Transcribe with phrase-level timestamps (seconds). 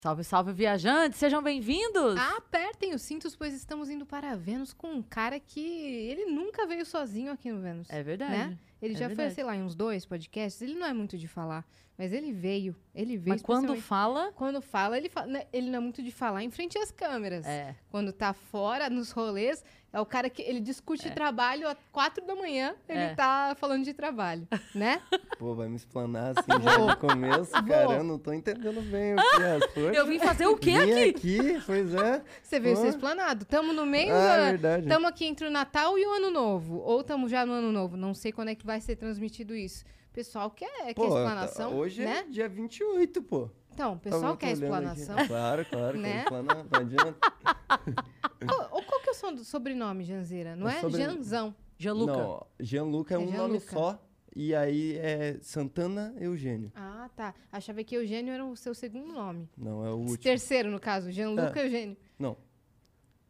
[0.00, 1.18] Salve, salve, viajantes!
[1.18, 2.16] Sejam bem-vindos!
[2.36, 6.86] Apertem os cintos, pois estamos indo para Vênus com um cara que ele nunca veio
[6.86, 7.90] sozinho aqui no Vênus.
[7.90, 8.30] É verdade.
[8.30, 8.58] Né?
[8.80, 9.30] Ele É já verdade.
[9.30, 10.62] foi, sei lá, em uns dois podcasts.
[10.62, 11.66] Ele não é muito de falar,
[11.98, 12.76] mas ele veio.
[12.94, 13.34] Ele veio.
[13.34, 14.30] Mas quando fala.
[14.36, 17.44] Quando fala, ele, fala, né, ele não é muito de falar em frente às câmeras.
[17.44, 17.74] É.
[17.90, 22.34] Quando tá fora, nos rolês, é o cara que ele discute trabalho às quatro da
[22.34, 23.14] manhã, ele É.
[23.14, 25.00] tá falando de trabalho, né?
[25.38, 27.94] Pô, vai me explanar assim já no começo, cara.
[27.94, 29.58] Eu não tô entendendo bem o que é.
[29.60, 31.08] Poxa, Eu vim fazer o quê vim aqui?
[31.40, 31.62] aqui?
[31.64, 32.22] Pois é.
[32.42, 32.82] Você veio Pô.
[32.82, 33.44] ser explanado.
[33.44, 34.44] Tamo no meio Ah, da...
[34.50, 34.86] verdade.
[34.88, 36.78] Tamo aqui entre o Natal e o Ano Novo.
[36.78, 37.96] Ou tamo já no Ano Novo.
[37.96, 39.84] Não sei quando é que vai ser transmitido isso.
[40.10, 42.24] O pessoal quer, quer Pô, explanação, hoje né?
[42.26, 43.48] é dia 28, pô.
[43.78, 45.00] Então, o pessoal quer olhando aqui.
[45.02, 45.26] explanação.
[45.28, 46.12] Claro, claro, Né?
[46.12, 46.56] quer explanar.
[46.68, 47.18] Não adianta.
[48.44, 50.56] Qual, qual que é o seu sobrenome, Janzeira?
[50.56, 51.54] Não O é sobre- Janzão.
[51.76, 52.12] Gianluca.
[52.16, 53.70] Não, Gianluca é, É um nome Gianluca.
[53.70, 54.04] só.
[54.34, 56.72] E aí é Santana Eugênio.
[56.74, 57.34] Ah, tá.
[57.52, 59.48] Achava que Eugênio era o seu segundo nome.
[59.56, 60.18] Não, é o último.
[60.18, 61.10] Terceiro, no caso.
[61.12, 61.64] Gianluca É.
[61.66, 61.96] Eugênio.
[62.18, 62.36] Não.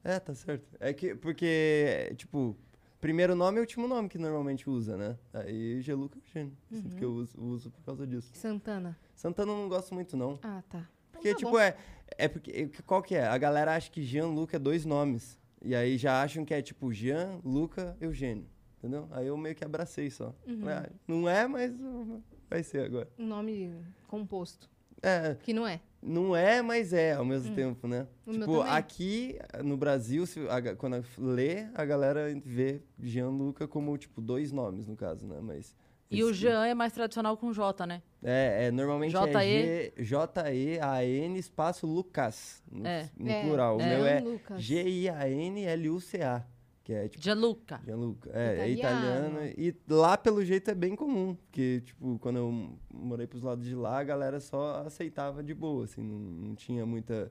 [0.05, 0.67] É, tá certo.
[0.81, 2.57] É que, porque, tipo,
[3.01, 5.17] primeiro nome é o último nome que normalmente usa, né?
[5.33, 6.57] Aí Gianluca Eugênio.
[6.73, 7.17] Sinto que eu Uhum.
[7.17, 8.31] uso, uso por causa disso.
[8.35, 8.97] Santana.
[9.15, 10.39] Santana eu não gosto muito, não.
[10.43, 10.89] Ah, tá.
[11.13, 11.59] Porque, tá tipo, bom.
[11.59, 11.77] é,
[12.17, 12.71] é porque.
[12.87, 13.27] Qual que é?
[13.27, 15.39] A galera acha que Gianluca é dois nomes.
[15.65, 18.47] E aí já acham que é tipo Jean, Luca, Eugênio.
[18.79, 19.09] Entendeu?
[19.11, 20.33] Aí eu meio que abracei só.
[20.47, 20.69] Uhum.
[20.69, 23.09] Ah, não é, mas uh, vai ser agora.
[23.19, 23.75] Um nome
[24.07, 24.71] composto.
[25.03, 25.81] É, Que não é.
[26.03, 28.07] Não é, mas é ao mesmo tempo, né?
[28.27, 34.21] O tipo, aqui no Brasil, se, a quando lê, a galera vê Gianluca como, tipo,
[34.21, 35.39] dois nomes, no caso, né?
[35.43, 35.75] Mas.
[36.11, 38.01] E o Jean é mais tradicional com J, né?
[38.23, 39.37] É, é normalmente J.E.
[39.37, 42.63] é G- J-E-A-N espaço Lucas.
[42.73, 43.11] No, É.
[43.15, 43.75] no É, plural.
[43.77, 44.63] O meu é Gianlucas.
[44.63, 46.45] G-I-A-N-L-U-C-A.
[46.89, 47.23] Que é tipo.
[47.23, 47.79] Gianluca.
[47.85, 48.31] Gianluca.
[48.33, 49.29] É, é Italiano.
[49.29, 49.55] italiano.
[49.59, 51.35] E lá, pelo jeito, é bem comum.
[51.35, 55.85] Porque, tipo, quando eu morei pros lados de lá, a galera só aceitava de boa,
[55.85, 56.03] assim.
[56.03, 57.31] Não, não tinha muita...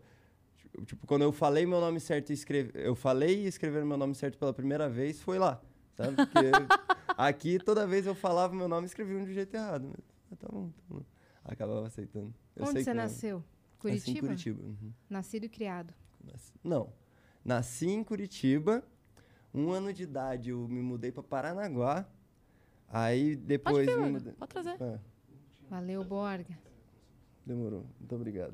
[0.85, 2.69] Tipo, quando eu falei meu nome certo e escrevi...
[2.75, 5.59] Eu falei e escrever meu nome certo pela primeira vez, foi lá.
[5.95, 6.15] Sabe?
[6.17, 6.51] Porque
[7.17, 9.89] aqui, toda vez eu falava meu nome e escrevia de um jeito errado.
[10.29, 11.01] Mas, tá bom, tá bom.
[11.43, 12.31] Acabava aceitando.
[12.55, 13.37] Eu Onde sei você nasceu?
[13.37, 13.47] Nasci
[13.79, 14.17] Curitiba?
[14.19, 14.63] em Curitiba.
[14.63, 14.93] uhum.
[15.09, 15.95] Nascido e criado.
[16.23, 16.93] Nasci- Não.
[17.43, 18.83] Nasci em Curitiba.
[19.57, 22.05] Um ano de idade eu me mudei para Paranaguá.
[22.89, 24.33] Aí Pode depois vir, me mudei.
[24.33, 24.81] Pode trazer.
[24.81, 24.99] É,
[25.69, 26.57] Valeu, Borga.
[27.45, 27.85] demorou.
[27.99, 28.53] Muito obrigado.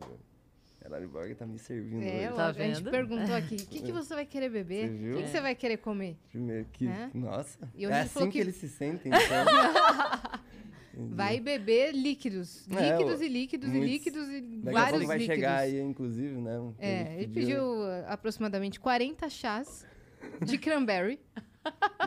[0.80, 2.36] Caralho, Borga tá me servindo É, hoje.
[2.36, 2.92] Tá lógico, a gente vendo?
[2.92, 4.90] perguntou aqui, o que, que você vai querer beber?
[4.90, 6.18] O que, que você vai querer comer?
[6.30, 6.88] Primeiro que.
[6.88, 7.10] É?
[7.14, 7.70] Nossa.
[7.76, 8.32] E é ele assim que...
[8.32, 10.34] que- eles se sentem, então.
[10.96, 11.16] Entendi.
[11.16, 12.68] Vai beber líquidos.
[12.70, 15.36] É, Líquidos o- e líquidos e muitos- líquidos e Daqui a vários vai líquidos.
[15.36, 16.60] chegar aí, inclusive, né?
[16.60, 19.86] um É, ele pediu uh, aproximadamente 40 chás
[20.42, 21.20] de cranberry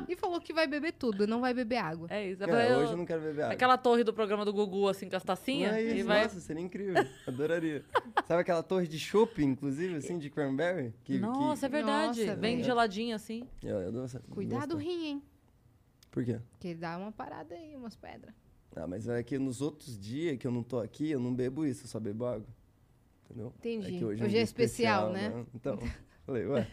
[0.09, 2.07] e falou que vai beber tudo, não vai beber água.
[2.11, 2.43] É isso.
[2.43, 3.55] É É, pra hoje eu- eu não quero beber água.
[3.55, 5.73] Aquela torre do programa do Gugu, assim, com as tacinhas.
[5.73, 6.23] Não é e isso, vai...
[6.25, 6.95] Nossa, seria incrível.
[7.27, 7.85] Adoraria.
[8.27, 10.93] Sabe aquela torre de chopp, inclusive, assim, de cranberry?
[11.05, 11.73] Que, Nossa, é que...
[11.75, 12.25] verdade.
[12.27, 12.65] Nossa, Bem velho.
[12.67, 13.49] geladinho, assim.
[13.63, 15.23] Eu, eu dou- Cuidado o rim, hein?
[16.11, 16.39] Por quê?
[16.61, 18.35] Que ele dá uma parada aí, umas pedras.
[18.75, 21.65] Ah, mas é que nos outros dias que eu não tô aqui, eu não bebo
[21.65, 22.47] isso, eu só bebo água.
[23.25, 23.53] Entendeu?
[23.59, 23.99] Entendi.
[23.99, 25.45] que Hoje, um é dia especial, né?
[25.55, 25.79] Então,
[26.27, 26.67] falei, ué,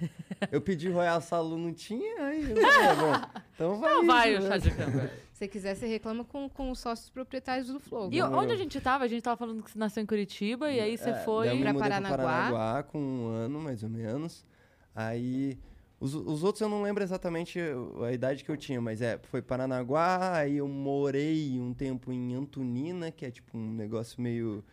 [0.52, 3.94] eu pedi Royal Salu, não tinha, aí eu falei, bom, então vai.
[3.94, 4.48] Não vai o né?
[4.50, 5.10] chá de cranberry.
[5.34, 8.10] Se você quiser, você reclama com, com os sócios proprietários do Flow.
[8.12, 9.04] E onde a gente tava?
[9.04, 11.48] A gente tava falando que você nasceu em Curitiba e aí você É, foi...
[11.48, 12.18] daí eu me Pra mudei Paranaguá.
[12.18, 14.46] Paranaguá com um ano, mais ou menos.
[14.96, 15.58] Aí,
[16.00, 17.60] os, os outros eu não lembro exatamente
[18.06, 22.36] a idade que eu tinha, mas é, foi Paranaguá, aí eu morei um tempo em
[22.36, 24.64] Antonina, que é tipo um negócio meio...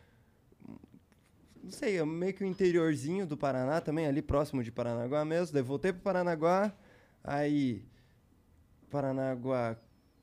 [1.63, 5.53] Não sei, é meio que o interiorzinho do Paraná também, ali próximo de Paranaguá mesmo.
[5.55, 6.75] Daí voltei para Paranaguá,
[7.23, 7.85] aí
[8.91, 9.77] Paranaguá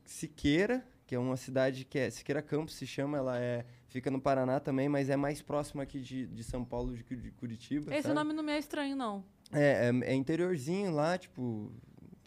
[0.04, 4.20] Siqueira, que é uma cidade que é Siqueira Campos se chama, ela é fica no
[4.20, 7.94] Paraná também, mas é mais próximo aqui de, de São Paulo de, de Curitiba.
[7.94, 8.16] Esse sabe?
[8.16, 9.24] nome não me é estranho, não.
[9.52, 11.72] É, é, é interiorzinho lá, tipo,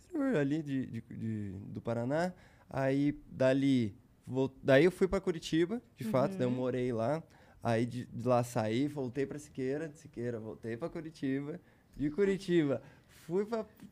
[0.09, 2.33] interior ali de, de- de- do Paraná.
[2.69, 3.95] Aí dali,
[4.27, 7.23] vol- daí eu fui para Curitiba, de fato, daí eu morei lá.
[7.62, 11.61] Aí de, de lá saí, voltei para Siqueira, de Siqueira voltei para Curitiba,
[11.97, 12.83] de Curitiba
[13.27, 13.47] fui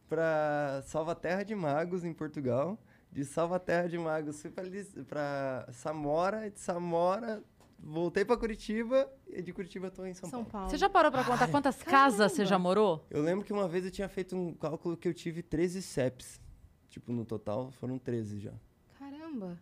[0.08, 2.78] para Salvaterra de Magos em Portugal.
[3.10, 7.42] De Salvaterra de Magos fui para Samora, de Samora
[7.78, 10.50] voltei para Curitiba e de Curitiba tô em São, São Paulo.
[10.50, 10.70] Paulo.
[10.70, 13.06] Você já parou pra contar quantas casas você já morou?
[13.10, 16.40] Eu lembro que uma vez eu tinha feito um cálculo que eu tive 13 CEPs.
[16.88, 18.52] Tipo, no total foram 13 já.
[18.98, 19.58] Caramba.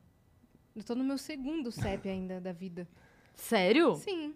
[0.74, 2.88] Eu tô no meu segundo CEP ainda da vida.
[3.36, 3.94] Sério?
[3.96, 4.34] Sim.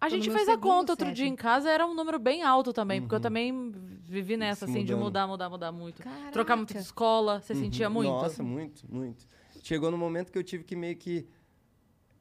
[0.00, 3.00] A gente fez a conta outro dia em casa, era um número bem alto também,
[3.00, 3.22] porque eu Uhum.
[3.22, 5.04] também vivi nessa, Se assim, de mudando.
[5.04, 6.02] mudar, mudar, mudar muito.
[6.02, 6.30] Caraca.
[6.30, 7.94] Trocar muito de escola, você sentia Uhum.
[7.94, 8.10] muito?
[8.10, 9.26] Nossa, muito, muito.
[9.62, 11.26] Chegou no momento que eu tive que meio que.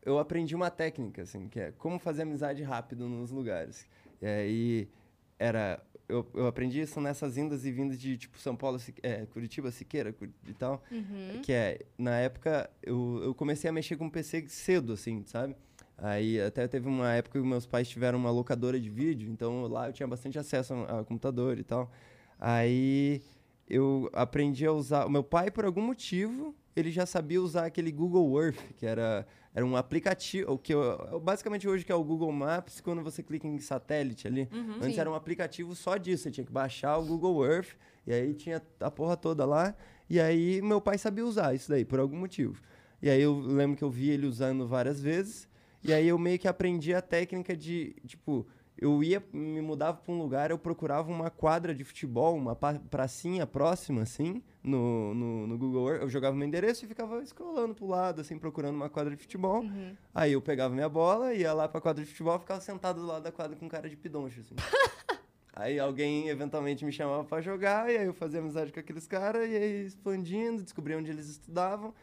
[0.06, 3.86] Eu aprendi uma técnica, assim, que é como fazer amizade rápido nos lugares.
[4.22, 4.90] E aí
[5.38, 5.84] era.
[6.08, 10.14] Eu, eu aprendi isso nessas indas e vindas de tipo São Paulo, é, Curitiba, Siqueira
[10.48, 10.82] e tal.
[10.92, 11.42] Uhum.
[11.42, 15.56] Que é, na época, eu, eu comecei a mexer com PC cedo, assim, sabe?
[15.98, 19.88] Aí até teve uma época que meus pais tiveram uma locadora de vídeo, então lá
[19.88, 21.92] eu tinha bastante acesso a, a computador e tal.
[22.40, 23.22] Aí
[23.70, 25.06] eu aprendi a usar.
[25.06, 29.26] O meu pai, por algum motivo, ele já sabia usar aquele Google Earth, que era,
[29.54, 33.02] era um aplicativo, o que eu, eu- basicamente hoje que é o Google Maps, quando
[33.02, 34.50] você clica em satélite ali.
[34.52, 34.76] Uhum.
[34.82, 35.00] Antes Sim.
[35.00, 37.76] era um aplicativo só disso, você tinha que baixar o Google Earth,
[38.06, 39.74] e aí tinha a porra toda lá.
[40.10, 42.62] E aí meu pai sabia usar isso daí, por algum motivo.
[43.02, 45.48] E aí eu lembro que eu vi ele usando várias vezes,
[45.84, 48.48] e aí eu meio que aprendi a técnica de, tipo,
[48.78, 53.46] eu ia, me mudava para um lugar, eu procurava uma quadra de futebol, uma pracinha
[53.46, 56.02] próxima, assim, no, no, no Google Earth.
[56.02, 59.62] Eu jogava meu endereço e ficava scrollando pro lado, assim, procurando uma quadra de futebol.
[59.62, 59.96] Uhum.
[60.14, 63.24] Aí eu pegava minha bola, ia lá pra quadra de futebol, ficava sentado do lado
[63.24, 64.56] da quadra com cara de pidoncho, assim.
[65.54, 69.48] aí alguém eventualmente me chamava pra jogar, e aí eu fazia amizade com aqueles caras,
[69.50, 71.94] e aí expandindo, descobria onde eles estudavam.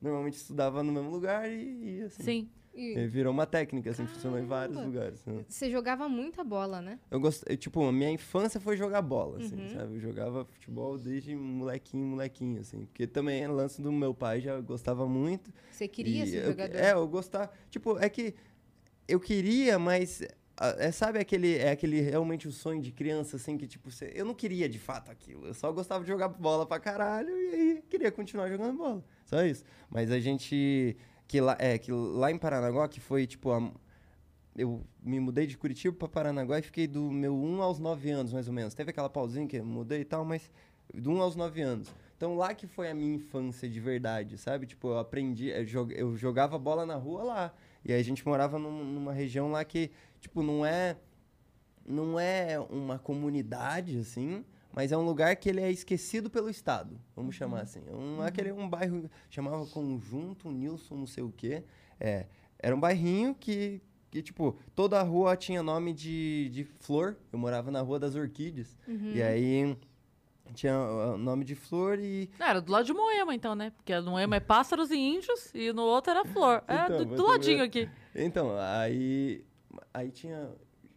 [0.00, 2.22] Normalmente estudava no mesmo lugar e, e assim.
[2.22, 2.50] Sim.
[2.74, 4.94] E aí virou uma técnica, assim, funcionou em vários Caramba.
[4.98, 5.24] lugares.
[5.26, 5.44] né?
[5.48, 6.98] você jogava muita bola, né?
[7.10, 9.68] Eu gostei, tipo, a minha infância foi jogar bola, assim, Uhum.
[9.70, 9.94] sabe?
[9.96, 12.84] Eu jogava futebol desde molequinho, molequinho, assim.
[12.86, 15.52] Porque também era lance do meu pai, já gostava muito.
[15.70, 16.76] Você queria ser eu- jogador.
[16.76, 17.50] É, eu gostava.
[17.70, 18.34] Tipo, é que
[19.08, 20.22] eu queria, mas.
[20.78, 24.26] É, sabe aquele, é aquele realmente o sonho de criança, assim, que tipo, você, eu
[24.26, 25.46] não queria de fato aquilo.
[25.46, 29.02] Eu só gostava de jogar bola pra caralho e aí queria continuar jogando bola.
[29.24, 29.64] Só isso.
[29.88, 30.96] Mas a gente.
[31.30, 33.52] Que lá, é, que lá em Paranaguá, que foi tipo.
[33.52, 33.70] a-
[34.56, 38.32] eu me mudei de Curitiba pra Paranaguá e fiquei do meu 1 aos 9 anos,
[38.32, 38.74] mais ou menos.
[38.74, 40.50] Teve aquela pausinha que eu mudei e tal, mas
[40.92, 41.94] do 1 aos 9 anos.
[42.16, 44.66] Então lá que foi a minha infância de verdade, sabe?
[44.66, 47.54] Tipo, eu aprendi, eu jog- eu jogava bola na rua lá.
[47.84, 50.96] E aí a gente morava num- numa região lá que, tipo, não é
[51.86, 57.00] não é uma comunidade assim, mas é um lugar que ele é esquecido pelo estado,
[57.16, 57.82] vamos chamar assim.
[57.86, 61.64] É um, aquele é um bairro chamava Conjunto Nilson, não sei o quê.
[61.98, 62.26] É,
[62.58, 63.80] era um bairrinho que
[64.10, 67.16] que tipo, toda a rua tinha nome de, de flor.
[67.32, 68.76] Eu morava na Rua das Orquídeas.
[68.88, 69.12] Uhum.
[69.14, 69.76] E aí
[70.52, 73.70] tinha o nome de flor e Ah, Era do lado de Moema, então, né?
[73.70, 76.60] Porque no Moema é pássaros e índios e no outro era flor.
[76.66, 77.62] É, Então, do, mas do tu ladinho vê.
[77.64, 77.88] aqui.
[78.16, 79.44] Então, aí.
[79.94, 80.50] Aí tinha.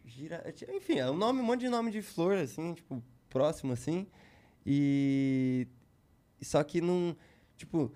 [0.04, 3.00] Gira, tinha- enfim, é um nome, um monte de nome de flor, assim, tipo,
[3.34, 4.06] próximo, assim.
[4.64, 5.66] E.
[6.40, 7.16] Só que não.
[7.56, 7.92] Tipo.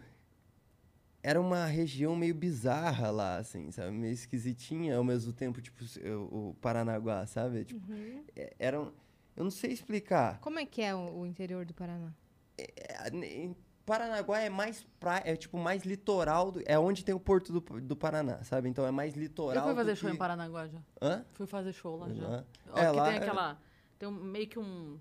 [1.22, 3.90] Era uma região meio bizarra lá, assim, sabe?
[3.90, 5.84] Meio esquisitinha, ao mesmo tempo, tipo,
[6.30, 7.64] o Paranaguá, sabe?
[7.64, 8.24] Tipo, Uhum.
[8.36, 8.92] é- era um,
[9.36, 10.40] Eu não sei explicar.
[10.40, 12.12] Como é que é o, o interior do Paraná?
[12.56, 13.54] É, em
[13.86, 17.60] Paranaguá é mais praia, é tipo mais litoral, do- é onde tem o porto do,
[17.80, 18.68] do Paraná, sabe?
[18.68, 19.56] Então é mais litoral.
[19.56, 20.14] Eu fui fazer do show que...
[20.16, 20.78] em Paranaguá já.
[21.02, 21.24] Hã?
[21.34, 22.26] Fui fazer show lá já.
[22.28, 22.44] Lá.
[22.72, 23.60] Ó, É, que lá tem é- aquela.
[23.98, 24.98] Tem um- meio que um.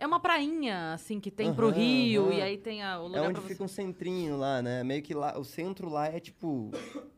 [0.00, 2.32] É uma prainha, assim, que tem pro Aham, Rio, aham.
[2.34, 3.64] e aí tem a, o É lugar onde pra fica você.
[3.64, 4.84] um centrinho lá, né?
[4.84, 6.70] Meio que lá, o centro lá é tipo,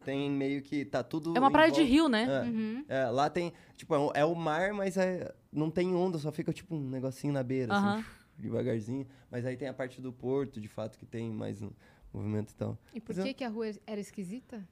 [0.03, 1.37] tem meio que tá tudo.
[1.37, 2.25] É uma praia de volta- rio, né?
[2.25, 2.49] É.
[2.49, 2.85] Uhum.
[2.89, 6.33] É, lá tem, tipo, é, o- é o mar, mas é, não tem onda, só
[6.33, 8.05] fica tipo um negocinho na beira, assim,
[8.39, 9.07] devagarzinho.
[9.31, 11.71] Mas aí tem a parte do porto, de fato, que tem mais um
[12.15, 12.79] movimento e tal.
[12.95, 14.67] E por Mas que, que a rua era esquisita?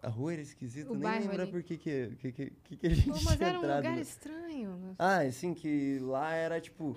[0.00, 3.18] A rua era esquisita, O nem lembro por que que, que, que, a gente Pô,
[3.18, 4.96] tinha mas era um entrado lugar no- estranho.
[4.98, 6.96] Ah, assim, que lá era tipo.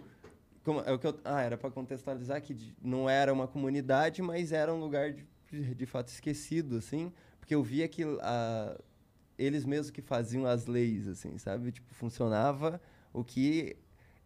[0.65, 4.51] Como, é o que eu, ah, era pra contextualizar que não era uma comunidade, mas
[4.51, 7.13] era um lugar de, de, fato esquecido, assim.
[7.39, 8.75] Porque eu via que ah,
[9.37, 11.71] eles mesmos que faziam as leis, assim, sabe?
[11.71, 12.81] Tipo, funcionava
[13.13, 13.77] o que.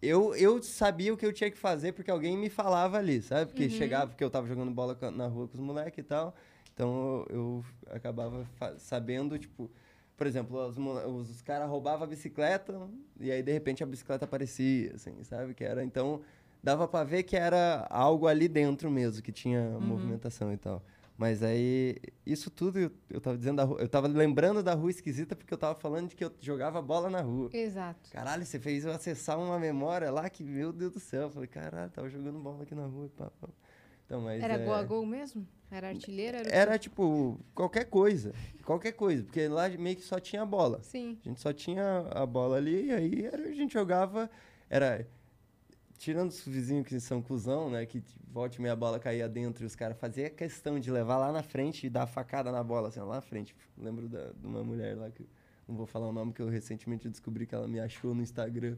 [0.01, 3.47] Eu, eu sabia o que eu tinha que fazer porque alguém me falava ali, sabe?
[3.47, 3.69] Porque Uhum.
[3.69, 6.33] chegava, porque eu tava jogando bola na rua com os moleques e tal.
[6.73, 9.69] Então eu, eu acabava sabendo, tipo,
[10.19, 10.77] por exemplo, os,
[11.29, 12.77] os, caras roubavam a bicicleta
[13.21, 15.53] e aí de repente a bicicleta aparecia, assim, sabe?
[15.53, 16.19] Que era, então,
[16.61, 20.83] dava pra ver que era algo ali dentro mesmo, que tinha movimentação e tal.
[21.17, 21.95] Mas aí,
[22.25, 25.53] isso tudo eu, eu tava dizendo da rua, eu tava lembrando da rua esquisita porque
[25.53, 27.49] eu tava falando de que eu jogava bola na rua.
[27.53, 28.11] Exato.
[28.11, 31.47] Caralho, você fez eu acessar uma memória lá que, meu Deus do céu, eu falei,
[31.47, 33.09] caralho, tava jogando bola aqui na rua.
[33.15, 33.47] pá, pá.
[34.05, 34.65] Então, mas Era é...
[34.65, 35.47] gol a gol mesmo?
[35.71, 36.37] Era artilheiro?
[36.37, 36.49] Era?
[36.49, 38.33] Era tipo, qualquer coisa.
[38.63, 39.23] Qualquer coisa.
[39.23, 40.81] Porque lá meio que só tinha bola.
[40.83, 41.17] Sim.
[41.23, 44.29] A gente só tinha a bola ali, e aí era- a gente jogava.
[44.69, 45.07] Era.
[45.97, 47.85] Tirando os vizinhos que são cuzão, né?
[47.85, 51.17] Que tipo, volta e meia bola caía dentro e os caras faziam questão de levar
[51.17, 53.53] lá na frente e dar a facada na bola, assim, lá na frente.
[53.77, 55.27] Lembro da, de uma mulher lá que
[55.67, 58.77] não vou falar o nome que eu recentemente descobri que ela me achou no Instagram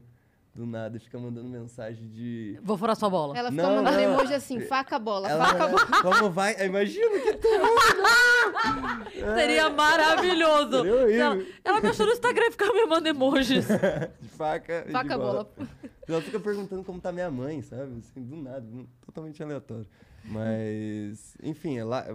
[0.54, 2.58] do nada fica mandando mensagem de.
[2.62, 3.36] Vou furar sua bola.
[3.36, 4.14] Ela ficou Não, mandando não.
[4.14, 5.86] emoji assim, faca bola, Ela, faca bola.
[6.02, 6.54] como vai?
[6.66, 7.38] Imagina que
[9.34, 10.82] Seria maravilhoso.
[10.82, 11.22] Seria.
[11.24, 13.66] Ela, ela me achou no Instagram e ficava me mandando emojis.
[14.20, 14.84] de faca.
[14.86, 15.50] e Faca de bola.
[16.06, 17.98] Ela fica perguntando como tá minha mãe, sabe?
[17.98, 18.66] Assim, do nada,
[19.06, 19.86] totalmente aleatório.
[20.24, 22.06] Mas, enfim, lá,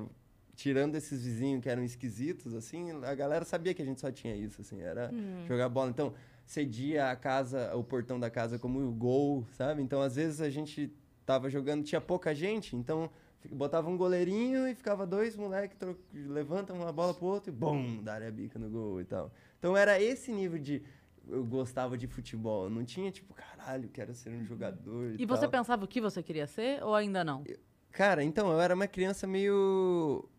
[0.56, 4.36] tirando esses vizinhos que eram esquisitos, assim, a galera sabia que a gente só tinha
[4.36, 5.10] isso, assim, era
[5.48, 5.90] jogar bola.
[5.90, 6.14] Então,
[6.48, 9.84] cedia a casa, o portão da casa como o gol, sabe?
[9.84, 10.92] Então, às vezes a gente
[11.26, 13.10] tava jogando, tinha pouca gente, então
[13.52, 15.78] botava um goleirinho e ficava dois moleques,
[16.14, 19.32] levantam uma bola pro outro e bum, dá a bica no gol e tal.
[19.60, 20.82] Então era esse nível de
[21.30, 22.70] eu gostava de futebol.
[22.70, 26.24] Não tinha tipo, caralho, quero ser um jogador e, E você pensava o que você
[26.24, 27.44] queria ser ou ainda não?
[27.92, 30.30] Cara, então, eu era uma criança meio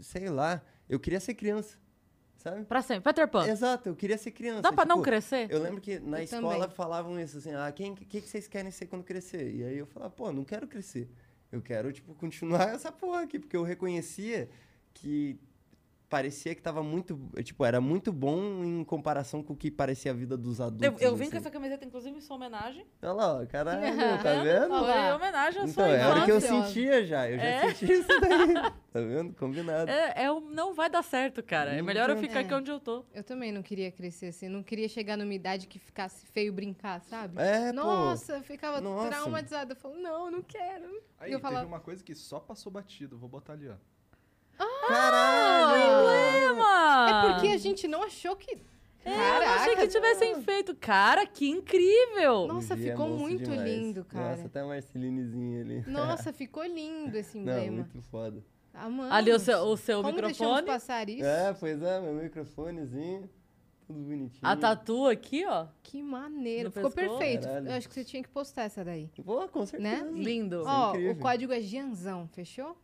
[0.00, 1.76] sei lá, eu queria ser criança.
[2.44, 2.62] Sabe?
[2.66, 3.10] Pra sempre.
[3.10, 3.48] Peter Pan.
[3.48, 4.60] Exato, eu queria ser criança.
[4.60, 5.50] Dá pra não tipo, crescer?
[5.50, 6.76] Eu lembro que na Eu escola também.
[6.76, 9.50] falavam isso assim, ah, quem que, que vocês querem ser quando crescer?
[9.50, 11.08] E aí eu falava, pô, não quero crescer.
[11.50, 14.50] Eu quero, tipo, continuar essa porra aqui, porque eu reconhecia
[14.92, 15.40] que
[16.14, 20.14] parecia que tava muito, tipo, era muito bom em comparação com o que parecia a
[20.14, 21.02] vida dos adultos.
[21.02, 21.32] Eu, eu vim assim.
[21.32, 22.86] com essa camiseta, inclusive, em sua homenagem.
[23.02, 23.80] Olha lá, ó, caralho,
[24.22, 24.68] tá vendo?
[24.68, 27.74] Foi homenagem à Então, sua era o que eu sentia já, eu já É.
[27.74, 28.54] senti isso daí.
[28.94, 29.34] Tá vendo?
[29.34, 29.90] Combinado.
[29.90, 31.72] É, é não vai dar certo, cara.
[31.72, 32.42] É melhor eu ficar É.
[32.44, 33.04] aqui onde eu tô.
[33.12, 37.00] Eu também não queria crescer assim, não queria chegar numa idade que ficasse feio brincar,
[37.00, 37.42] sabe?
[37.42, 37.72] É, pô.
[37.72, 39.08] Nossa, eu ficava Nossa.
[39.08, 39.72] traumatizada.
[39.72, 40.84] Eu falo, não, eu não quero.
[41.18, 43.18] Aí, eu teve falava- uma coisa que só passou batido.
[43.18, 43.74] Vou botar ali, ó.
[44.58, 46.52] Caralho!
[46.52, 47.06] Emma!
[47.08, 48.58] É porque a gente não achou que.
[49.04, 50.74] É, eu não achei que tivessem feito.
[50.74, 52.46] Cara, que incrível!
[52.46, 53.62] Nossa, ficou muito demais.
[53.62, 54.30] lindo, cara.
[54.30, 55.84] Nossa, até a Marcelinezinha ali.
[55.86, 57.76] Nossa, ficou lindo esse Não, emblema.
[57.76, 58.42] muito foda.
[58.72, 59.12] Amamos.
[59.12, 60.66] Ali o seu, o seu Como microfone.
[60.66, 61.24] passar isso?
[61.24, 63.28] É, pois é, meu microfonezinho.
[63.86, 64.40] Tudo bonitinho.
[64.42, 65.66] A tatu aqui, ó.
[65.82, 66.70] Que maneiro.
[66.70, 67.18] No Ficou pescoço?
[67.18, 67.46] perfeito.
[67.46, 67.68] Caralho.
[67.68, 69.10] Eu acho que você tinha que postar essa daí.
[69.22, 70.04] Pô, com certeza.
[70.06, 70.10] Né?
[70.14, 70.62] Lindo.
[70.62, 71.12] É Ó, incrível.
[71.12, 72.74] o código é Gianzão, fechou?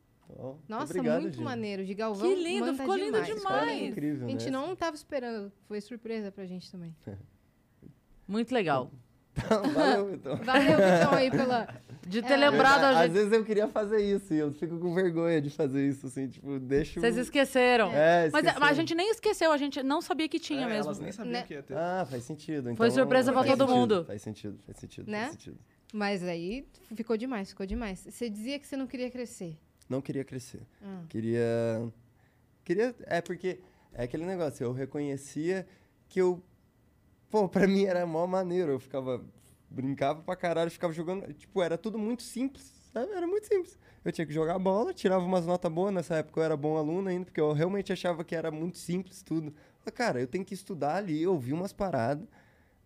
[0.69, 1.45] Nossa, obrigado, muito Gil.
[1.45, 1.85] maneiro.
[1.85, 2.29] De Galvão.
[2.29, 3.27] Que lindo, manda ficou lindo demais.
[3.27, 3.41] demais.
[3.61, 3.87] Ficou lindo.
[3.93, 4.51] Incrível, A gente né?
[4.51, 5.53] não tava esperando.
[5.69, 6.95] Foi surpresa pra gente também.
[8.27, 8.91] Muito legal.
[9.75, 10.37] Valeu, então.
[10.39, 11.69] Valeu, Vitão, aí pela.
[12.07, 12.37] De ter É.
[12.37, 13.13] lembrado a Às gente.
[13.13, 16.59] vezes eu queria fazer isso e eu fico com vergonha de fazer isso, assim, tipo,
[16.59, 17.93] deixa Vocês esqueceram.
[17.93, 20.87] É, Mas, mas a gente nem esqueceu, a gente não sabia que tinha É, mesmo.
[20.87, 21.43] Elas nem sabiam Né?
[21.43, 21.77] que ia ter.
[21.77, 22.63] Ah, faz sentido.
[22.71, 24.05] Então, Foi surpresa pra todo sentido, mundo.
[24.05, 25.21] Faz sentido, faz sentido, Né?
[25.21, 25.59] faz sentido.
[25.93, 28.01] Mas aí ficou demais, ficou demais.
[28.09, 29.57] Você dizia que você não queria crescer.
[29.91, 30.63] Não queria crescer.
[30.81, 31.03] Ah.
[31.09, 31.93] Queria.
[32.65, 32.95] Queria.
[33.01, 33.59] É porque.
[33.93, 35.67] É aquele negócio, eu reconhecia
[36.09, 36.41] que eu.
[37.29, 38.71] Pô, pra mim era mó maneiro.
[38.71, 39.21] Eu ficava.
[39.69, 41.33] Brincava pra caralho, ficava jogando.
[41.35, 43.13] Tipo, era tudo muito simples, sabe?
[43.13, 43.77] Era muito simples.
[44.05, 45.93] Eu tinha que jogar bola, tirava umas notas boas.
[45.93, 49.23] Nessa época eu era bom aluno ainda, porque eu realmente achava que era muito simples
[49.23, 49.53] tudo.
[49.81, 52.27] Falei, cara, eu tenho que estudar ali, ouvir umas paradas.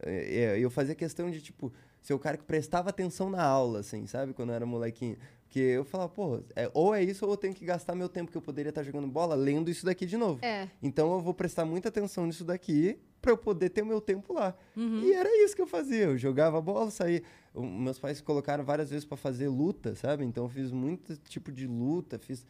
[0.00, 3.80] É, é, eu fazia questão de, tipo, ser o cara que prestava atenção na aula,
[3.80, 4.34] assim, sabe?
[4.34, 5.16] Quando eu era molequinho.
[5.54, 8.28] Porque eu falava, pô, é, ou é isso ou eu tenho que gastar meu tempo
[8.32, 10.44] que eu poderia estar jogando bola lendo isso daqui de novo.
[10.44, 10.68] É.
[10.82, 14.32] Então eu vou prestar muita atenção nisso daqui pra eu poder ter o meu tempo
[14.32, 14.52] lá.
[14.76, 15.04] Uhum.
[15.04, 16.06] E era isso que eu fazia.
[16.06, 17.22] Eu jogava bola, saía.
[17.54, 20.24] O- Meus pais colocaram várias vezes pra fazer luta, sabe?
[20.24, 22.44] Então eu fiz muito tipo de luta, fiz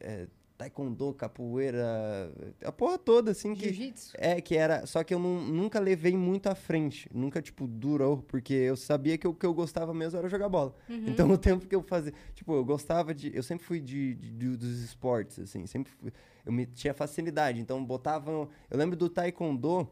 [0.00, 0.26] é,
[0.62, 2.32] taekwondo, capoeira,
[2.64, 3.64] a porra toda, assim, que.
[3.72, 4.12] Jiu-jitsu?
[4.18, 4.86] É, que era.
[4.86, 7.08] Só que eu nu- nunca levei muito à frente.
[7.12, 8.18] Nunca, tipo, durou.
[8.18, 10.74] Porque eu sabia que o que eu gostava mesmo era jogar bola.
[10.88, 11.04] Uhum.
[11.08, 12.12] Então, o tempo que eu fazia.
[12.34, 13.34] Tipo, eu gostava de.
[13.34, 15.66] Eu sempre fui de, de- de- dos esportes, assim.
[15.66, 16.12] Sempre fui,
[16.46, 17.60] Eu me, tinha facilidade.
[17.60, 18.48] Então, botavam.
[18.70, 19.88] Eu lembro do taekwondo.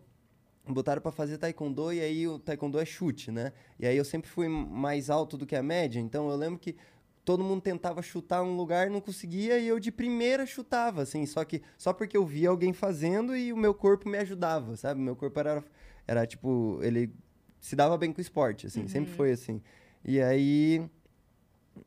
[0.68, 3.52] Botaram pra fazer taekwondo e aí o taekwondo é chute, né?
[3.78, 5.98] E aí eu sempre fui mais alto do que a média.
[5.98, 6.76] Então, eu lembro que
[7.24, 11.44] todo mundo tentava chutar um lugar, não conseguia, e eu de primeira chutava, assim, só
[11.44, 15.00] que só porque eu via alguém fazendo e o meu corpo me ajudava, sabe?
[15.00, 15.64] Meu corpo era,
[16.06, 17.12] era tipo, ele
[17.60, 19.60] se dava bem com o esporte, assim, sempre foi assim.
[20.04, 20.82] E aí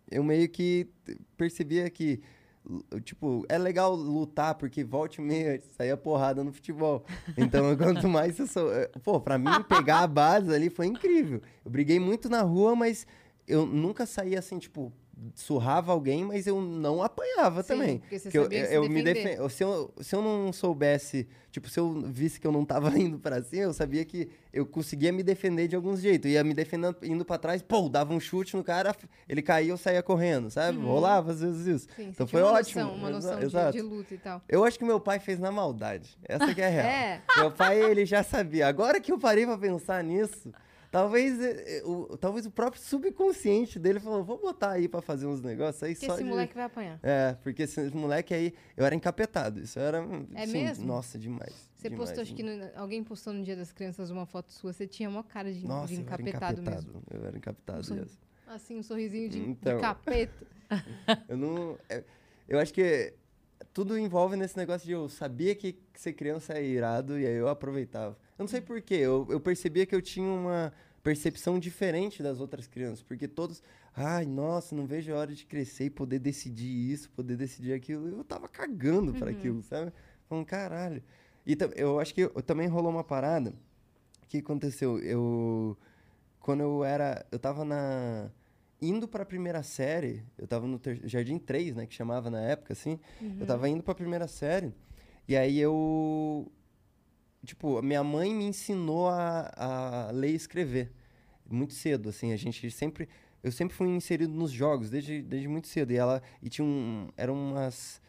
[0.10, 0.88] eu meio que
[1.36, 2.22] percebia que
[3.04, 7.04] Tipo, é legal lutar, porque volte e meia saía porrada no futebol.
[7.36, 8.74] Então, quanto mais eu sou.
[8.74, 11.42] eh, Pô, pra mim, pegar a base ali foi incrível.
[11.66, 13.06] Eu briguei muito na rua, mas
[13.46, 14.94] eu nunca saía assim, tipo,
[15.36, 17.98] surrava alguém, mas eu não apanhava Sim, também.
[18.00, 19.38] porque você Que eu, eu me defender.
[19.38, 22.90] defen- se, eu, se eu não soubesse, tipo, se eu visse que eu não tava
[23.00, 26.30] indo pra cima, eu sabia que eu conseguia me defender de alguns jeitos.
[26.32, 28.96] Ia me defendendo, indo pra trás, pô, dava um chute no cara,
[29.28, 30.78] ele caía, eu saía correndo, sabe?
[30.80, 31.88] Rolava às vezes isso.
[31.96, 32.82] Sim, então foi uma ótimo.
[32.84, 33.72] Noção, uma noção de- exato.
[33.72, 34.42] de, luta e tal.
[34.50, 36.18] Eu acho que meu pai fez na maldade.
[36.24, 36.84] Essa que é a real.
[36.94, 37.22] É.
[37.38, 38.68] Meu pai, ele já sabia.
[38.68, 40.52] Agora que eu parei pra pensar nisso,
[40.94, 45.26] Talvez, eh, eh, o, talvez o próprio subconsciente dele falou, vou botar aí pra fazer
[45.26, 46.30] uns negócios aí Porque só esse de...
[46.30, 47.00] moleque vai apanhar.
[47.02, 49.60] É, porque esse moleque aí, eu era encapetado.
[49.60, 50.06] Isso era.
[50.36, 50.86] É sim, mesmo?
[50.86, 51.68] Nossa, demais.
[51.74, 54.72] Você demais, postou, acho que no- alguém postou no Dia das Crianças uma foto sua,
[54.72, 56.86] você tinha mó cara de, Nossa, de eu era encapetado, encapetado.
[56.94, 57.04] mesmo.
[57.12, 57.84] Eu era encapetado.
[57.84, 58.20] Sou- yes.
[58.46, 59.80] Assim, um sorrisinho de, de Então.
[59.80, 60.46] capeta.
[61.28, 61.76] Eu não.
[61.90, 62.04] é-
[62.48, 63.14] Eu acho que
[63.74, 67.48] tudo envolve nesse negócio de eu sabia que ser criança é irado e aí eu
[67.48, 68.16] aproveitava.
[68.38, 70.74] Eu não sei porquê, eu, eu percebia que eu tinha uma
[71.04, 73.62] percepção diferente das outras crianças, porque todos.
[73.96, 78.08] Ai, nossa, não vejo a hora de crescer e poder decidir isso, poder decidir aquilo.
[78.08, 79.92] Eu tava cagando pra aquilo, sabe?
[80.28, 81.04] Falando, caralho.
[81.46, 83.54] E eu acho que eu- também rolou uma parada.
[84.28, 84.98] Que aconteceu?
[85.00, 85.78] Eu.
[86.40, 87.24] Quando eu era.
[87.32, 88.32] Eu tava na.
[88.82, 91.86] Indo pra primeira série, eu tava no ter- Jardim 3, né?
[91.86, 93.00] Que chamava na época, assim.
[93.40, 94.74] Eu tava indo pra primeira série.
[95.28, 96.52] E aí eu.
[97.46, 100.92] Tipo, a minha mãe me ensinou a, a ler e escrever.
[101.50, 102.32] Muito cedo, assim.
[102.32, 103.10] A gente sempre.
[103.44, 105.92] Eu sempre fui inserido nos jogos, desde, desde muito cedo.
[105.92, 106.22] E ela.
[106.42, 107.10] E tinha um.
[107.18, 108.02] Eram umas.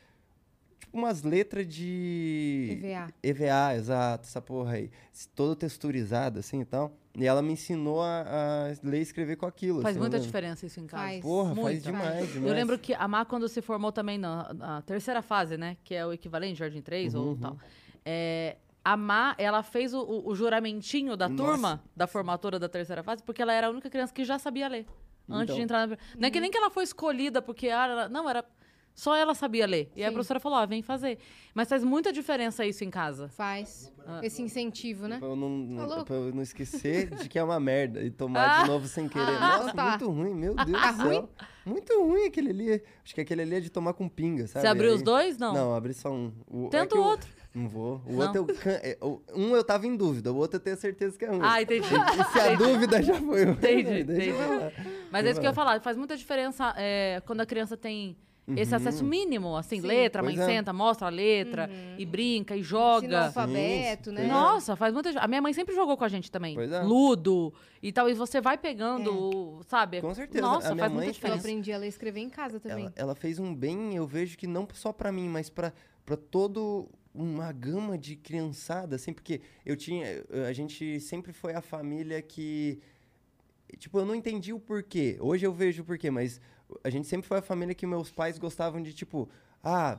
[0.78, 2.78] Tipo, umas letras de.
[2.80, 3.12] EVA.
[3.22, 4.90] EVA, exato, essa porra aí.
[5.34, 6.96] Toda texturizada, assim e tal.
[7.16, 9.82] E ela me ensinou a, a ler e escrever com aquilo.
[9.82, 11.02] Faz assim, muita diferença isso em casa.
[11.02, 11.20] Faz.
[11.22, 11.82] Porra, faz Muito.
[11.82, 12.50] demais, demais.
[12.50, 15.76] Eu lembro que a Má, quando se formou também na, na terceira fase, né?
[15.82, 17.58] Que é o equivalente Jardim 3 Uhum, ou tal.
[18.04, 21.42] É, a Má, ela fez o, o- juramentinho da Nossa.
[21.52, 24.68] turma, da formatura da terceira fase, porque ela era a única criança que já sabia
[24.68, 24.86] ler.
[25.28, 25.56] Antes Então.
[25.56, 25.96] de entrar na...
[26.18, 27.68] Não é que nem que ela foi escolhida porque...
[27.70, 28.44] ah, ela- não, era...
[28.96, 29.90] Só ela sabia ler.
[29.96, 30.14] E aí a Sim.
[30.14, 31.18] professora falou, ó, vem fazer.
[31.52, 33.28] Mas faz muita diferença isso em casa.
[33.30, 33.92] Faz.
[34.06, 34.20] Ah.
[34.22, 35.18] Esse incentivo, né?
[35.18, 38.10] Pra eu, não, Tá não- pra eu não esquecer de que é uma merda e
[38.10, 38.62] tomar Ah.
[38.62, 39.34] de novo sem querer.
[39.40, 39.88] Ah, Nossa, tá.
[39.88, 41.28] muito ruim, meu Deus Tá do céu.
[41.66, 42.82] Muito ruim aquele ali.
[43.04, 44.60] Acho que aquele ali é de tomar com pinga, sabe?
[44.60, 45.38] Você abriu Aí- os dois?
[45.38, 45.52] Não.
[45.54, 46.32] Não, abri só um.
[46.46, 47.28] O, Tenta que o outro.
[47.54, 48.02] Não vou.
[48.06, 48.26] O Não.
[48.26, 48.46] outro eu.
[48.46, 48.98] can- é,
[49.34, 51.40] Um eu tava em dúvida, o outro eu tenho certeza que é ruim.
[51.42, 51.86] Ah, entendi.
[51.86, 54.74] E se a dúvida já foi ruim, Entendi, deixa entendi.
[55.10, 55.80] Mas é isso que eu ia falar.
[55.80, 58.16] Faz muita diferença é, quando a criança tem
[58.56, 59.86] esse acesso mínimo, assim, Sim.
[59.86, 60.38] letra, a mãe Uhum.
[60.40, 60.56] Pois é.
[60.58, 63.24] senta, mostra a letra e brinca e Ensina o joga.
[63.26, 64.26] alfabeto, Sim, né?
[64.26, 65.10] Nossa, faz muita.
[65.20, 66.54] A minha mãe sempre jogou com a gente também.
[66.54, 66.82] Pois é.
[66.82, 68.10] Ludo e tal.
[68.10, 70.00] E você vai pegando, sabe?
[70.02, 70.42] Com certeza.
[70.44, 71.38] Nossa, A minha faz mãe muita Eu diferença.
[71.38, 72.84] aprendi a ler e escrever em casa também.
[72.86, 75.72] Ela, ela fez um bem, eu vejo que não só pra mim, mas pra
[76.04, 81.60] para todo uma gama de criançada, assim, porque eu tinha, a gente sempre foi a
[81.60, 82.80] família que
[83.78, 85.16] tipo, eu não entendi o porquê.
[85.20, 86.40] Hoje eu vejo o porquê, mas
[86.82, 89.28] a gente sempre foi a família que meus pais gostavam de tipo,
[89.62, 89.98] ah,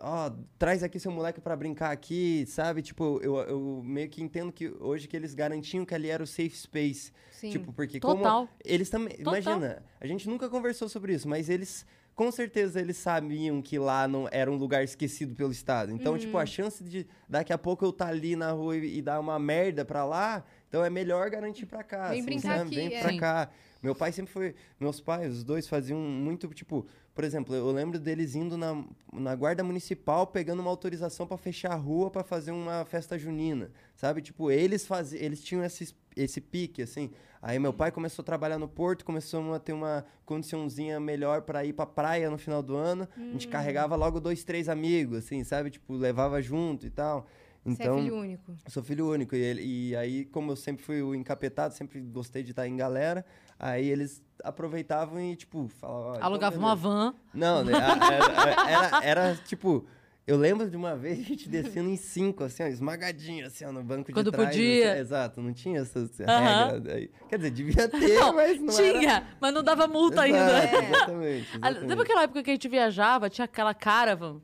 [0.00, 2.82] ó, traz aqui seu moleque pra brincar aqui, sabe?
[2.82, 6.26] Tipo, eu, eu meio que entendo que hoje que eles garantiam que ali era o
[6.26, 7.12] safe space.
[7.30, 7.50] Sim.
[7.50, 8.46] Tipo, porque Total.
[8.46, 11.86] como eles também, imagina, a gente nunca conversou sobre isso, mas eles
[12.18, 15.92] com certeza eles sabiam que lá não era um lugar esquecido pelo estado.
[15.92, 16.42] Então, tipo, Uhum.
[16.42, 19.38] a chance de daqui a pouco eu estar ali na rua e, e dar uma
[19.38, 22.08] merda pra lá, então é melhor garantir pra cá.
[22.08, 22.66] Vem assim, brincar sabe?
[22.70, 23.00] aqui, Vem é.
[23.02, 23.50] pra cá.
[23.80, 26.84] Meu pai sempre foi, meus pais, os dois faziam muito, tipo,
[27.18, 28.80] por exemplo, eu lembro deles indo na,
[29.12, 33.72] na guarda municipal pegando uma autorização pra fechar a rua pra fazer uma festa junina,
[33.96, 34.22] sabe?
[34.22, 37.10] Tipo, eles faziam, eles tinham esse, esse pique, assim.
[37.42, 41.64] Aí meu pai começou a trabalhar no porto, começou a ter uma condiçãozinha melhor pra
[41.64, 43.08] ir pra praia no final do ano.
[43.16, 45.70] A gente carregava logo dois, três amigos, assim, sabe?
[45.70, 47.26] Tipo, levava junto e tal.
[47.64, 48.52] Você Então, é filho único.
[48.64, 49.34] eu sou filho único.
[49.34, 52.76] E, ele- e aí, como eu sempre fui o encapetado, sempre gostei de estar em
[52.76, 53.26] galera,
[53.58, 56.12] aí eles aproveitavam e, tipo, falavam...
[56.12, 57.14] "Ó, então uma beleza." van.
[57.34, 59.86] Não, né, era, era, era, tipo...
[60.26, 63.72] Eu lembro de uma vez a gente descendo em cinco, assim, ó, esmagadinho, assim, ó,
[63.72, 64.50] no banco Quando de trás.
[64.50, 64.92] podia.
[64.92, 66.66] assim, exato, não tinha essas Aham.
[66.74, 67.10] regras aí.
[67.30, 68.98] Quer dizer, devia ter, Não, mas não era...
[68.98, 70.86] tinha, mas não dava multa Exato, ainda.
[70.86, 71.86] Exatamente, exatamente.
[71.86, 74.42] Lembra aquela época que a gente viajava, tinha aquela caravan?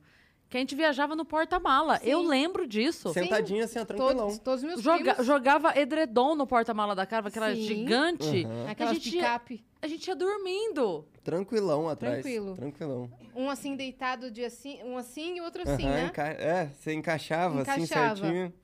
[0.54, 1.98] Que a gente viajava no porta-mala.
[2.04, 3.12] Eu lembro disso.
[3.12, 4.16] Sentadinho assim, tranquilão.
[4.28, 5.26] Todos, todos meus Joga- primos.
[5.26, 7.62] jogava edredom no porta-mala da caravan, aquela Sim.
[7.62, 8.44] gigante.
[8.44, 8.70] Aham.
[8.70, 9.64] Aquelas a gente ia- picape.
[9.82, 11.04] A gente ia dormindo.
[11.24, 12.22] Tranquilão atrás.
[12.22, 12.54] Tranquilo.
[12.54, 13.10] Tranquilão.
[13.34, 16.06] Um assim deitado de assim, um assim e outro assim, Aham, né?
[16.06, 18.16] enca- É, você encaixava, assim Encaixava.
[18.20, 18.54] certinho.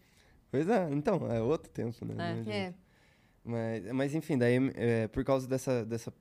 [0.48, 2.44] Pois é, então, é outro tempo, né?
[2.46, 2.50] É.
[2.56, 2.74] É.
[3.44, 6.14] Mas, mas enfim, daí é, por causa dessa, dessa.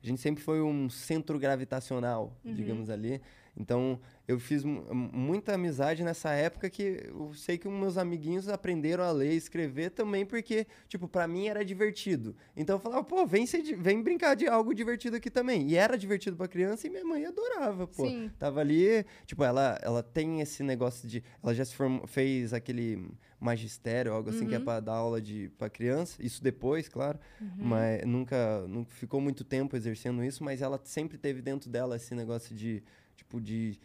[0.00, 2.54] A gente sempre foi um centro gravitacional, Uhum.
[2.54, 3.20] digamos ali.
[3.60, 8.48] Então, eu fiz mu- muita amizade nessa época que eu sei que os meus amiguinhos
[8.48, 12.36] aprenderam a ler e escrever também porque, tipo, pra mim era divertido.
[12.56, 15.68] Então eu falava, pô, vem, ser vem brincar de algo divertido aqui também.
[15.68, 18.06] E era divertido pra criança e minha mãe adorava, pô.
[18.06, 18.30] Sim.
[18.38, 21.22] Tava ali, tipo, ela, ela tem esse negócio de.
[21.42, 25.48] Ela já se formou, fez aquele magistério, algo assim, que é pra dar aula de,
[25.58, 26.20] pra criança.
[26.24, 27.18] Isso depois, claro.
[27.56, 32.14] Mas nunca, nunca ficou muito tempo exercendo isso, mas ela sempre teve dentro dela esse
[32.14, 32.82] negócio de,
[33.18, 33.78] tipo, de.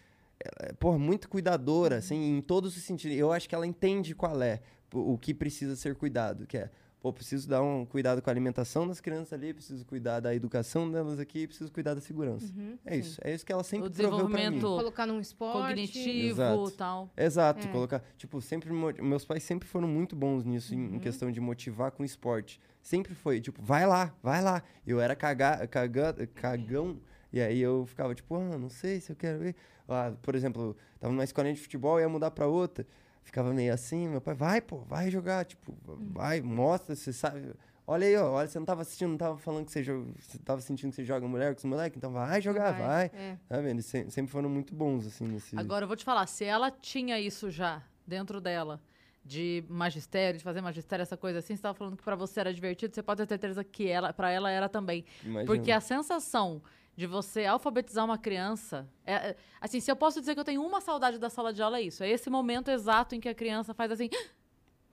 [0.59, 3.17] É, porra, muito cuidadora, assim, em todos os sentidos.
[3.17, 4.61] Eu acho que ela entende qual é
[4.93, 6.69] o que precisa ser cuidado, que é
[7.01, 10.89] pô, preciso dar um cuidado com a alimentação das crianças ali, preciso cuidar da educação
[10.89, 12.45] delas aqui, preciso cuidar da segurança.
[12.55, 12.99] Uhum, é sim.
[12.99, 14.33] isso, é isso que ela sempre O proveu pra mim.
[14.35, 15.67] desenvolvimento Colocar num esporte.
[15.67, 16.69] cognitivo Exato.
[16.69, 17.09] e tal.
[17.17, 17.71] Exato, É.
[17.71, 18.01] colocar.
[18.17, 18.71] Tipo, sempre.
[19.01, 22.59] Meus pais sempre foram muito bons nisso, em- em questão de motivar com esporte.
[22.81, 24.63] Sempre foi, tipo, vai lá, vai lá.
[24.87, 26.99] Eu era caga, caga, cagão,
[27.33, 29.55] e aí eu ficava, tipo, ah, não sei se eu quero ir.
[29.89, 32.85] Ah, por exemplo, tava numa escolinha de futebol, ia mudar pra outra.
[33.23, 35.73] Ficava meio assim, meu pai, vai, pô, vai jogar, tipo,
[36.13, 37.53] vai, mostra, você sabe.
[37.87, 40.37] Olha aí, ó, olha, você não tava assistindo, não tava falando que você, joga, você
[40.39, 43.05] tava sentindo que você joga mulher com os moleques, então vai jogar, vai.
[43.13, 43.37] É.
[43.49, 43.71] Tá vendo?
[43.71, 45.57] Eles se- sempre foram muito bons, assim, nesse.
[45.57, 48.79] Agora eu vou te falar, se ela tinha isso já dentro dela,
[49.25, 52.53] de magistério, de fazer magistério, essa coisa assim, você tava falando que pra você era
[52.53, 55.03] divertido, você pode ter certeza que ela, para ela era também.
[55.23, 55.45] Imagina.
[55.45, 56.61] Porque a sensação
[56.95, 60.63] de você alfabetizar uma criança, é, é- assim, se eu posso dizer que eu tenho
[60.63, 63.33] uma saudade da sala de aula é isso, é esse momento exato em que a
[63.35, 64.09] criança faz assim,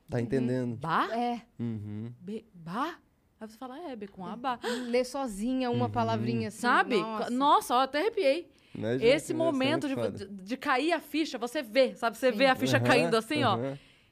[0.08, 0.76] Tá entendendo?
[0.76, 1.42] bah, É.
[1.58, 2.12] Uhum.
[2.20, 2.98] B, bah,
[3.38, 4.58] aí você fala, é, B com A, bah.
[4.88, 6.60] Ler sozinha uma palavrinha assim.
[6.62, 6.96] Sabe?
[6.96, 7.30] Nossa.
[7.30, 8.50] Nossa, ó, até arrepiei.
[8.74, 9.94] Imagina Esse ser momento de,
[10.26, 12.16] de, de cair a ficha, você vê, sabe?
[12.16, 12.38] Você Sim.
[12.38, 13.58] vê a ficha Aham, caindo assim, ó.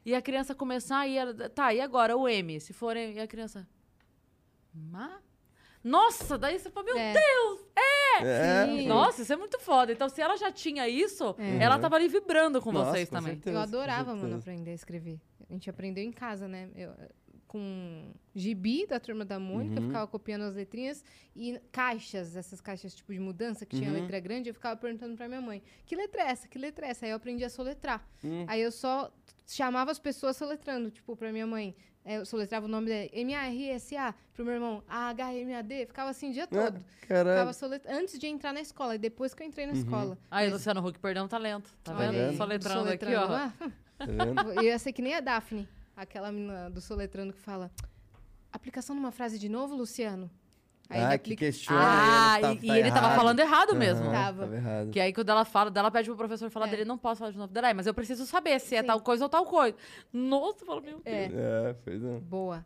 [0.05, 1.48] E a criança começar e ela.
[1.48, 2.59] Tá, e agora o M?
[2.61, 3.68] Se for e a criança.
[4.74, 5.20] Ma?
[5.82, 7.12] Nossa, daí você fala, meu É.
[7.12, 7.60] Deus!
[8.20, 8.86] É, Sim.
[8.88, 9.92] Nossa, isso é muito foda.
[9.92, 11.58] Então, se ela já tinha isso, É.
[11.62, 13.34] ela tava ali vibrando com Nossa, vocês com também.
[13.34, 14.38] certeza, Eu com adorava, mano, certeza.
[14.38, 15.20] aprender a escrever.
[15.48, 16.68] A gente aprendeu em casa, né?
[16.74, 16.92] Eu,
[17.46, 19.86] com gibi da turma da Mônica, eu Uhum.
[19.88, 21.02] ficava copiando as letrinhas
[21.34, 24.00] e caixas, essas caixas tipo de mudança que tinha Uhum.
[24.02, 26.46] letra grande, eu ficava perguntando pra minha mãe: que letra é essa?
[26.48, 27.06] Que letra é essa?
[27.06, 28.06] Aí eu aprendi a soletrar.
[28.22, 28.44] Hum.
[28.48, 29.10] Aí eu só
[29.46, 31.74] chamava as pessoas soletrando, tipo, pra minha mãe.
[32.04, 36.46] Eh, Eu soletrava o nome dela, M-A-R-S-A, pro meu irmão, A-H-M-A-D, ficava assim o dia
[36.46, 36.76] todo.
[36.78, 37.37] Ah, Caralho.
[37.37, 37.82] Ficava solet...
[37.88, 39.78] Antes de entrar na escola, e depois que eu entrei na Uhum.
[39.78, 40.18] escola.
[40.30, 41.70] Aí, Mas- Luciano Huck perdeu um talento.
[41.84, 42.30] Tá Olha vendo?
[42.30, 43.24] aí, Só letrando aqui, ó.
[43.26, 43.52] lá.
[43.98, 44.52] Tá vendo?
[44.52, 47.70] Eu ia ser que nem a Daphne, aquela menina do Soletrando que fala:
[48.52, 50.30] aplicação numa frase de novo, Luciano?
[50.90, 51.81] Aí ah, que questiona.
[51.83, 54.11] Ah, ele tá- e, e tá ele tava falando errado mesmo.
[54.11, 54.40] Tava.
[54.44, 54.90] Tava errado.
[54.90, 56.70] Que aí quando ela fala, dela pede pro professor falar É.
[56.70, 57.53] dele, não posso falar de novo.
[57.53, 58.87] Dela, "É, mas eu preciso saber se é Sim.
[58.87, 59.77] tal coisa ou tal coisa.
[60.12, 61.03] Nossa, eu falo, meu Deus.
[61.05, 61.24] É,
[61.70, 62.18] É, pois é.
[62.20, 62.64] boa.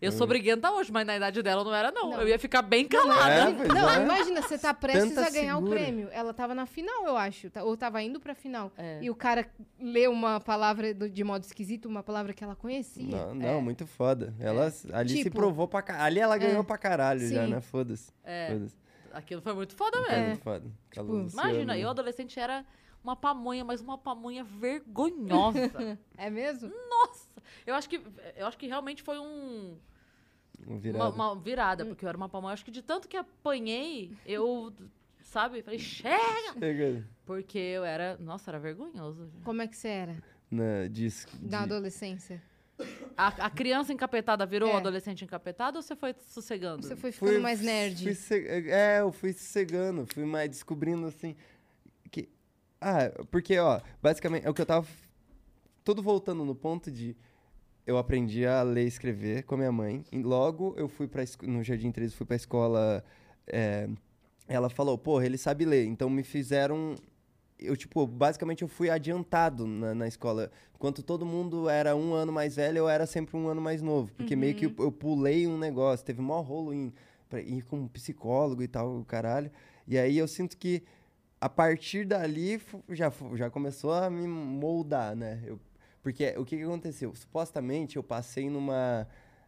[0.00, 2.10] Eu sou briguenta hoje, mas na idade dela não era, não.
[2.10, 2.20] Não.
[2.20, 3.50] Eu ia ficar bem Não, calada.
[3.50, 4.02] É, pois não, é.
[4.04, 5.80] imagina, você tá prestes Tanta a ganhar o segura.
[5.80, 6.08] prêmio.
[6.12, 7.50] Ela tava na final, eu acho.
[7.50, 8.70] tá- Ou tava indo pra final.
[8.78, 9.00] É.
[9.02, 9.48] E o cara
[9.80, 13.04] lê uma palavra de modo esquisito, uma palavra que ela conhecia.
[13.04, 14.32] Não, não, muito foda.
[14.38, 16.04] Ela ali se Tipo- provou pra caralho.
[16.06, 16.64] Ali ela ganhou É.
[16.64, 17.50] pra caralho já, Sim.
[17.50, 17.60] né?
[17.60, 18.12] Foda-se.
[18.22, 18.76] É, Foda-se.
[19.12, 20.26] aquilo foi muito foda Foi mesmo.
[20.28, 20.70] muito foda.
[20.92, 21.28] Tipo.
[21.32, 22.64] Imagina, eu adolescente era
[23.02, 25.58] uma pamonha, mas uma pamonha vergonhosa.
[26.16, 26.70] É mesmo?
[26.88, 27.17] Nossa!
[27.66, 28.00] Eu acho que
[28.36, 29.76] eu acho que realmente foi um
[30.66, 31.14] Um uma, virado.
[31.14, 32.52] uma virada, porque eu era uma pamonha.
[32.54, 34.72] Acho que de tanto que apanhei, eu,
[35.22, 36.52] sabe, falei, chega!
[36.58, 39.30] Chega Porque eu era, nossa, era vergonhoso.
[39.44, 40.16] Como é que você era
[40.50, 42.42] na, diz, na de- adolescência?
[43.16, 44.74] A, a criança encapetada virou É.
[44.74, 46.86] um adolescente encapetado ou você foi sossegando?
[46.86, 48.04] Você foi ficando mais nerd?
[48.04, 51.34] Fui se- é, eu fui sossegando, fui mais descobrindo assim.
[52.10, 52.28] Que,
[52.80, 54.86] ah, porque, ó, basicamente, é o que eu tava.
[55.82, 57.16] Tudo voltando no ponto de.
[57.88, 60.04] Eu aprendi a ler e escrever com a minha mãe.
[60.12, 63.02] E logo eu fui para no Jardim 13, fui pra escola.
[63.46, 63.88] é,
[64.46, 65.86] ela falou, porra, ele sabe ler.
[65.86, 66.96] Então me fizeram.
[67.58, 70.50] Eu, tipo, basicamente eu fui adiantado na, na escola.
[70.74, 74.12] Enquanto todo mundo era um ano mais velho, eu era sempre um ano mais novo.
[74.12, 76.04] Porque meio que eu, eu pulei um negócio.
[76.04, 76.92] Teve maior rolo em
[77.26, 79.50] pra ir com um psicólogo e tal, caralho.
[79.86, 80.82] E aí eu sinto que
[81.40, 85.42] a partir dali já, já começou a me moldar, né?
[85.46, 85.58] Eu,
[86.12, 87.14] porque o que, que aconteceu?
[87.14, 89.06] Supostamente eu passei numa.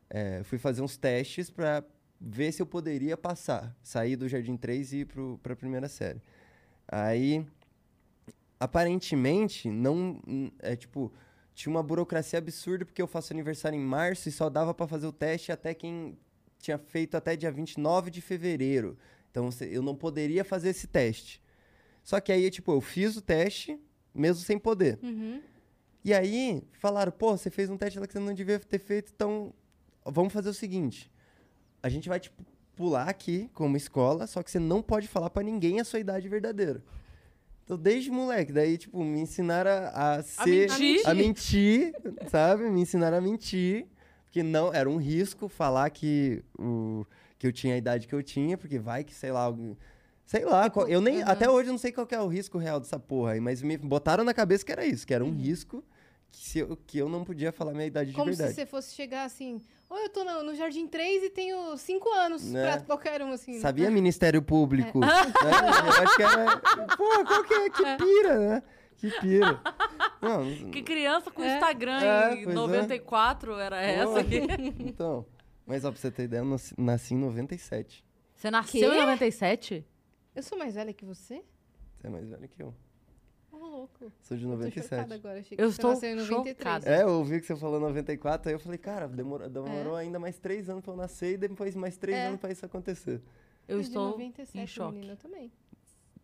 [0.08, 1.82] é, fui fazer uns testes pra
[2.20, 3.74] ver se eu poderia passar.
[3.82, 6.20] Sair do Jardim 3 e ir pro, pra primeira série.
[6.86, 7.44] Aí,
[8.58, 10.20] aparentemente, não.
[10.26, 11.12] n- É tipo.
[11.52, 15.06] Tinha uma burocracia absurda porque eu faço aniversário em março e só dava pra fazer
[15.06, 16.16] o teste até quem
[16.58, 18.96] tinha feito até dia 29 de fevereiro.
[19.30, 21.42] Então eu não poderia fazer esse teste.
[22.02, 23.78] Só que aí, tipo, eu fiz o teste,
[24.14, 24.98] mesmo sem poder.
[25.02, 25.42] Uhum.
[26.04, 29.12] E aí, falaram, pô, você fez um teste lá que você não devia ter feito,
[29.14, 29.52] então
[30.04, 31.10] vamos fazer o seguinte.
[31.82, 32.42] A gente vai, tipo,
[32.74, 36.28] pular aqui como escola, só que você não pode falar pra ninguém a sua idade
[36.28, 36.82] verdadeira.
[37.64, 40.70] Então, desde moleque, daí, tipo, me ensinaram a, a ser...
[40.70, 41.02] mentir?
[41.08, 41.94] A mentir,
[42.28, 42.70] sabe?
[42.70, 43.86] Me ensinaram a mentir.
[44.24, 47.04] Porque não, era um risco falar que, o,
[47.38, 49.76] que eu tinha a idade que eu tinha, porque vai que, sei lá, alguém...
[50.30, 51.32] Sei lá, qual- eu nem, aham.
[51.32, 53.62] até hoje eu não sei qual que é o risco real dessa porra aí, mas
[53.62, 55.82] me botaram na cabeça que era isso, que era um risco
[56.30, 58.54] que, se eu, que eu não podia falar minha idade Como de se verdade.
[58.54, 62.44] você fosse chegar assim, oi, eu tô no, no Jardim 3 e tenho 5 anos
[62.44, 62.62] Né?
[62.76, 63.58] pra qualquer um, assim.
[63.58, 65.00] Sabia Ministério Público?
[65.00, 65.08] né?
[65.08, 66.56] Eu acho que era.
[66.96, 67.70] Pô, qual que é?
[67.70, 68.62] Que pira, né?
[68.98, 69.60] Que pira.
[70.22, 71.54] Não, Que criança com É.
[71.54, 72.54] Instagram É, em pois é.
[72.60, 74.40] 94 era essa aqui.
[74.78, 75.26] Então,
[75.66, 78.04] mas ó, pra você ter ideia, eu nasci, nasci em 97.
[78.32, 78.96] Você nasceu Quê?
[78.96, 79.84] em 97?
[80.34, 81.42] Eu sou mais velha que você?
[81.98, 82.74] Você é mais velho que eu.
[83.52, 84.12] Ô, louco.
[84.22, 85.12] Sou de Eu tô chocada 97.
[85.14, 85.40] agora.
[85.40, 86.56] Achei que Eu estou nasceu em 93.
[86.56, 86.88] chocada.
[86.88, 90.38] É, eu ouvi que você falou 94, aí eu falei, cara, demorou, demorou ainda mais
[90.38, 92.26] três anos pra eu nascer e depois mais três É.
[92.28, 93.20] anos pra isso acontecer.
[93.66, 94.94] Eu de estou 97, em choque.
[94.94, 95.52] menina, eu também.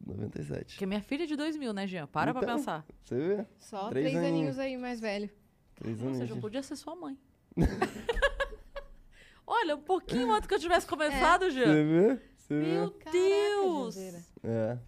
[0.04, 0.74] 97.
[0.74, 2.06] Porque minha filha é de 2000, né, Jean?
[2.06, 2.56] Para pra Então.
[2.56, 2.86] pensar.
[3.02, 3.46] Você vê?
[3.58, 4.32] Só Três três, aninhos.
[4.32, 5.28] aninhos aí mais velho.
[5.74, 6.18] Três Ou anos.
[6.18, 7.18] seja, eu podia ser sua mãe.
[9.46, 11.66] Olha, um pouquinho antes que eu tivesse começado, Jean.
[11.66, 12.20] Você vê?
[12.50, 13.94] Meu Caraca, Deus!
[13.94, 14.24] Janzeira.
[14.44, 14.78] É.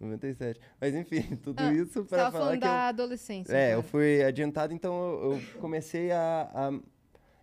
[0.00, 0.58] 97.
[0.80, 3.52] Mas enfim, tudo Ah, isso tava falar falando que eu da adolescência.
[3.52, 3.88] É, eu agora.
[3.88, 6.80] fui adiantado, então eu, eu comecei a, a-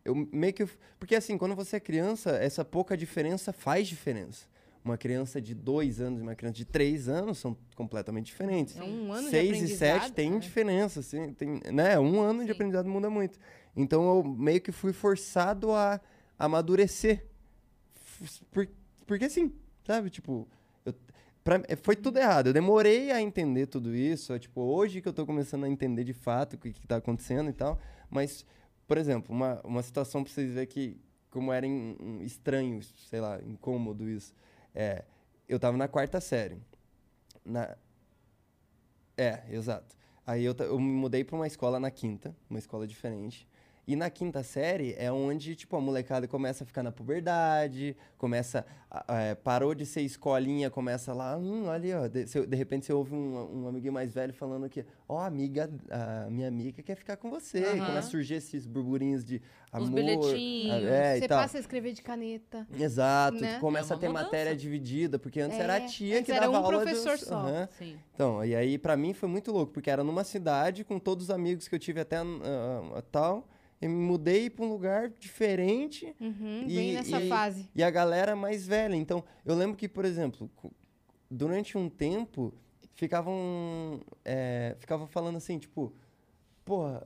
[0.04, 0.65] Eu meio que.
[1.00, 4.48] Porque assim, quando você é criança, essa pouca diferença faz diferença.
[4.84, 8.78] Uma criança de dois anos e uma criança de três anos são completamente diferentes.
[8.78, 10.39] É um ano de Seis e sete tem né?
[10.39, 12.00] diferença, assim, tem, né?
[12.00, 12.52] Um ano de Sim.
[12.54, 13.38] aprendizado muda muito.
[13.76, 16.00] Então eu meio que fui forçado a
[16.39, 17.26] amadurecer.
[18.52, 18.67] Por,
[19.08, 19.52] porque assim,
[19.86, 20.10] sabe?
[20.12, 20.48] Tipo,
[20.86, 20.93] eu,
[21.43, 22.48] pra- é, foi tudo errado.
[22.48, 24.34] Eu demorei a entender tudo isso.
[24.34, 26.98] é, tipo, hoje que eu tô começando a entender de fato o que, que tá
[26.98, 27.80] acontecendo e tal.
[28.10, 28.46] Mas,
[28.88, 30.98] por exemplo, uma, uma situação pra vocês verem que
[31.32, 34.34] como era em- em estranho, sei lá, incômodo isso.
[34.76, 35.04] É,
[35.50, 36.58] eu tava na quarta série.
[37.46, 37.76] Na...
[39.15, 39.96] É, exato.
[40.26, 43.48] Aí eu, eu me mudei pra uma escola na quinta, uma escola diferente.
[43.88, 48.65] E na quinta série é onde, tipo, a molecada começa a ficar na puberdade, começa.
[49.08, 52.08] é, parou de ser escolinha, começa lá, hum, olha, ó.
[52.10, 56.30] De, de repente você ouve um, um amiguinho mais velho falando que, ó, amiga, a
[56.30, 57.60] minha amiga quer ficar com você.
[57.60, 57.86] E Aham.
[57.86, 59.86] começa a surgir esses burburinhos de amor.
[59.88, 60.73] Os bilhetinhos.
[60.73, 62.67] a- É, Você passa a escrever de caneta.
[62.78, 63.58] Exato, né?
[63.62, 64.26] começa É a ter mudança.
[64.26, 67.17] matéria dividida, porque antes É, era a tia antes que era dava um aula professor
[67.17, 67.36] dos- só.
[67.38, 67.69] Aham.
[67.78, 67.95] Sim.
[68.13, 71.30] Então, e aí pra mim foi muito louco, porque era numa cidade com todos os
[71.30, 73.47] amigos que eu tive até ah, tal,
[73.82, 77.70] e me mudei pra um lugar diferente Uhum, E- bem nessa e- fase.
[77.76, 78.96] e a galera mais velha.
[78.96, 80.50] Então, eu lembro que, por exemplo,
[81.30, 82.54] durante um tempo
[82.96, 85.94] ficavam é, ficavam falando assim, tipo,
[86.66, 87.06] porra,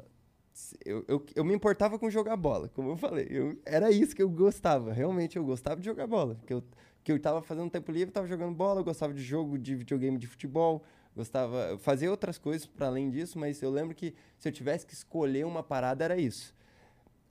[0.85, 3.27] eu, eu, eu me importava com jogar bola, como eu falei.
[3.29, 6.39] Eu, era isso que eu gostava, realmente eu gostava de jogar bola.
[6.45, 6.63] Que eu,
[7.03, 10.17] que eu tava fazendo tempo livre, tava jogando bola, eu gostava de jogo de videogame
[10.17, 10.83] de futebol,
[11.15, 14.93] gostava, fazia outras coisas para além disso, mas eu lembro que se eu tivesse que
[14.93, 16.53] escolher uma parada era isso.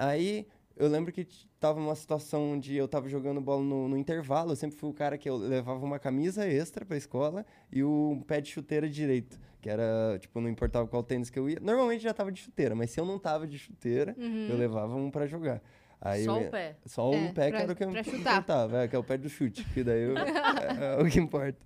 [0.01, 0.47] Aí
[0.79, 1.27] eu lembro que
[1.61, 4.53] tava numa situação onde eu tava jogando bola no, no intervalo.
[4.53, 8.25] Eu sempre fui o cara que eu levava uma camisa extra pra escola e o
[8.27, 9.39] pé de chuteira direito.
[9.61, 11.59] Que era, tipo, não importava qual tênis que eu ia.
[11.61, 14.17] Normalmente já tava de chuteira, mas se eu não tava de chuteira,
[14.51, 15.61] eu levava um pra jogar.
[16.03, 16.77] Aí Só eu o pé.
[16.87, 18.19] Só É, um pé que pra- era o que eu que chutar.
[18.35, 21.19] importava, é, que é o pé do chute, que daí eu- é, é o que
[21.21, 21.59] importa.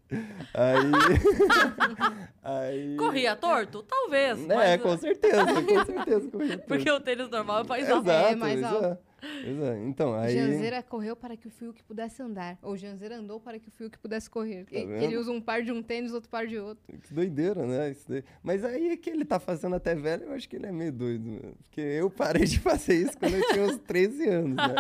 [0.53, 0.91] Aí.
[2.43, 3.83] aí Corria torto?
[3.83, 4.39] Talvez.
[4.51, 8.09] É, mas, com certeza, com certeza corria Porque o tênis normal é mais alto.
[8.09, 8.99] Exato, É, mais exato.
[9.25, 9.49] Alto.
[9.49, 9.79] Exato.
[9.85, 10.35] Então, aí.
[10.35, 12.59] Janzeira correu para que o Fiuk pudesse andar.
[12.63, 14.65] Ou Janzeira andou para que o Fiuk pudesse correr.
[14.67, 16.83] Tá ele usa um par de um tênis, outro par de outro.
[17.03, 17.91] Que doideira, né?
[17.91, 18.25] Isso daí.
[18.43, 20.93] Mas aí é que ele tá fazendo até velho, eu acho que ele é meio
[20.93, 21.55] doido.
[21.65, 24.75] Porque eu parei de fazer isso quando eu tinha uns 13 anos, né?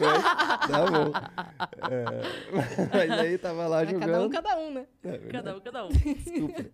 [0.00, 1.12] Mas, tá bom.
[1.90, 4.06] É, mas aí tava lá Mas jogando.
[4.10, 4.86] cada um, cada um, né?
[5.04, 5.18] É.
[5.30, 5.88] Cada um, cada um.
[5.88, 6.64] Desculpa.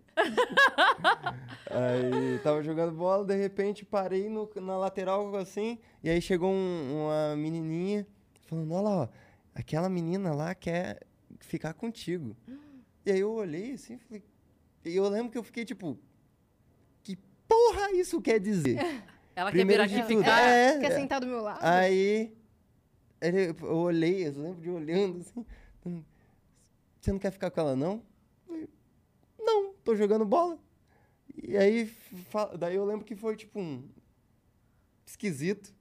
[1.69, 7.05] aí tava jogando bola, de repente parei no- na lateral assim, e aí chegou um-
[7.05, 8.05] uma menininha
[8.45, 9.07] falando: Olha lá, ó,
[9.55, 10.99] aquela menina lá quer
[11.39, 12.35] ficar contigo.
[13.05, 14.23] E aí eu olhei assim, falei,
[14.85, 15.97] e eu lembro que eu fiquei tipo:
[17.03, 18.77] Que porra isso quer dizer?
[19.35, 20.41] Ela Primeiro quer vir de aqui ficar.
[20.47, 21.59] é, Quer sentar do meu lado?
[21.63, 22.31] Aí
[23.19, 25.45] eu olhei, eu lembro de olhando assim.
[27.01, 28.01] Você não quer ficar com ela, não?
[28.47, 28.67] Eu
[29.39, 30.57] Não, tô jogando bola.
[31.43, 31.91] E aí,
[32.59, 33.89] daí eu lembro que foi tipo um
[35.05, 35.73] esquisito.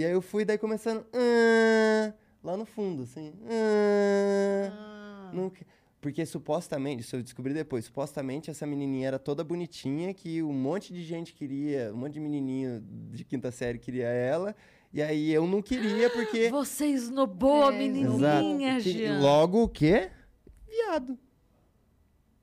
[0.00, 3.34] E aí eu fui daí começando "Ah", lá no fundo, assim.
[3.46, 4.70] "Ah".
[4.72, 5.30] Ah.
[5.34, 5.52] Não
[6.00, 10.90] Porque supostamente, isso eu descobri depois, supostamente essa menininha era toda bonitinha, que um monte
[10.94, 12.82] de gente queria, um monte de menininho
[13.12, 14.56] de quinta série queria ela,
[14.90, 16.48] e aí eu não queria porque...
[16.48, 19.20] Você esnobou a É, menininha, Que- Jean.
[19.20, 20.10] Logo o quê?
[20.66, 21.18] Viado.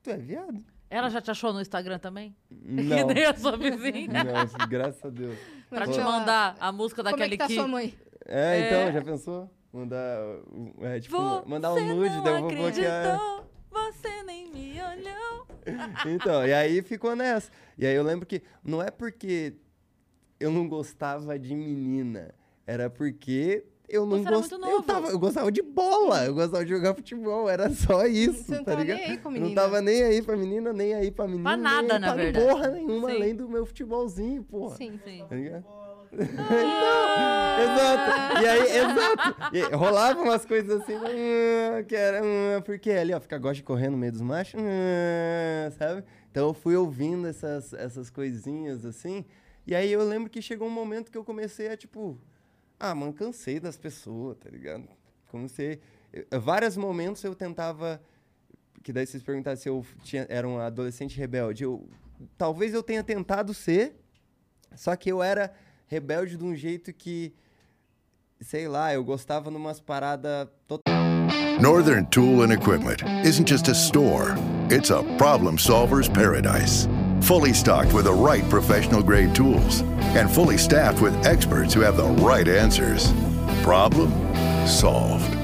[0.04, 0.64] Tu é viado?
[0.90, 2.34] Ela já te achou no Instagram também?
[2.50, 2.96] Não.
[2.96, 4.24] Que nem a sua vizinha.
[4.24, 5.38] Não, graças a Deus.
[5.68, 7.94] pra Mas te mandar a música Como é daquele que tá sua mãe?
[8.26, 8.66] É, É.
[8.66, 9.50] então, já pensou?
[9.72, 10.18] Mandar,
[10.80, 13.20] é, tipo, mandar um Você nude, não daí eu vou bloquear.
[13.70, 15.46] Você nem me olhou.
[16.06, 17.50] Então, e aí ficou nessa.
[17.76, 19.56] E aí eu lembro que não é porque
[20.40, 22.34] eu não gostava de menina,
[22.66, 24.68] era porque eu não gostava.
[24.68, 28.56] Eu, tava, eu gostava de bola, eu gostava de jogar futebol, era só isso, Você
[28.56, 28.98] não tá tava ligado?
[28.98, 29.60] nem aí com a Eu Não menina.
[29.62, 31.50] tava nem aí pra menina, nem aí pra menina.
[31.56, 32.46] nem nada, aí na pra verdade.
[32.46, 33.16] porra nenhuma, Sim.
[33.16, 34.76] além do meu futebolzinho, porra.
[34.76, 35.00] Sim.
[35.04, 35.24] Sim.
[35.28, 35.64] Tá ligado?
[37.62, 38.42] exato.
[38.42, 39.56] E aí, exato.
[39.56, 43.62] E rolava umas coisas assim, hum, que era, hum, porque ali, ó, fica gosta de
[43.62, 46.04] correr no meio dos machos, hum, sabe?
[46.30, 49.24] Então eu fui ouvindo essas, essas coisinhas assim.
[49.66, 52.18] E aí eu lembro que chegou um momento que eu comecei a, tipo,
[52.78, 54.84] ah, mano, cansei das pessoas, tá ligado?
[55.30, 55.80] Comecei.
[56.12, 58.00] eu- vários momentos eu tentava.
[58.82, 61.64] Que daí vocês perguntaram se eu tinha, era um adolescente rebelde.
[61.64, 61.86] Eu,
[62.36, 63.94] talvez eu tenha tentado ser,
[64.74, 65.52] só que eu era
[65.86, 67.34] rebelde de um jeito que.
[68.40, 70.48] Sei lá, eu gostava numas paradas
[71.60, 74.34] Northern Tool and Equipment isn't just a store,
[74.70, 76.88] it's a problem solver's paradise.
[77.22, 79.82] Fully stocked with the right professional grade tools
[80.16, 83.12] and fully staffed with experts who have the right answers.
[83.62, 84.10] Problem
[84.66, 85.36] solved.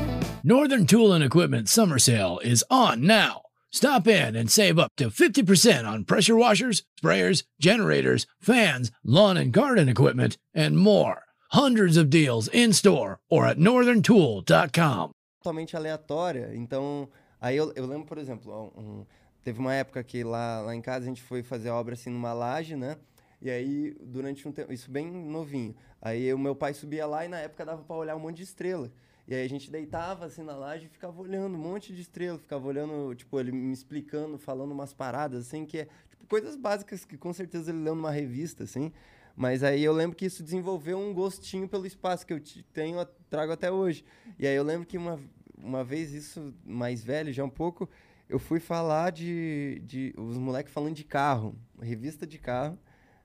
[0.42, 3.42] Northern Tool and Equipment summer sale is on now.
[3.70, 9.52] Stop in and save up to 50% on pressure washers, sprayers, generators, fans, lawn and
[9.52, 11.24] garden equipment, and more.
[11.50, 15.10] Hundreds of deals in store or at northerntool.com.
[15.42, 16.50] totalmente aleatória.
[16.54, 17.08] Então,
[17.40, 19.04] aí eu, eu lembro, por exemplo, um-
[19.44, 22.33] teve uma época que lá, lá em casa a gente foi fazer obra assim numa
[22.33, 22.96] laje, né?
[23.40, 25.74] E aí, durante um tempo, isso bem novinho.
[26.00, 28.42] Aí o meu pai subia lá e na época dava pra olhar um monte de
[28.44, 28.90] estrela.
[29.28, 32.38] E aí a gente deitava assim na laje e ficava olhando um monte de estrela,
[32.38, 37.04] ficava olhando, tipo, ele me explicando, falando umas paradas assim, que é, tipo, coisas básicas
[37.04, 38.92] que com certeza ele leu numa revista, assim.
[39.37, 43.00] Mas aí eu lembro que isso desenvolveu um gostinho pelo espaço que eu te- tenho,
[43.00, 44.04] a- trago até hoje.
[44.38, 45.18] E aí eu lembro que uma,
[45.59, 47.88] uma vez, isso mais velho, já um pouco,
[48.35, 52.77] eu fui falar de, de os moleques falando de carro, revista de carro.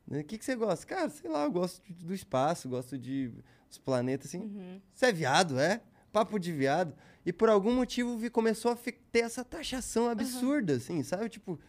[0.07, 0.19] né?
[0.19, 0.85] O que, que você gosta?
[0.85, 3.31] Cara, sei lá, eu gosto de- do espaço, gosto de
[3.69, 4.79] os planetas, assim.
[4.93, 5.81] Você é viado, é?
[6.11, 6.93] Papo de viado.
[7.25, 11.27] E por algum motivo vi- começou a fi- ter essa taxação absurda, assim, sabe?
[11.29, 11.59] Tipo.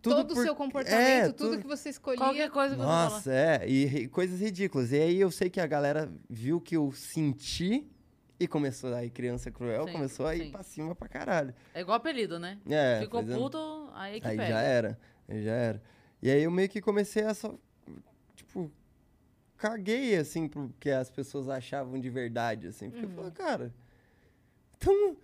[0.00, 2.18] Todo o por- seu comportamento, É, tudo, tudo- que você escolhia.
[2.18, 3.04] Qualquer coisa que você fala.
[3.10, 4.90] nossa, é, e ri- coisas ridículas.
[4.90, 7.86] E aí eu sei que a galera viu que eu senti
[8.42, 10.50] e começou aí criança cruel, Sim, começou a ir sim.
[10.50, 11.54] pra cima pra caralho.
[11.74, 12.58] É igual apelido, né?
[12.68, 13.24] É, Ficou é.
[13.24, 13.58] puto,
[13.94, 14.48] aí que Aí pega.
[14.50, 15.82] já era, aí já era.
[16.22, 17.54] E aí eu meio que comecei a só,
[18.36, 18.70] tipo,
[19.56, 22.90] caguei, assim, pro que as pessoas achavam de verdade, assim.
[22.90, 23.14] Porque eu Uhum.
[23.16, 23.74] falei, cara,
[24.78, 25.16] tão,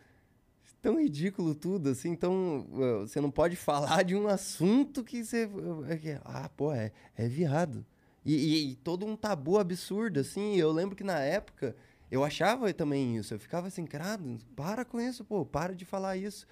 [0.81, 2.61] tão ridículo tudo, assim, tão...
[2.73, 5.49] uh, Você não pode falar de um assunto que você...
[5.89, 7.85] é que, Ah, pô, é, é viado.
[8.25, 10.57] E, e- e todo um tabu absurdo, assim.
[10.57, 11.75] Eu lembro que na época
[12.11, 13.35] eu achava também isso.
[13.35, 14.19] Eu ficava assim, cara,
[14.57, 16.47] para com isso, pô, para de falar isso.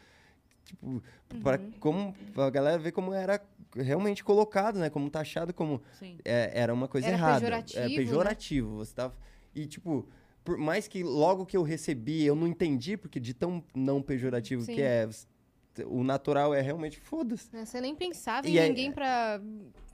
[0.64, 1.00] Tipo,
[1.42, 3.40] para como a galera ver como era
[3.74, 4.90] realmente colocado, né?
[4.90, 5.80] Como taxado como
[6.24, 7.40] é, era uma coisa Era errada.
[7.40, 7.94] pejorativo, É né?
[7.96, 8.76] pejorativo.
[8.78, 9.14] Você tava
[9.54, 10.08] e tipo,
[10.44, 14.62] por mais que logo que eu recebi, eu não entendi porque de tão não pejorativo
[14.64, 14.74] Sim.
[14.74, 15.08] que é,
[15.86, 17.48] o natural é realmente foda-se.
[17.54, 17.64] né?
[17.64, 19.40] Você nem pensava E em aí- ninguém pra,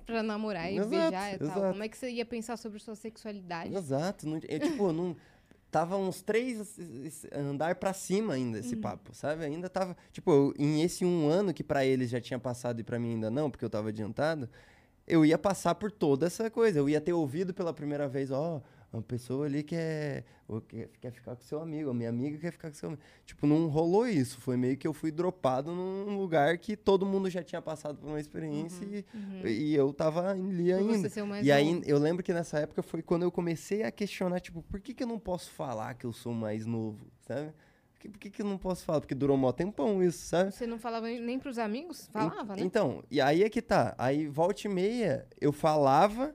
[0.06, 1.48] pra namorar e Exato, beijar e tal.
[1.48, 1.70] exato.
[1.72, 3.74] Como é que você ia pensar sobre sua sexualidade?
[3.74, 4.26] Exato.
[4.26, 5.14] Não, eu, tipo, não.
[5.72, 6.78] Tava uns três
[7.34, 9.42] andar pra cima ainda esse papo, sabe?
[9.42, 9.96] Ainda tava.
[10.12, 13.30] Tipo, em esse um ano que pra eles já tinha passado e pra mim ainda
[13.30, 14.50] não, porque eu tava adiantado,
[15.08, 16.78] eu ia passar por toda essa coisa.
[16.78, 18.60] Eu ia ter ouvido pela primeira vez, ó,
[18.92, 22.52] uma pessoa ali quer, ou quer, quer ficar com seu amigo, a minha amiga quer
[22.52, 23.02] ficar com seu amigo.
[23.24, 24.38] Tipo, não rolou isso.
[24.40, 28.06] Foi meio que eu fui dropado num lugar que todo mundo já tinha passado por
[28.08, 29.04] uma experiência e,
[29.48, 30.92] e eu tava ali ainda.
[31.46, 31.86] E aí, novo.
[31.86, 35.02] eu lembro que nessa época foi quando eu comecei a questionar, tipo, por que, que
[35.02, 37.52] eu não posso falar que eu sou mais novo, sabe?
[37.94, 39.00] Por que, por que, que eu não posso falar?
[39.00, 40.50] Porque durou mó tempão isso, sabe?
[40.52, 42.08] Você não falava nem pros amigos?
[42.12, 42.62] Falava, En- né?
[42.64, 43.94] Então, e aí é que tá.
[43.96, 46.34] Aí, volta e meia, eu falava,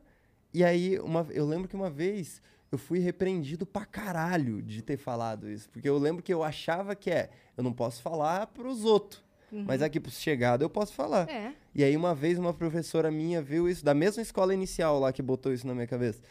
[0.53, 4.97] e aí, uma, eu lembro que uma vez eu fui repreendido pra caralho de ter
[4.97, 5.69] falado isso.
[5.69, 9.25] Porque eu lembro que eu achava que é, eu não posso falar pros outros.
[9.49, 11.29] Mas aqui pros chegados eu posso falar.
[11.29, 11.53] É.
[11.73, 15.21] E aí, uma vez, uma professora minha viu isso, da mesma escola inicial lá que
[15.21, 16.21] botou isso na minha cabeça.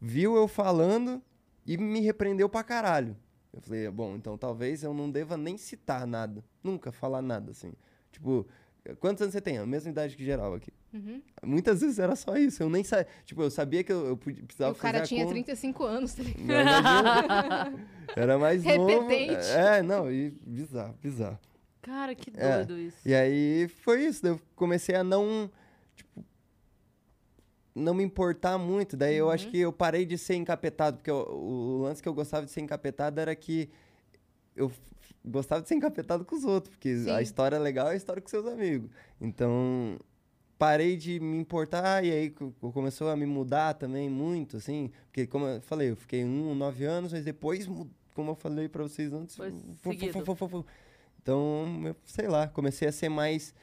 [0.00, 1.20] Viu eu falando
[1.66, 3.16] e me repreendeu pra caralho.
[3.52, 6.42] Eu falei, bom, então talvez eu não deva nem citar nada.
[6.62, 7.72] Nunca falar nada, assim.
[8.10, 8.46] Tipo,
[8.98, 9.58] quantos anos você tem?
[9.58, 10.72] A mesma idade que geral aqui.
[10.92, 11.22] Uhum.
[11.44, 12.62] Muitas vezes era só isso.
[12.62, 13.06] Eu nem sabia.
[13.24, 15.34] Tipo, eu sabia que eu, eu podia- precisava o cara fazer a tinha conta.
[15.34, 17.78] 35 anos, tá ligado?
[18.16, 18.86] Era mais novo.
[18.86, 19.46] Repetente.
[19.56, 21.38] É, não, e bizarro, bizarro.
[21.80, 22.64] Cara, que É.
[22.64, 22.96] doido isso.
[23.06, 25.50] E aí foi isso, eu comecei a não,
[25.96, 26.24] tipo,
[27.74, 28.96] não me importar muito.
[28.96, 29.32] Daí eu Uhum.
[29.32, 32.52] acho que eu parei de ser encapetado, porque o, o lance que eu gostava de
[32.52, 33.70] ser encapetado era que
[34.54, 34.70] eu
[35.24, 37.22] gostava de ser encapetado com os outros, porque a Sim.
[37.22, 38.90] história legal é a história com seus amigos.
[39.20, 39.98] Então,
[40.58, 44.90] parei de me importar e aí co- co- começou a me mudar também muito, assim.
[45.06, 47.66] Porque, como eu falei, eu fiquei um, nove anos, mas depois,
[48.14, 49.36] como eu falei pra vocês antes...
[49.36, 50.66] Fu- fu- fu-
[51.22, 53.54] Então, eu, sei lá, comecei a ser mais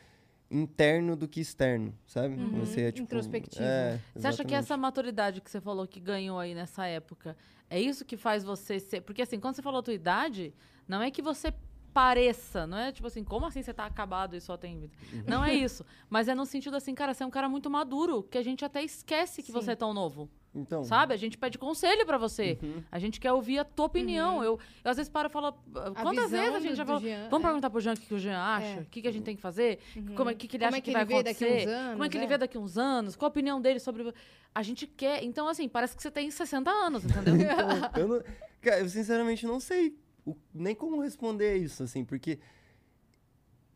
[0.52, 2.36] interno do que externo, sabe?
[2.36, 2.50] Uhum.
[2.52, 3.04] Comecei a, tipo...
[3.04, 3.64] Introspectivo.
[3.64, 7.38] É, Você acha que essa maturidade que você falou que ganhou aí nessa época,
[7.70, 9.02] é isso que faz você ser.
[9.02, 10.54] Porque assim, quando você falou a tua idade,
[10.90, 11.54] não é que você
[11.94, 14.94] pareça, não é tipo assim, como assim você tá acabado e só tem vida?
[15.28, 15.86] Não é isso.
[16.10, 18.64] Mas é no sentido assim, cara, você é um cara muito maduro, que a gente
[18.64, 19.54] até esquece que Sim.
[19.54, 20.30] você é tão novo.
[20.54, 21.14] Então, Sabe?
[21.14, 22.58] A gente pede conselho pra você.
[22.64, 22.84] Uhum.
[22.92, 24.44] A gente quer ouvir a tua opinião.
[24.44, 25.54] Eu, eu às vezes paro e falo.
[26.02, 27.02] Quantas vezes a do- gente já do falou?
[27.02, 27.48] Jean, Vamos é.
[27.48, 28.66] perguntar pro Jean o que, que o Jean acha?
[28.66, 28.80] É.
[28.82, 29.78] O que, que a gente tem que fazer?
[30.16, 31.70] Como é que, que ele Como acha é que, que vai ele daqui uns acontecer?
[31.70, 32.28] anos, Como é que ele é.
[32.28, 33.16] vê daqui a uns anos?
[33.16, 34.12] Qual a opinião dele sobre.
[34.56, 35.24] A gente quer.
[35.24, 37.36] Então, assim, parece que você tem 60 anos, entendeu?
[37.96, 38.24] eu, não,
[38.60, 39.96] cara, eu sinceramente não sei
[40.32, 42.40] o- nem como responder isso, assim, porque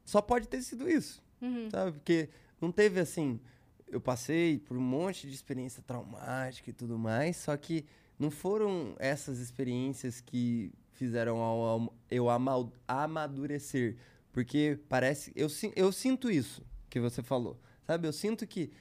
[0.05, 1.69] só pode ter sido isso, Uhum.
[1.69, 1.93] sabe?
[1.93, 2.29] Porque
[2.61, 3.39] não teve assim.
[3.87, 7.85] Eu passei por um monte de experiência traumática e tudo mais, só que
[8.17, 13.97] não foram essas experiências que fizeram ao- ao- eu amal- amadurecer.
[14.31, 15.31] Porque parece.
[15.35, 18.07] Eu, eu sinto isso que você falou, sabe?
[18.07, 18.71] Eu sinto que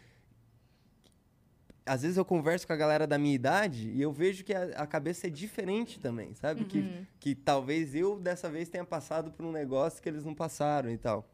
[1.85, 4.63] às vezes eu converso com a galera da minha idade e eu vejo que a,
[4.83, 6.65] a cabeça é diferente também, sabe?
[6.65, 10.91] Que, que talvez eu dessa vez tenha passado por um negócio que eles não passaram
[10.91, 11.29] e tal.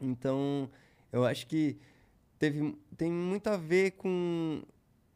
[0.00, 0.70] Então,
[1.12, 1.78] eu acho que
[2.38, 4.62] teve, tem muito a ver com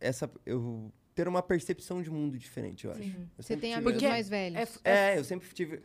[0.01, 3.03] essa eu ter uma percepção de mundo diferente, eu acho.
[3.17, 4.59] Eu Você tem tive amigos Porque mais velhos.
[4.59, 5.83] é f- é, eu sempre tive.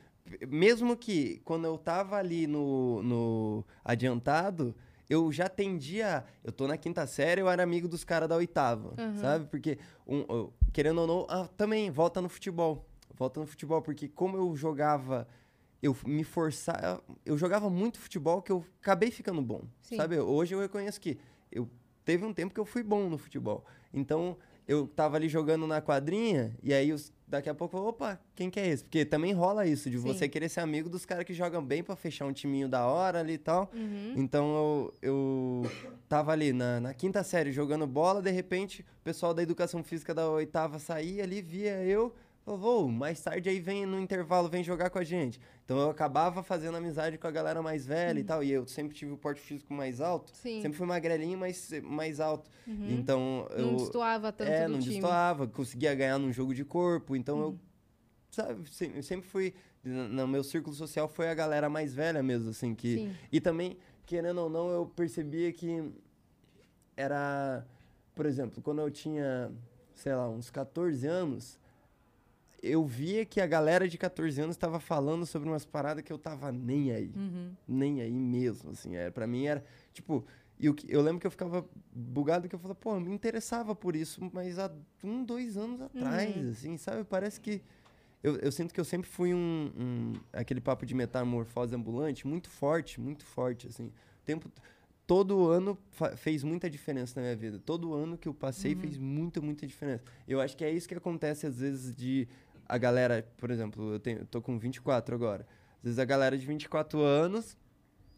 [0.49, 4.75] Mesmo que quando eu tava ali no, no adiantado,
[5.11, 6.23] eu já tendia.
[6.41, 9.45] Eu tô na quinta série, eu era amigo dos caras da oitava, sabe?
[9.47, 12.85] Porque, um, eu- querendo ou não, ah, também volta no futebol.
[13.13, 15.27] Volta no futebol, porque como eu jogava.
[15.83, 17.03] Eu me forçava.
[17.25, 19.63] Eu jogava muito futebol que eu acabei ficando bom.
[19.81, 19.97] Sim.
[19.97, 20.19] Sabe?
[20.19, 21.17] Hoje eu reconheço que
[21.51, 21.67] eu
[22.05, 23.65] teve um tempo que eu fui bom no futebol.
[23.91, 24.37] Então,
[24.67, 28.49] eu tava ali jogando na quadrinha, e aí os, daqui a pouco, eu, opa, quem
[28.49, 28.83] que é esse?
[28.83, 30.03] Porque também rola isso, de Sim.
[30.03, 33.19] você querer ser amigo dos caras que jogam bem pra fechar um timinho da hora
[33.19, 33.71] ali e tal.
[33.73, 34.13] Uhum.
[34.15, 35.71] Então eu, eu
[36.07, 40.13] tava ali na, na quinta série jogando bola, de repente o pessoal da educação física
[40.13, 42.13] da oitava saía ali, via eu,
[42.43, 45.39] falou, "Vô, mais tarde aí vem no intervalo, vem jogar com a gente.
[45.63, 48.95] Então eu acabava fazendo amizade com a galera mais velha e tal, e eu sempre
[48.95, 50.35] tive o porte físico mais alto, Uhum.
[50.35, 50.55] Sim.
[50.55, 50.61] Uhum.
[50.61, 52.49] sempre fui magrelinho, mas mais alto.
[52.67, 54.93] Então eu Não destoava tanto é, não time.
[54.95, 57.15] destoava, conseguia ganhar num jogo de corpo.
[57.15, 57.43] Então Uhum.
[57.43, 57.59] eu,
[58.31, 58.61] sabe,
[58.95, 59.53] eu sempre fui.
[59.83, 62.75] No no meu círculo social foi a galera mais velha mesmo, assim.
[62.75, 63.15] Que, Sim.
[63.31, 65.91] e também, querendo ou não, eu percebia que
[66.95, 67.65] era.
[68.13, 69.51] Por exemplo, quando eu tinha,
[69.95, 71.57] sei lá, uns 14 anos,
[72.61, 76.17] eu via que a galera de 14 anos estava falando sobre umas paradas que eu
[76.17, 77.11] tava nem aí.
[77.15, 77.51] Uhum.
[77.67, 78.95] Nem aí mesmo, assim.
[78.95, 80.25] Era, pra mim era, tipo...
[80.59, 83.73] E que- eu lembro que eu ficava bugado, que eu falava, pô, eu me interessava
[83.73, 84.71] por isso, mas há
[85.03, 87.03] um, dois anos atrás, assim, sabe?
[87.03, 87.61] Parece que...
[88.21, 92.47] Eu, eu sinto que eu sempre fui um, um- Aquele papo de metamorfose ambulante muito
[92.47, 93.87] forte, muito forte, assim.
[93.87, 93.91] O
[94.25, 94.51] tempo...
[95.07, 95.77] Todo ano
[96.15, 97.59] fez muita diferença na minha vida.
[97.59, 100.03] Todo ano que eu passei fez muita, muita diferença.
[100.25, 102.29] Eu acho que é isso que acontece às vezes de
[102.71, 105.45] a galera, por exemplo, eu, tenho, eu tô com 24 agora.
[105.79, 107.57] Às vezes a galera de 24 anos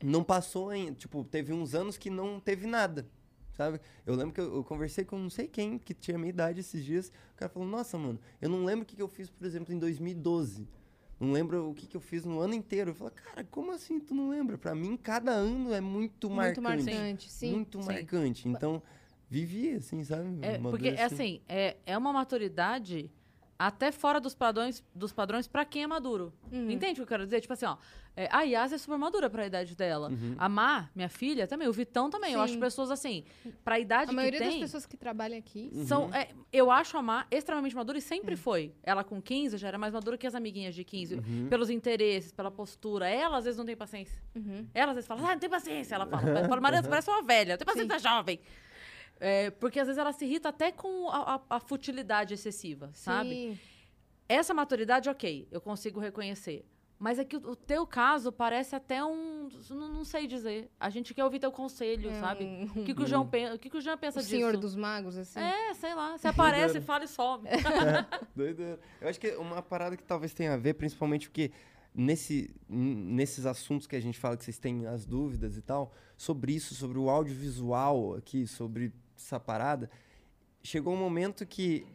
[0.03, 0.93] não passou ainda.
[0.93, 3.07] Tipo, teve uns anos que não teve nada.
[3.53, 3.81] Sabe?
[4.05, 6.85] Eu lembro que eu, eu conversei com não sei quem que tinha minha idade esses
[6.85, 7.07] dias.
[7.33, 9.73] O cara falou: Nossa, mano, eu não lembro o que, que eu fiz, por exemplo,
[9.73, 10.67] em 2012.
[11.19, 12.91] Não lembro o que, que eu fiz no ano inteiro.
[12.91, 14.55] Eu falei, cara, como assim tu não lembra?
[14.57, 16.93] Pra mim, cada ano é muito, Muito marcante.
[16.93, 17.53] marcante, sim.
[17.53, 17.87] Muito sim.
[17.87, 18.47] marcante.
[18.49, 18.83] Então,
[19.29, 20.37] vivi assim, sabe?
[20.41, 23.09] É, porque, é assim, é, é uma maturidade
[23.57, 26.33] até fora dos padrões, dos padrões para quem é maduro.
[26.51, 26.69] Uhum.
[26.71, 27.41] Entende o que eu quero dizer?
[27.41, 27.77] Tipo assim, ó,
[28.15, 30.09] é, a Yas é super madura pra idade dela.
[30.09, 30.35] Uhum.
[30.37, 31.67] A Má, minha filha, também.
[31.67, 32.33] O Vitão também.
[32.33, 32.45] Eu Sim.
[32.45, 33.23] acho pessoas assim,
[33.63, 35.71] pra idade A maioria das pessoas que trabalham aqui.
[35.87, 36.13] São, Uhum.
[36.13, 38.73] é, eu acho a Má extremamente madura e sempre foi.
[38.83, 41.15] Ela com 15 já era mais madura que as amiguinhas de 15.
[41.15, 41.47] Uhum.
[41.49, 43.07] Pelos interesses, pela postura.
[43.09, 44.21] Ela às vezes não tem paciência.
[44.35, 44.67] Uhum.
[44.73, 45.95] Ela às vezes fala, ah, não tem paciência.
[45.95, 48.39] Ela fala, fala Mariana, você parece uma velha, não tem paciência jovem.
[49.20, 53.30] É, porque às vezes ela se irrita até com a, a- a futilidade excessiva, sabe?
[53.30, 53.59] Sim.
[54.28, 56.66] Essa maturidade, ok, eu consigo reconhecer.
[56.99, 59.49] Mas é que o, o teu caso parece até um.
[59.70, 60.72] Não, não sei dizer.
[60.80, 62.45] A gente quer ouvir teu conselho, É sabe?
[62.45, 64.30] um- O que, que o João pensa, o que, que o Jean O pensa disso?
[64.32, 65.39] Senhor dos Magos, assim.
[65.39, 66.18] É, sei lá.
[66.18, 67.49] Você aparece, fala e some.
[68.36, 68.80] Doideira.
[69.01, 71.51] Eu acho que é uma parada que talvez tenha a ver, principalmente porque
[71.93, 76.53] nesse, nesses assuntos que a gente fala que vocês têm as dúvidas e tal, sobre
[76.53, 78.93] isso, sobre o audiovisual aqui, sobre
[79.24, 79.89] essa parada,
[80.61, 81.86] chegou um momento que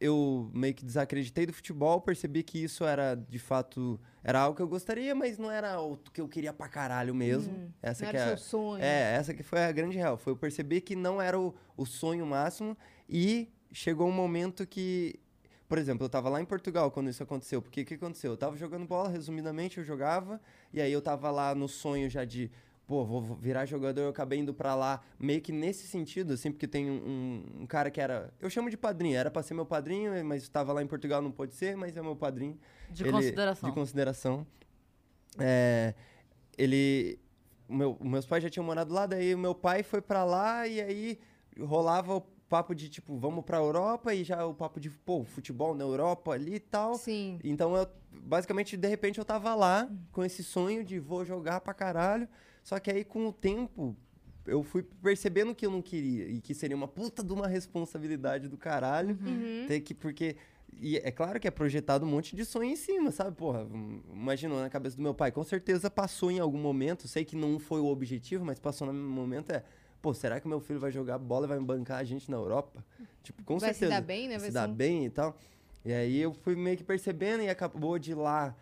[0.00, 4.62] eu meio que desacreditei do futebol, percebi que isso era, de fato, era algo que
[4.62, 7.52] eu gostaria, mas não era o que eu queria pra caralho mesmo.
[7.52, 8.82] Hum, essa não que era é, o seu sonho.
[8.82, 10.16] é, essa que foi a grande real.
[10.16, 12.76] Foi eu perceber que não era o, o sonho máximo
[13.08, 15.18] e chegou um momento que,
[15.68, 17.60] por exemplo, eu tava lá em Portugal quando isso aconteceu.
[17.60, 18.32] Porque o que aconteceu?
[18.32, 20.40] Eu tava jogando bola, resumidamente, eu jogava,
[20.72, 22.52] e aí eu tava lá no sonho já de,
[22.88, 26.66] pô, vou virar jogador, eu acabei indo pra lá meio que nesse sentido, assim, porque
[26.66, 30.24] tem um, um- cara que era, eu chamo de padrinho, era pra ser meu padrinho,
[30.24, 32.58] mas estava lá em Portugal, não pôde ser, mas é meu padrinho.
[32.90, 33.68] De Ele- consideração.
[33.68, 34.46] De consideração.
[35.38, 35.94] É,
[36.56, 37.20] ele.
[37.68, 40.80] Meu, meus pais já tinham morado lá, daí o meu pai foi pra lá e
[40.80, 41.18] aí
[41.60, 45.74] rolava o papo de tipo, vamos pra Europa e já o papo de, pô, futebol
[45.74, 46.94] na Europa ali e tal.
[46.94, 47.38] Sim.
[47.44, 51.74] Então eu, basicamente, de repente eu tava lá com esse sonho de vou jogar pra
[51.74, 52.26] caralho.
[52.68, 53.96] Só que aí com o tempo
[54.46, 58.46] eu fui percebendo que eu não queria e que seria uma puta de uma responsabilidade
[58.46, 59.16] do caralho.
[59.24, 59.64] Uhum.
[59.66, 60.36] Ter que, porque.
[60.78, 63.34] E é claro que é projetado um monte de sonho em cima, sabe?
[63.34, 65.32] Porra, hum, imagina na cabeça do meu pai.
[65.32, 67.08] Com certeza passou em algum momento.
[67.08, 69.50] Sei que não foi o objetivo, mas passou no momento.
[69.50, 69.64] É,
[70.02, 72.84] pô, será que meu filho vai jogar bola e vai bancar a gente na Europa?
[73.22, 73.98] Tipo, com Vai se certeza.
[73.98, 74.34] dar bem, né?
[74.34, 75.34] Vai Vai se dar um- bem e tal.
[75.86, 78.54] E aí eu fui meio que percebendo e acabou de ir lá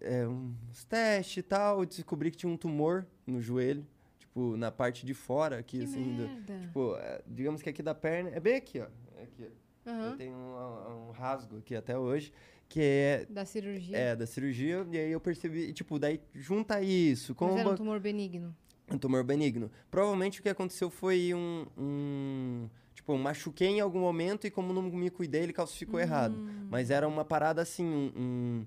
[0.00, 1.80] é, uns testes e tal.
[1.80, 3.86] Eu descobri que tinha um tumor no joelho.
[4.18, 6.16] Tipo, na parte de fora aqui, Que assim.
[6.16, 8.30] do- tipo, é, digamos que aqui da perna.
[8.30, 8.86] É bem aqui, ó.
[9.16, 9.44] É aqui,
[9.86, 9.90] ó.
[9.90, 10.10] Aham.
[10.10, 12.30] Eu tenho um, um rasgo aqui até hoje,
[12.68, 13.96] que é, Da cirurgia.
[13.96, 17.74] é da cirurgia, e aí eu percebi, tipo, daí junta isso com Mas era um
[17.74, 18.54] tumor benigno.
[18.92, 19.70] um tumor benigno.
[19.90, 24.82] Provavelmente o que aconteceu foi um, um tipo, machuquei em algum momento e como não
[24.82, 26.36] me cuidei, ele calcificou errado.
[26.70, 28.66] Mas era uma parada assim, um, um-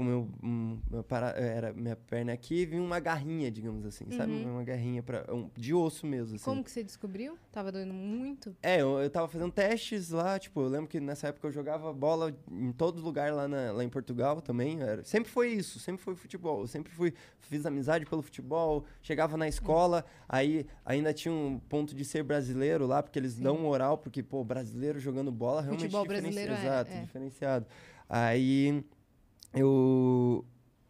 [0.00, 4.32] tipo, meu, um, meu para- era minha perna aqui, vinha uma garrinha, digamos assim, sabe?
[4.32, 4.54] Uhum.
[4.54, 5.24] Uma garrinha para
[5.56, 6.44] de osso mesmo, assim.
[6.44, 7.36] Como que você descobriu?
[7.52, 8.56] Tava doendo muito?
[8.62, 11.92] É, eu, eu tava fazendo testes lá, tipo, eu lembro que nessa época eu jogava
[11.92, 14.80] bola em todo lugar lá, na- lá em Portugal também.
[14.80, 16.60] era- sempre foi isso, sempre foi futebol.
[16.62, 21.94] Eu sempre fui, fiz amizade pelo futebol, chegava na escola, aí ainda tinha um ponto
[21.94, 26.02] de ser brasileiro lá, porque eles dão moral, porque, pô, brasileiro jogando bola realmente Futebol
[26.02, 27.00] diferenci- brasileiro é, Exato, é.
[27.02, 27.66] diferenciado.
[28.08, 28.84] Aí
[29.52, 30.44] eu,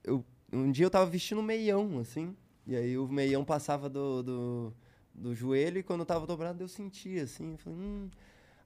[0.04, 0.24] eu.
[0.52, 2.36] Um dia eu tava vestindo meião, assim.
[2.66, 4.74] E aí o meião passava do, do,
[5.14, 7.52] do joelho e quando eu tava dobrado eu sentia, assim.
[7.52, 8.10] Eu falei, hum.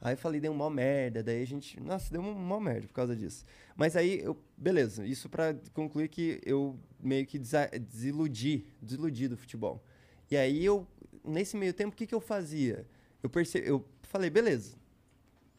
[0.01, 1.23] Aí falei, deu uma merda.
[1.23, 1.81] Daí a gente.
[1.81, 3.45] Nossa, deu uma, merda por causa disso.
[3.77, 4.37] Mas aí eu.
[4.57, 9.83] Beleza, isso pra concluir que eu meio que desiludi, desiludi do futebol.
[10.31, 10.87] E aí eu.
[11.25, 12.87] Nesse meio tempo, o que, que eu fazia?
[13.23, 13.67] Eu percebi.
[13.67, 14.77] Eu falei, beleza.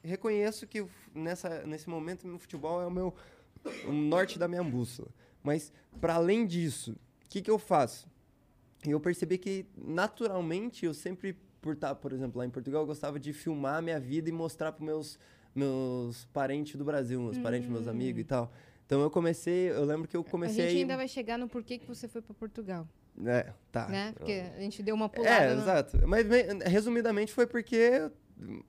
[0.03, 3.15] Reconheço que nessa, nesse momento o futebol é o meu
[3.87, 5.09] o norte da minha bússola.
[5.43, 6.91] Mas, para além disso,
[7.25, 8.07] o que, que eu faço?
[8.85, 13.19] Eu percebi que, naturalmente, eu sempre, por estar, por exemplo, lá em Portugal, eu gostava
[13.19, 15.17] de filmar a minha vida e mostrar para meus
[15.53, 18.51] meus parentes do Brasil, meus parentes, meus amigos e tal.
[18.85, 21.47] Então eu comecei, eu lembro que eu comecei gente a ir- ainda vai chegar no
[21.47, 22.85] porquê que você foi pra Portugal,
[23.25, 23.87] É, tá.
[23.87, 24.11] né?
[24.17, 25.33] Porque a gente deu uma pulada.
[25.45, 26.05] É, no- exato.
[26.05, 26.25] Mas,
[26.65, 28.11] resumidamente, foi porque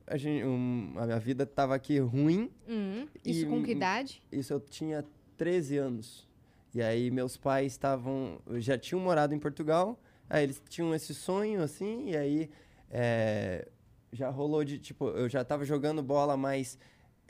[0.07, 2.51] a, gente, um, a minha vida tava aqui ruim.
[2.69, 4.23] Hum, isso E- com que idade?
[4.31, 5.05] Isso eu tinha
[5.37, 6.27] 13 anos.
[6.75, 8.39] E aí meus pais estavam.
[8.57, 9.99] Já tinham morado em Portugal.
[10.29, 12.51] Aí eles tinham esse sonho, assim, e aí
[12.91, 13.69] é,
[14.13, 16.77] já rolou de, tipo, eu já tava jogando bola mais,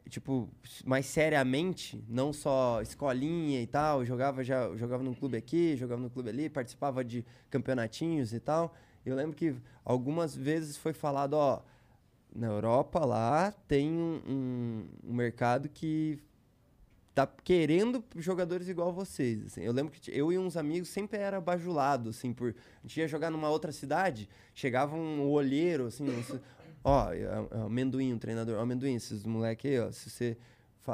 [0.08, 0.48] tipo,
[0.84, 4.00] mais seriamente, não só escolinha e tal.
[4.00, 8.32] Eu jogava já, eu jogava num clube aqui, jogava no clube ali, participava de campeonatinhos
[8.32, 8.74] e tal.
[9.04, 11.60] Eu lembro que algumas vezes foi falado, ó,
[12.36, 16.18] na Europa lá tem um, um- um mercado que
[17.14, 19.62] tá querendo jogadores igual vocês, assim.
[19.62, 22.50] Eu lembro que eu e uns amigos sempre era bajulado, assim, por...
[22.50, 26.04] A gente ia jogar numa outra cidade, chegava um olheiro, assim,
[26.84, 30.36] ó, é- é amendoim, um treinador, amendoim, esses moleque aí, ó, se você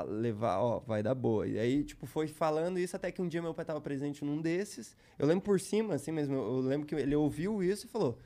[0.09, 1.47] levar, ó, vai dar boa.
[1.47, 4.41] E aí, tipo, foi falando isso até que um dia meu pai tava presente num
[4.41, 8.17] desses, eu lembro por cima, assim, eu, eu lembro que ele ouviu isso e falou...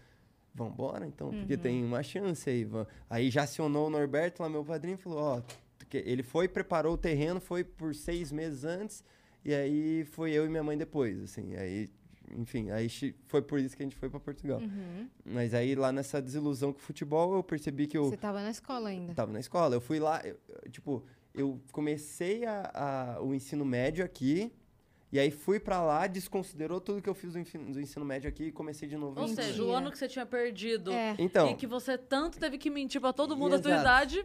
[0.57, 2.67] Vambora, então, porque tem uma chance aí.
[3.11, 5.43] Aí já acionou o Norberto lá, meu padrinho, falou, ó,
[5.91, 9.05] que ele foi, preparou o terreno, foi por seis meses antes,
[9.45, 11.55] e aí foi eu e minha mãe depois, assim.
[11.57, 11.91] Aí,
[12.37, 12.89] enfim, aí
[13.27, 14.61] foi por isso que a gente foi para Portugal.
[14.61, 15.09] Uhum.
[15.25, 18.51] Mas aí lá nessa desilusão com o futebol, eu percebi que eu Você tava na
[18.51, 19.15] escola ainda.
[19.15, 19.77] tava na escola.
[19.77, 20.37] Eu fui lá, eu,
[20.71, 21.05] tipo,
[21.35, 22.71] eu comecei a,
[23.19, 24.51] a- o ensino médio aqui,
[25.17, 27.39] e aí fui para lá, desconsiderou tudo que eu fiz do,
[27.81, 29.19] ensino médio aqui e comecei de novo.
[29.19, 29.79] Ou seja, o Mentira.
[29.79, 31.17] ano que você tinha perdido É.
[31.19, 34.23] Então, e que você tanto teve que mentir pra todo mundo a tua idade.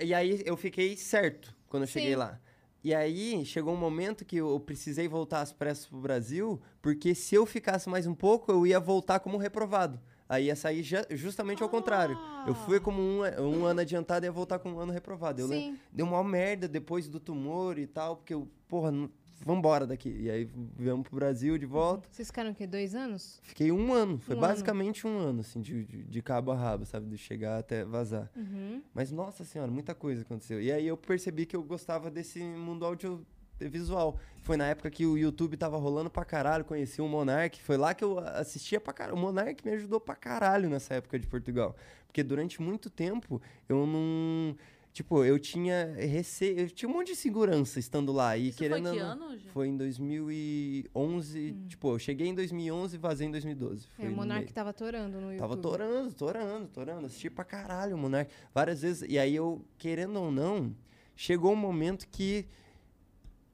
[0.00, 2.16] E aí eu fiquei certo quando eu cheguei Sim.
[2.16, 2.40] lá.
[2.84, 7.34] E aí chegou um momento que eu precisei voltar às pressas pro Brasil, porque se
[7.34, 10.00] eu ficasse mais um pouco, eu ia voltar como reprovado.
[10.28, 12.16] Aí ia sair justamente ao contrário.
[12.46, 15.40] Eu fui como um, um ano adiantado e ia voltar com um ano reprovado.
[15.40, 15.78] Eu lembro- Sim.
[15.92, 19.10] deu uma merda depois do tumor e tal, porque eu, porra, não,
[19.40, 20.08] vambora daqui.
[20.20, 22.08] E aí viemos pro Brasil de volta.
[22.10, 22.66] Vocês ficaram o quê?
[22.66, 23.40] Dois anos?
[23.42, 24.48] Fiquei um ano, foi Um ano.
[24.48, 27.06] basicamente um ano, assim, de, de, de cabo a rabo, sabe?
[27.08, 28.30] De chegar até vazar.
[28.36, 28.82] Uhum.
[28.94, 30.60] Mas, nossa senhora, muita coisa aconteceu.
[30.60, 34.18] E aí eu percebi que eu gostava desse mundo audiovisual.
[34.42, 37.60] Foi na época que o YouTube tava rolando pra caralho, conheci o Monark.
[37.62, 39.16] Foi lá que eu assistia pra caralho.
[39.16, 41.76] O Monark me ajudou pra caralho nessa época de Portugal.
[42.06, 44.56] Porque durante muito tempo eu não.
[44.92, 46.60] Tipo, eu tinha receio.
[46.60, 48.36] Eu tinha um monte de segurança estando lá.
[48.36, 48.90] E Isso foi querendo.
[48.92, 49.48] que ou não- ano, Gi?
[49.50, 51.54] Foi em 2011.
[51.68, 53.86] Tipo, eu cheguei em 2011 e vazei em 2012.
[53.96, 55.38] Foi É, o Monark tava torando no YouTube.
[55.38, 57.06] Tava torando, torando, torando.
[57.06, 58.30] Assisti pra caralho o Monark.
[58.54, 59.08] Várias vezes.
[59.08, 60.74] E aí eu, querendo ou não,
[61.14, 62.46] chegou um momento que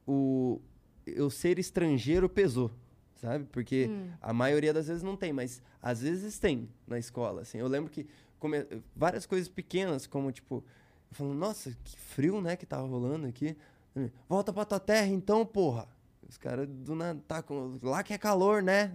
[0.06, 0.60] o
[1.06, 2.70] eu ser estrangeiro pesou,
[3.16, 3.44] sabe?
[3.52, 4.08] Porque Hum.
[4.22, 7.58] a maioria das vezes não tem, mas às vezes tem na escola, assim.
[7.58, 8.06] Eu lembro que
[8.38, 8.66] come-
[8.96, 10.64] várias coisas pequenas, como tipo,
[11.10, 13.56] falando, nossa, que frio, né, que tava rolando aqui.
[14.28, 15.86] Volta pra tua terra então, porra.
[16.28, 18.92] Os caras do nada tá com lá que é calor, né?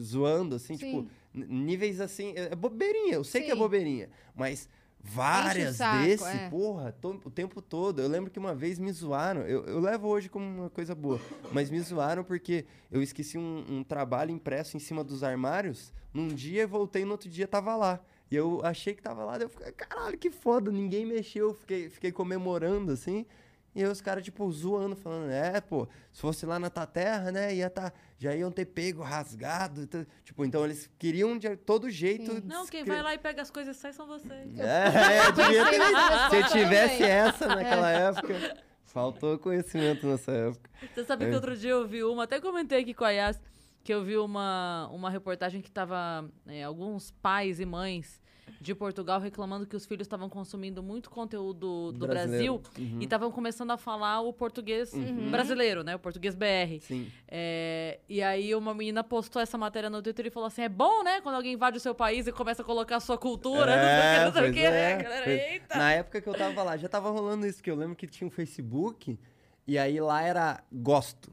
[0.00, 0.86] Zoando assim, Sim.
[0.86, 3.58] tipo, níveis assim, é é bobeirinha, eu sei que é Sim.
[3.58, 6.48] bobeirinha, mas várias saco, desse, é.
[6.48, 8.00] porra, to- o tempo todo.
[8.00, 11.20] Eu lembro que uma vez me zoaram, eu, eu levo hoje como uma coisa boa,
[11.52, 16.28] mas me zoaram porque eu esqueci um, um trabalho impresso em cima dos armários, num
[16.28, 18.00] dia voltei no outro dia tava lá.
[18.32, 21.90] E eu achei que tava lá, daí eu fiquei, caralho, que foda, ninguém mexeu, fiquei,
[21.90, 23.26] fiquei comemorando assim.
[23.74, 27.30] E aí os caras, tipo, zoando, falando, é, pô, se fosse lá na tua terra,
[27.30, 29.86] né, ia tá, já iam ter pego, rasgado.
[29.86, 32.42] t- Tipo, então eles queriam de todo jeito.
[32.46, 34.58] Não, quem vai lá e pega as coisas e sai são vocês.
[34.58, 34.86] É,
[35.28, 35.80] é, devia ter-
[36.48, 40.70] Se tivesse essa naquela época, faltou conhecimento nessa época.
[40.94, 41.28] Você sabe É.
[41.28, 43.38] que outro dia eu vi uma, até comentei aqui com a Yas,
[43.84, 48.20] que eu vi uma, uma reportagem que tava é, alguns pais e mães
[48.60, 52.58] de Portugal reclamando que os filhos estavam consumindo muito conteúdo do Brasileiro.
[52.58, 54.92] Brasil e estavam começando a falar o português
[55.30, 55.96] brasileiro, né?
[55.96, 56.80] O português BR.
[56.80, 57.10] Sim.
[57.26, 61.02] É, e aí uma menina postou essa matéria no Twitter e falou assim: é bom,
[61.02, 61.20] né?
[61.20, 64.32] Quando alguém invade o seu país e começa a colocar a sua cultura, É, não
[64.32, 65.30] sei o pois que, não sei o que, né, é, galera?
[65.30, 65.78] Eita!
[65.78, 68.26] Na época que eu tava lá, já tava rolando isso, que eu lembro que tinha
[68.26, 69.18] um Facebook,
[69.66, 71.32] e aí lá era gosto,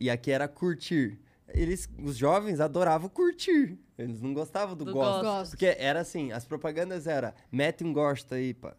[0.00, 1.18] e aqui era curtir.
[1.54, 5.22] Eles, os jovens adoravam curtir, eles não gostavam do, Do gosto.
[5.22, 5.50] gosto.
[5.50, 8.74] Porque era assim, as propagandas era mete um gosto aí, pá.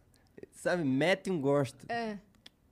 [0.51, 1.85] Sabe, mete um gosto.
[1.89, 2.17] É.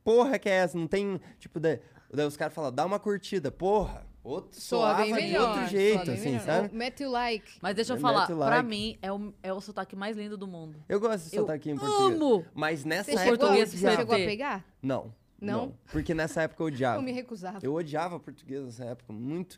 [0.03, 0.77] Porra que é essa?
[0.77, 1.79] Não tem, tipo, daí,
[2.11, 3.51] daí os caras falam, dá uma curtida.
[3.51, 5.49] Porra, outro Soa soava bem de melhor.
[5.49, 6.41] outro jeito, assim, melhor.
[6.41, 6.75] sabe?
[6.75, 7.51] Mete o like.
[7.61, 8.67] Mas deixa eu falar, pra like.
[8.67, 10.83] mim é o, é o sotaque mais lindo do mundo.
[10.89, 12.15] Eu gosto desse Eu sotaque em português.
[12.15, 12.45] amo!
[12.53, 14.65] Mas nessa Você época chegou, eu você chegou a pegar?
[14.81, 15.65] Não, Não?
[15.67, 15.75] não.
[15.91, 16.97] Porque nessa época eu odiava.
[16.99, 17.59] Eu me recusava.
[17.63, 19.57] Eu odiava português nessa época, muito.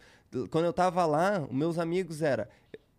[0.49, 2.49] Quando eu tava lá, os meus amigos era,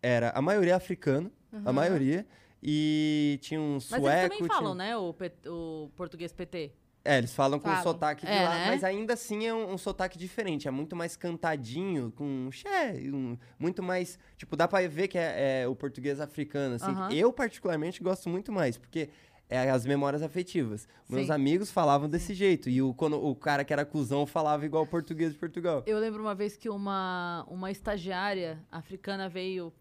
[0.01, 1.31] era a maioria africana,
[1.65, 2.25] a maioria,
[2.61, 4.07] e tinha um Mas sueco.
[4.07, 4.95] eles também tinha- falam, né?
[4.97, 5.15] O,
[5.47, 6.71] o português PT.
[7.07, 7.79] É, eles falam com Falam.
[7.81, 8.65] o sotaque de É, lá, né?
[8.71, 13.37] mas ainda assim é um, um sotaque diferente, é muito mais cantadinho, com xé, um-
[13.59, 16.89] muito mais, tipo, dá pra ver que é, é o português africano, assim.
[16.89, 17.11] Aham.
[17.11, 19.09] Eu, particularmente, gosto muito mais, porque
[19.49, 20.87] é as memórias afetivas.
[21.07, 21.31] Meus Sim.
[21.33, 24.87] amigos falavam desse jeito, e o, quando o cara que era cuzão falava igual o
[24.87, 25.83] português de Portugal.
[25.85, 29.71] Eu lembro uma vez que uma, uma estagiária africana veio,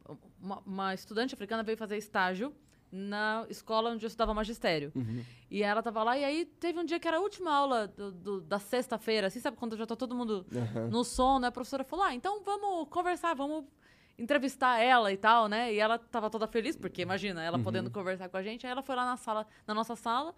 [0.41, 2.53] uma, uma estudante africana veio fazer estágio
[2.97, 4.93] na escola onde eu estudava magistério.
[4.95, 5.23] Uhum.
[5.51, 8.13] E ela tava lá, e aí teve um dia que era a última aula do-
[8.13, 10.89] do- da sexta-feira, assim, sabe quando já tá todo mundo Aham.
[10.91, 11.49] no som, né?
[11.49, 13.65] A professora falou: ah, então vamos conversar, vamos
[14.19, 15.73] entrevistar ela e tal, né?
[15.73, 18.67] E ela tava toda feliz, porque imagina, ela podendo conversar com a gente.
[18.67, 20.35] Aí ela foi lá na sala, na nossa sala,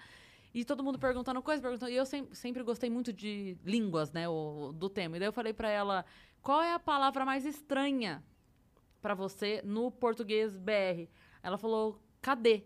[0.54, 1.90] e todo mundo perguntando coisa, perguntando.
[1.92, 4.28] E eu sem- sempre gostei muito de línguas, né?
[4.28, 5.16] O, do tema.
[5.16, 6.04] E daí eu falei pra ela:
[6.42, 8.22] qual é a palavra mais estranha
[9.02, 11.08] pra você no português BR?
[11.42, 12.64] Ela falou: cadê?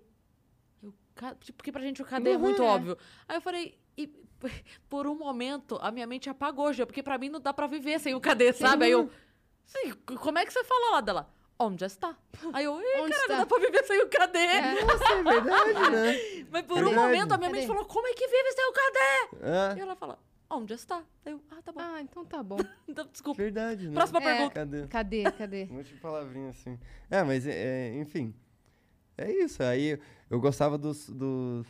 [0.82, 2.70] Eu, "Ca-" tipo, porque pra gente o cadê é muito Uhum, é.
[2.72, 2.98] óbvio.
[3.28, 4.06] Aí eu falei, e
[4.88, 7.98] por um momento a minha mente apagou já, porque pra mim não dá pra viver
[7.98, 8.84] sem o cadê, sabe?
[8.84, 9.10] Aí eu,
[9.70, 11.30] sim, como é que você fala lá dela?
[11.58, 12.16] Onde está?
[12.54, 13.28] Aí eu, Onde cara, está?
[13.34, 14.46] não dá pra viver sem o cadê.
[14.80, 16.46] Nossa, é verdade, né?
[16.50, 17.06] Mas por É um verdade.
[17.06, 19.46] momento a minha mente falou, como é que vive sem o cadê?
[19.46, 20.18] Ah, E ela fala,
[20.48, 21.04] onde está?
[21.24, 21.80] Aí eu, ah, tá bom.
[21.82, 22.56] Ah, então tá bom.
[22.88, 23.42] Então, desculpa.
[23.42, 23.94] verdade, né?
[23.94, 24.22] Próxima É.
[24.24, 24.54] pergunta.
[24.54, 24.86] Cadê?
[24.88, 25.22] Cadê?
[25.32, 25.68] Cadê?
[25.70, 26.78] Um monte de palavrinha assim.
[27.10, 28.34] É, mas, é, é, enfim.
[29.18, 29.62] É isso.
[29.62, 29.98] Aí
[30.30, 31.66] eu gostava dos, dos,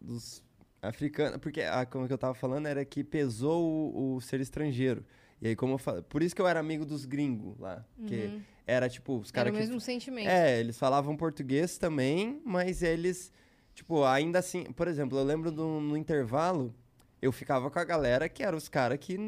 [0.00, 0.42] dos
[0.80, 1.38] africanos.
[1.38, 5.04] Porque, a, como que eu tava falando, era que pesou o, o ser estrangeiro.
[5.44, 6.00] E aí, como eu falei.
[6.02, 7.84] Por isso que eu era amigo dos gringos lá.
[7.96, 9.32] Porque era tipo, os Uhum.
[9.34, 9.60] Era caras o que.
[9.60, 10.26] mesmo sentimento.
[10.28, 13.30] É, eles falavam português também, mas eles,
[13.74, 16.74] tipo, ainda assim, por exemplo, eu lembro do, no intervalo,
[17.20, 19.18] eu ficava com a galera que eram os caras que,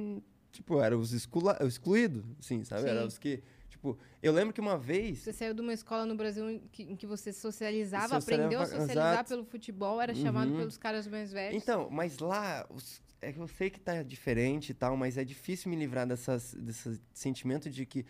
[0.51, 2.85] tipo, eram os exclua- excluídos, assim, sabe?
[2.85, 2.89] Sim.
[2.89, 5.19] Eram os que, tipo, tipo, eu lembro que uma vez.
[5.19, 8.61] Você saiu de uma escola no Brasil em que, em que você socializava, Socializava, aprendeu
[8.61, 9.29] a socializar exato.
[9.29, 10.57] pelo futebol, era chamado Uhum.
[10.57, 11.63] pelos caras mais velhos.
[11.63, 15.25] Então, mas lá, os- é que eu sei que tá diferente e tal, mas é
[15.25, 18.07] difícil me livrar dessas, desse sentimento de que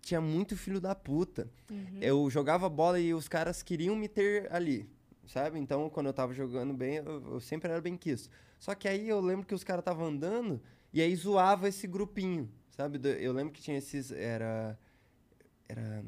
[0.00, 1.50] tinha muito filho da puta.
[1.68, 1.98] Uhum.
[2.00, 4.88] Eu jogava bola e os caras queriam me ter ali,
[5.26, 5.58] sabe?
[5.58, 8.30] Então, quando eu tava jogando bem, eu, eu sempre era bem quisto.
[8.60, 10.62] Só que aí eu lembro que os caras estavam andando
[10.92, 13.00] e aí zoava esse grupinho, sabe?
[13.18, 14.12] Eu lembro que tinha esses.
[14.12, 14.78] Era.
[15.68, 16.04] Era.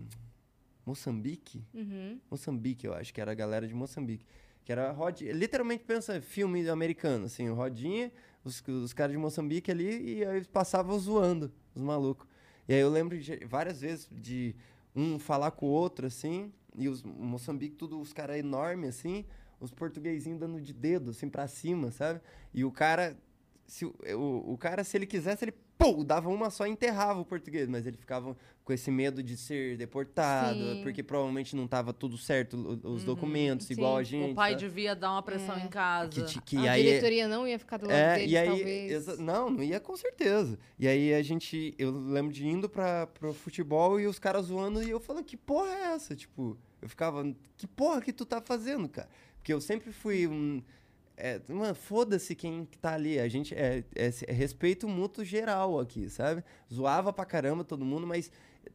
[0.87, 1.65] Moçambique?
[1.75, 2.21] Uhum.
[2.31, 4.25] Moçambique, eu acho que era a galera de Moçambique.
[4.65, 5.33] Que era rodinha.
[5.33, 8.13] Literalmente pensa filme americano, assim, rodinha,
[8.45, 12.27] os, os caras de Moçambique ali, e aí passavam zoando, os malucos.
[12.69, 14.55] E aí eu lembro de, várias vezes de
[14.95, 19.25] um falar com o outro, assim, e os Moçambique, tudo, os caras enormes, assim,
[19.61, 22.21] os portuguesinhos dando de dedo, assim, pra cima, sabe?
[22.53, 23.17] E o cara,
[23.67, 27.25] se, o, o, cara, se ele quisesse, ele, pô, dava uma só e enterrava o
[27.25, 30.81] português, mas ele ficava com esse medo de ser deportado, Sim.
[30.83, 32.55] porque provavelmente não tava tudo certo
[32.85, 33.73] os Uhum, documentos, sim.
[33.75, 34.33] igual a gente.
[34.33, 34.61] O pai sabe?
[34.65, 35.65] devia dar uma pressão É.
[35.65, 36.23] em casa.
[36.25, 39.19] que, que a aí diretoria não ia ficar do lado é, deles, e aí, talvez.
[39.19, 40.59] não, não ia com certeza.
[40.79, 44.83] E aí a gente, eu lembro de indo pra, pro futebol e os caras zoando
[44.83, 46.15] e eu falando, que porra é essa?
[46.15, 47.25] Tipo, eu ficava,
[47.57, 49.09] que porra que tu tá fazendo, cara?
[49.37, 50.63] Porque eu sempre fui um.
[51.17, 51.41] É,
[51.75, 53.19] foda-se quem que tá ali.
[53.19, 56.43] A gente é, é, é respeito mútuo geral aqui, sabe?
[56.73, 58.31] Zoava pra caramba todo mundo, mas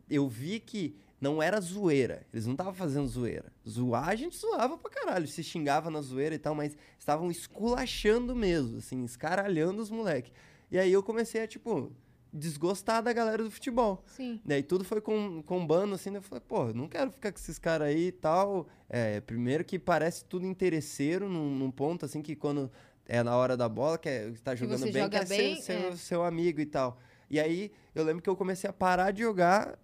[0.09, 2.25] eu vi que não era zoeira.
[2.31, 3.51] Eles não estavam fazendo zoeira.
[3.67, 5.27] Zoar, a gente zoava pra caralho.
[5.27, 10.31] Se xingava na zoeira e tal, mas estavam esculachando mesmo, assim, escaralhando os moleques.
[10.69, 11.91] E aí eu comecei a, tipo,
[12.33, 14.03] desgostar da galera do futebol.
[14.07, 14.39] Sim.
[14.45, 16.19] Daí tudo foi com, combando, assim, né?
[16.19, 18.67] eu falei, pô, não quero ficar com esses caras aí e tal.
[18.89, 22.71] É, primeiro que parece tudo interesseiro num, num ponto, assim, que quando
[23.05, 25.89] é na hora da bola, que é, tá jogando bem, joga quer bem, ser seu,
[25.89, 25.95] é.
[25.95, 26.99] seu amigo e tal.
[27.29, 29.77] E aí eu lembro que eu comecei a parar de jogar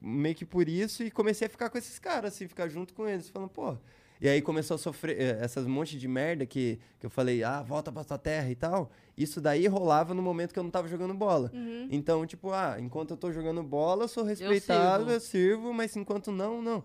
[0.00, 3.08] meio que por isso e comecei a ficar com esses caras, assim, ficar junto com
[3.08, 3.76] eles, falando, pô.
[4.22, 7.60] E aí começou a sofrer eh, essas monte de merda que, que eu falei, ah,
[7.60, 8.88] volta pra tua terra e tal.
[9.18, 11.50] Isso daí rolava no momento que eu não tava jogando bola.
[11.52, 11.88] Uhum.
[11.90, 15.10] Então, tipo, ah, enquanto eu tô jogando bola, eu sou respeitado, sirvo.
[15.16, 16.84] eu sirvo, mas enquanto não, não.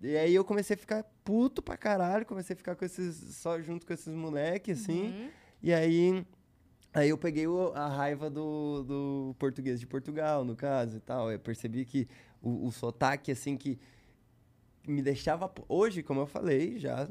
[0.00, 3.60] E aí eu comecei a ficar puto pra caralho, comecei a ficar com esses, só
[3.60, 5.08] junto com esses moleques, assim.
[5.08, 5.28] Uhum.
[5.62, 6.24] E aí,
[6.94, 11.30] aí eu peguei o- a raiva do, do português de Portugal, no caso, e tal.
[11.30, 12.08] Eu percebi que
[12.40, 13.78] o, o sotaque, assim, que
[14.90, 15.50] me deixava...
[15.68, 17.08] Hoje, como eu falei, já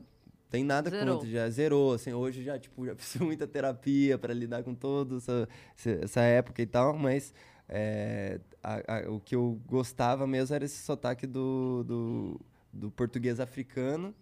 [0.50, 1.16] tem nada Zerou.
[1.16, 2.14] contra, já zerou, assim.
[2.14, 5.48] Hoje já, tipo, já fiz muita terapia para lidar com toda essa,
[5.78, 7.34] essa- essa época e tal, mas...
[7.70, 12.42] é, a- a- o que eu gostava mesmo era esse sotaque do, do,
[12.74, 14.14] do português africano.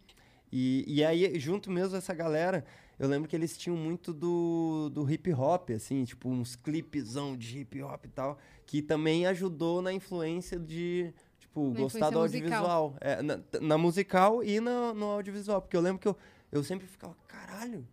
[0.51, 2.63] E, e aí, junto mesmo essa galera,
[2.97, 7.59] eu lembro que eles tinham muito do, do hip hop, assim, tipo, uns clipezão de
[7.59, 11.13] hip hop e tal, que também ajudou na influência de,
[11.55, 12.65] tipo, Na gostar do musical.
[12.65, 12.97] audiovisual.
[12.99, 15.61] É, na, na musical e na, no audiovisual.
[15.61, 16.17] Porque eu lembro que eu,
[16.51, 17.87] eu sempre ficava, caralho,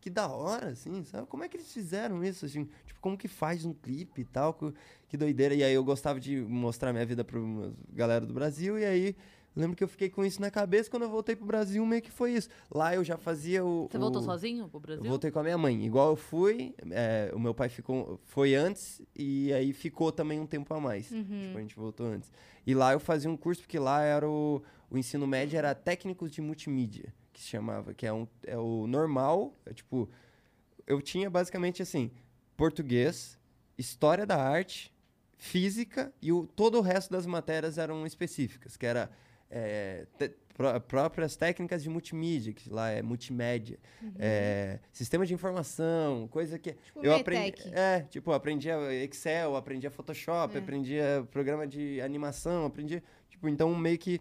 [0.00, 1.26] que da hora, assim, sabe?
[1.28, 2.68] Como é que eles fizeram isso, assim?
[2.84, 4.52] Tipo, como que faz um clipe e tal?
[4.52, 4.74] Que,
[5.08, 5.54] que doideira.
[5.54, 7.38] E aí eu gostava de mostrar minha vida pra
[7.92, 9.16] galera do Brasil, e aí...
[9.56, 12.10] Lembro que eu fiquei com isso na cabeça quando eu voltei pro Brasil, meio que
[12.10, 12.48] foi isso.
[12.70, 13.86] Lá eu já fazia o.
[13.90, 15.04] Você voltou o- sozinho pro Brasil?
[15.04, 15.84] eu voltei com a minha mãe.
[15.86, 20.46] Igual eu fui, é, o meu pai ficou, foi antes e aí ficou também um
[20.46, 21.06] tempo a mais.
[21.08, 22.32] Tipo, a gente voltou antes.
[22.66, 26.30] E lá eu fazia um curso, porque lá era o, o ensino médio era técnicos
[26.32, 30.08] de multimídia, que se chamava, que é, um, é o normal, é tipo,
[30.86, 32.10] eu tinha basicamente assim,
[32.56, 33.38] português,
[33.78, 34.92] história da arte,
[35.36, 39.10] física e o, todo o resto das matérias eram específicas, que era
[39.50, 43.78] é, te- pró- próprias técnicas de multimídia, que lá é multimédia,
[44.18, 49.90] é, sistema de informação, coisa que Tipo eu aprendi, é, tipo, eu aprendia Excel, aprendia
[49.90, 50.58] Photoshop, É.
[50.60, 54.20] aprendia programa de animação, aprendia, tipo, então meio que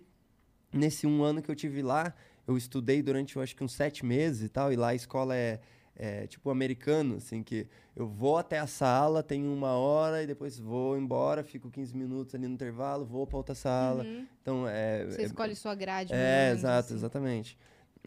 [0.71, 2.13] nesse um ano que eu tive lá,
[2.47, 5.35] eu estudei durante, eu acho que uns sete meses e tal, e lá a escola
[5.35, 5.59] é,
[5.95, 10.57] é tipo americano, assim, que eu vou até a sala, tenho uma hora e depois
[10.57, 14.03] vou embora, fico 15 minutos ali no intervalo, vou para outra sala.
[14.03, 14.27] Uhum.
[14.41, 15.05] Então, é...
[15.05, 16.13] Você é- escolhe sua grade.
[16.13, 16.95] é, exato, assim.
[16.95, 17.57] exatamente.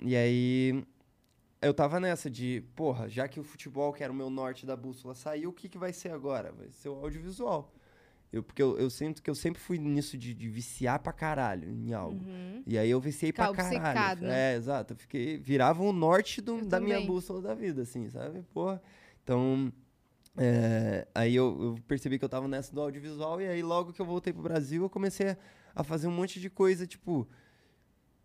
[0.02, 0.84] E aí,
[1.62, 4.76] eu tava nessa de, porra, já que o futebol, que era o meu norte da
[4.76, 6.52] bússola, saiu, o que, que vai ser agora?
[6.52, 7.72] Vai ser o audiovisual.
[8.32, 11.70] Eu, porque eu, eu sinto que eu sempre fui nisso de, de viciar pra caralho
[11.70, 12.22] em algo.
[12.24, 12.62] Uhum.
[12.66, 13.78] E aí eu viciei pra Ficar caralho.
[13.78, 14.52] obcecado, né?
[14.52, 14.92] É, exato.
[14.92, 18.42] Eu fiquei, virava o norte do- da minha bússola da vida, assim, sabe?
[18.52, 18.82] Porra.
[19.22, 19.72] Então,
[20.36, 24.00] é, aí eu, eu percebi que eu tava nessa do audiovisual e aí logo que
[24.02, 25.36] eu voltei pro Brasil eu comecei
[25.74, 27.26] a, fazer um monte de coisa, tipo...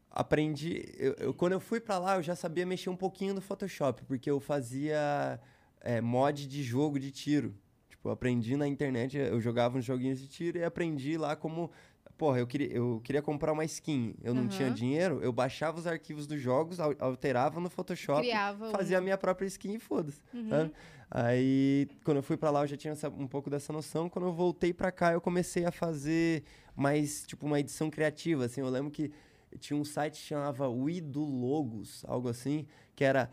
[0.09, 0.83] Aprendi...
[0.97, 4.03] eu- eu- quando eu fui pra lá eu já sabia mexer um pouquinho no Photoshop,
[4.05, 5.39] porque eu fazia
[5.79, 7.55] é, mod de jogo de tiro.
[8.01, 11.69] Tipo, eu aprendi na internet, eu jogava uns joguinhos de tiro e aprendi lá como
[12.17, 14.75] porra, eu queria, eu queria comprar uma skin, eu não tinha Aham.
[14.75, 19.01] dinheiro, eu baixava os arquivos dos jogos, al- alterava no Photoshop, Criava um- fazia a
[19.01, 20.19] minha própria skin e foda-se.
[20.33, 20.71] Uhum.
[21.09, 24.07] Aí, quando eu fui pra lá, eu já tinha essa- um pouco dessa noção.
[24.09, 26.43] Quando eu voltei pra cá, eu comecei a fazer
[26.75, 28.61] mais, tipo, uma edição criativa, assim.
[28.61, 29.11] Eu lembro que
[29.59, 33.29] tinha um site que chamava We do Logos, algo assim, que era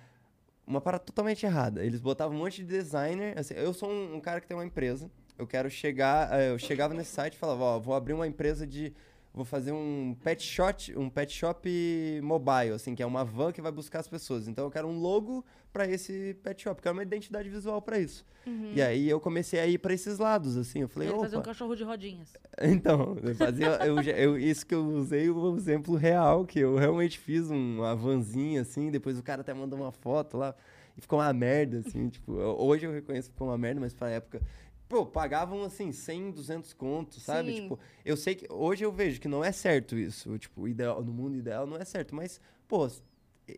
[0.69, 1.85] uma parada totalmente errada.
[1.85, 3.39] Eles botavam um monte de designer.
[3.39, 5.11] Assim, eu sou um, um cara que tem uma empresa.
[5.39, 6.31] Eu quero chegar.
[6.39, 8.93] eh, Eu chegava nesse site e falava, ó, vou abrir uma empresa de.
[9.39, 13.63] Vou fazer um pet shop, um pet shop mobile, assim, que é uma van que
[13.63, 14.49] vai buscar as pessoas.
[14.49, 18.27] Então eu quero um logo para esse pet shop, quero uma identidade visual para isso.
[18.45, 18.73] Uhum.
[18.75, 20.81] E aí eu comecei a ir para esses lados, assim.
[20.81, 22.33] Eu falei, Ele fazer um cachorro de rodinhas.
[22.61, 27.17] Então, eu fazia, eu, eu- isso que eu usei o exemplo real, que eu realmente
[27.17, 30.53] fiz um- uma vanzinha, assim, depois o cara até mandou uma foto lá,
[30.97, 33.95] e ficou uma merda, assim, tipo, eu- hoje eu reconheço que ficou uma merda, mas
[33.95, 34.41] pra época,
[34.89, 37.55] pô, pagavam, assim, 100, 200 contos, sabe?
[37.55, 37.63] Sim.
[37.63, 41.13] Tipo, eu sei que, hoje eu vejo que não é certo isso, tipo, ideal, no
[41.13, 42.89] mundo ideal não é certo, mas, pô,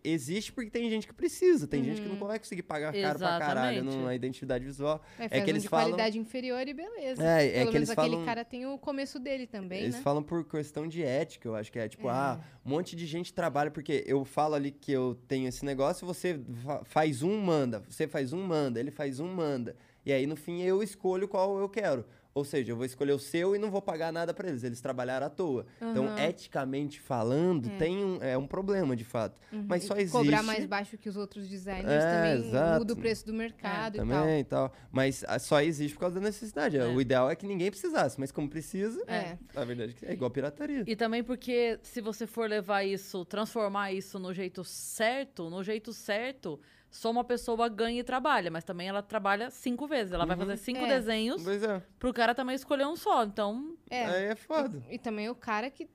[0.04, 3.38] existe porque tem gente que precisa, tem gente que não vai conseguir pagar caro pra
[3.40, 3.96] caralho Exatamente.
[3.96, 5.02] numa identidade visual.
[5.18, 7.20] É, É que um eles de falam- qualidade inferior e beleza.
[7.24, 9.96] É, é Pelo que menos eles aquele falam- cara tem o começo dele também, Eles
[9.96, 10.02] né?
[10.02, 12.12] falam por questão de ética, eu acho que é tipo, É.
[12.12, 16.06] ah, um monte de gente trabalha, porque eu falo ali que eu tenho esse negócio,
[16.06, 19.76] você fa- faz um, manda, você faz um, manda, ele faz um, manda.
[20.04, 22.04] E aí, no fim, eu escolho qual eu quero.
[22.32, 24.80] Ou seja, eu vou escolher o seu e não vou pagar nada pra eles, eles
[24.80, 25.66] trabalharam à toa.
[25.82, 26.28] Então, Aham.
[26.28, 29.40] eticamente falando, tem um, é um problema, de fato.
[29.66, 30.14] Mas só existe...
[30.16, 30.22] Uhum.
[30.22, 32.78] Cobrar mais baixo que os outros designers É, também exato.
[32.78, 34.06] muda o preço do mercado e tal.
[34.06, 34.72] Também e tal.
[34.92, 36.78] Mas ah, só existe por causa da necessidade.
[36.78, 36.86] É.
[36.86, 39.36] O ideal é que ninguém precisasse, mas como precisa, É.
[39.56, 40.84] a verdade é que é igual pirataria.
[40.86, 45.92] E também porque se você for levar isso, transformar isso no jeito certo, no jeito
[45.92, 46.60] certo,
[46.90, 50.12] só uma pessoa ganha e trabalha, mas também ela trabalha cinco vezes.
[50.12, 50.88] Ela vai fazer cinco É.
[50.88, 51.80] desenhos Pois é.
[51.98, 53.22] pro cara também escolher um só.
[53.24, 54.04] Então, É.
[54.06, 54.82] Aí é foda.
[54.90, 55.88] E também o cara que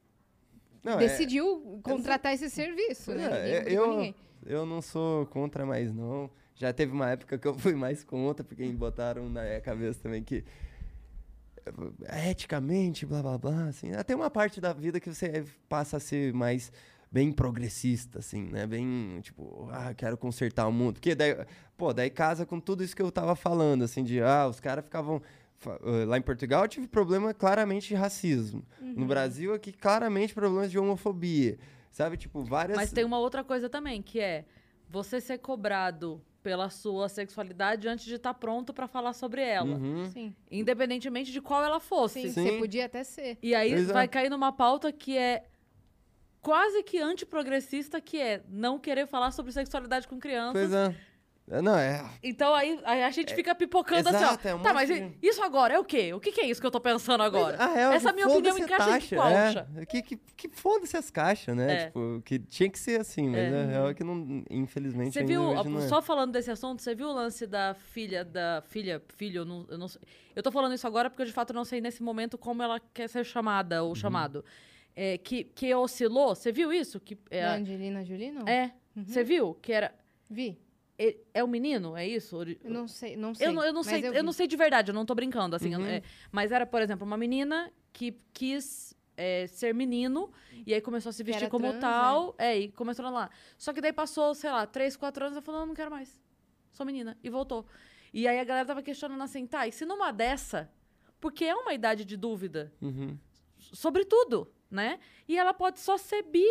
[0.84, 3.24] Não, é- decidiu contratar esse serviço, né?
[3.26, 4.16] É, Ninguém é, eu, ninguém.
[4.46, 6.30] eu não sou contra mais, não.
[6.56, 10.00] Já teve uma época que eu fui mais contra, porque me botaram na minha cabeça
[10.02, 10.46] também que
[12.06, 13.94] eh, eticamente, blá blá blá, assim.
[13.94, 16.72] Até uma parte da vida que você passa a ser mais
[17.12, 18.66] bem progressista, assim, né?
[18.68, 20.94] Bem, tipo, ah, quero consertar o mundo.
[20.94, 21.36] Porque daí,
[21.78, 24.84] pô, daí casa com tudo isso que eu tava falando, assim, de, ah, os caras
[24.86, 25.22] ficavam...
[26.06, 28.64] Lá em Portugal eu tive problema claramente de racismo.
[28.80, 28.94] Uhum.
[28.98, 31.58] No Brasil aqui, claramente problemas de homofobia.
[31.90, 32.76] Sabe, tipo, várias...
[32.76, 34.46] mas tem uma outra coisa também, que é
[34.90, 39.78] você ser cobrado pela sua sexualidade antes de estar pronto pra falar sobre ela.
[39.78, 40.12] Uhum.
[40.12, 42.22] Sim, Independentemente de qual ela fosse.
[42.22, 42.44] sim, Sim.
[42.44, 43.38] você podia até ser.
[43.42, 43.82] E aí é.
[43.82, 45.46] vai cair numa pauta que é
[46.46, 50.54] quase que antiprogressista, que é não querer falar sobre sexualidade com crianças.
[50.70, 50.96] Pois é.
[51.48, 52.04] É, Não, é.
[52.24, 54.52] Então aí, aí a gente fica pipocando exato, assim, ó.
[54.52, 56.12] é um tá, mas de- isso agora é o quê?
[56.14, 57.56] O que, que é isso que eu tô pensando agora?
[57.62, 59.68] A real é Essa minha opinião encaixa em taxa, pauta?
[59.78, 61.74] É, que, que, que foda-se as caixas, né?
[61.74, 61.86] É.
[61.86, 63.62] Tipo, que tinha que ser assim, mas É.
[63.64, 65.88] a real é que não, infelizmente Você viu, é.
[65.88, 69.66] só falando desse assunto, você viu o lance da filha, da filha, filho, eu não,
[69.70, 70.02] eu não sei.
[70.36, 72.80] Eu tô falando isso agora porque eu de fato não sei nesse momento como ela
[72.92, 73.90] quer ser chamada Uhum.
[73.90, 74.44] ou chamado.
[74.96, 77.00] É, que, que oscilou, você viu isso?
[77.00, 78.48] Que, Da é, Angelina Jolie, não?
[78.48, 79.54] é, você viu?
[79.56, 79.94] Que era.
[80.30, 80.58] Vi.
[80.98, 81.98] É, é o menino?
[81.98, 82.38] É isso?
[82.64, 83.48] Eu não sei, não sei.
[83.48, 84.22] Eu, não- eu não sei, eu, vi.
[84.24, 85.74] não sei de verdade, eu não tô brincando, assim.
[85.74, 85.86] eu- Uhum.
[85.86, 90.32] é, mas era, por exemplo, uma menina que quis é, ser menino
[90.66, 92.36] e aí começou a se vestir como trans, tal.
[92.38, 93.30] É, e começou lá.
[93.58, 96.22] Só que daí passou, sei lá, três, quatro anos, ela falou, não, não quero mais.
[96.72, 97.18] Sou menina.
[97.24, 97.66] E voltou.
[98.14, 100.70] E aí a galera tava questionando assim, tá, e se numa dessa,
[101.20, 103.18] porque é uma idade de dúvida Uhum.
[103.58, 105.00] sobre tudo, né?
[105.28, 106.46] E ela pode só ser bi.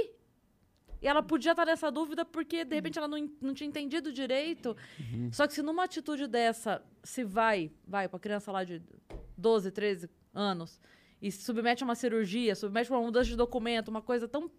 [1.03, 4.75] E ela podia estar nessa dúvida porque, de repente, ela não, não tinha entendido direito.
[5.31, 8.83] Só que se numa atitude dessa se vai, vai pra criança lá de
[9.37, 10.81] 12, 13 anos
[11.25, 14.51] e se submete a uma cirurgia, submete a uma mudança de documento, uma coisa tão,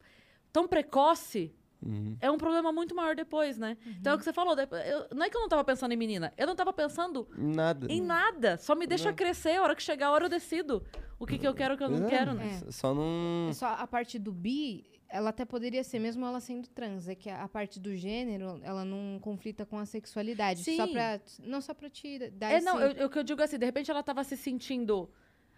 [0.52, 2.18] tão precoce, Uhum.
[2.22, 3.78] é um problema muito maior depois, né?
[3.86, 4.56] Então é o que você falou.
[4.58, 7.88] eu- não é que eu não tava pensando em menina, eu não tava pensando Nada.
[7.92, 8.58] em nada.
[8.58, 10.84] Só me deixa crescer, a hora que chegar a hora eu decido
[11.20, 12.48] o que, que eu quero e o que eu não É, quero, né?
[12.48, 13.48] s- Só não.
[13.50, 17.08] É Só a parte do bi, ela até poderia ser, mesmo ela sendo trans.
[17.08, 20.60] É que a, a parte do gênero, ela não conflita com a sexualidade.
[20.76, 20.92] Só Sim.
[20.94, 22.66] pra, não só pra te dar É, esse...
[22.66, 25.10] não, o que eu digo assim, de repente ela tava se sentindo.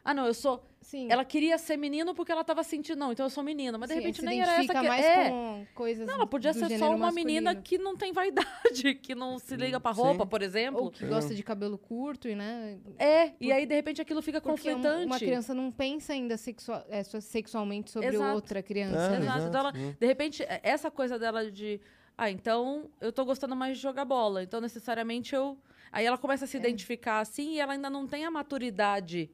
[0.10, 0.64] Ah, não, eu sou.
[0.80, 1.08] Sim.
[1.12, 2.98] Ela queria ser menino porque ela tava sentindo.
[2.98, 3.78] Não, então eu sou menina.
[3.78, 5.30] Mas de Sim, repente nem era essa que mais é.
[5.30, 7.62] com coisas Não, ela podia do ser só uma menina masculino.
[7.62, 10.00] que não tem vaidade, que não se liga pra Sim.
[10.02, 10.82] roupa, por exemplo.
[10.82, 12.80] Ou que gosta de cabelo curto, e, né?
[12.98, 15.06] É, e aí de repente aquilo fica Porque uma, conflitante.
[15.08, 18.34] uma criança não pensa ainda sexua- é, sexualmente sobre Exato.
[18.36, 19.14] outra criança.
[19.14, 19.26] É, né?
[19.26, 19.48] Exato.
[19.50, 21.82] Então, ela, de repente, é- essa coisa dela de.
[22.18, 24.42] Ah, então eu tô gostando mais de jogar bola.
[24.42, 25.58] Então, necessariamente, eu.
[25.92, 26.46] Aí ela começa É.
[26.46, 29.30] a se identificar assim e ela ainda não tem a maturidade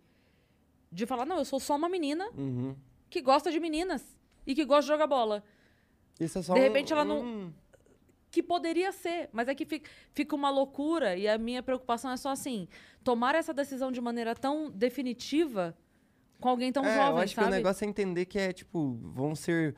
[0.93, 2.75] de falar, não, eu sou só uma menina Uhum.
[3.09, 4.03] que gosta de meninas
[4.45, 5.43] e que gosta de jogar bola.
[6.19, 7.53] Isso é só De um- repente ela não- um-
[8.29, 12.17] Que poderia ser, mas é que fi- fica uma loucura e a minha preocupação é
[12.17, 12.67] só assim:
[13.03, 15.77] tomar essa decisão de maneira tão definitiva
[16.39, 17.47] com alguém tão é, jovem, eu acho sabe?
[17.47, 19.75] que o negócio é entender que é, tipo, vão ser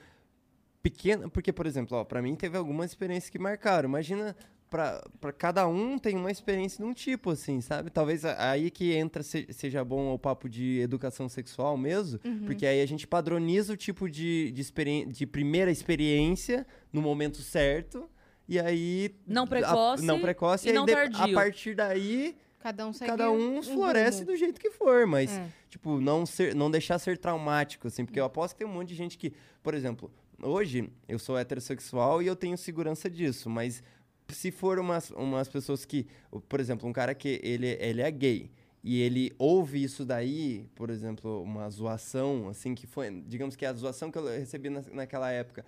[0.82, 1.30] pequenas.
[1.32, 3.90] Porque, por exemplo, ó, pra mim teve algumas experiências que marcaram.
[3.90, 4.34] Imagina,
[4.70, 7.90] pra, pra cada um tem uma experiência de um tipo, assim, sabe?
[7.90, 12.66] Talvez a- aí que entra, se- seja bom o papo de educação sexual mesmo, porque
[12.66, 18.10] aí a gente padroniza o tipo de, de, experi- de primeira experiência no momento certo.
[18.48, 19.16] E aí.
[19.26, 23.10] Não a- precoce não precoce e aí não de- a partir daí Cada um segue
[23.12, 24.32] cada um um floresce rumo.
[24.32, 25.48] do jeito que for, mas, É.
[25.70, 28.90] tipo, não, ser, não deixar ser traumático, assim, porque eu aposto que tem um monte
[28.90, 29.32] de gente que,
[29.64, 30.12] por exemplo,
[30.42, 33.84] hoje eu sou heterossexual e eu tenho segurança disso, mas
[34.30, 36.08] se for umas, umas pessoas que,
[36.50, 38.50] por exemplo, um cara que ele, ele é gay
[38.84, 43.74] e ele ouve isso daí, por exemplo, uma zoação, assim, que foi, digamos que a
[43.74, 45.66] zoação que eu recebi na, naquela época,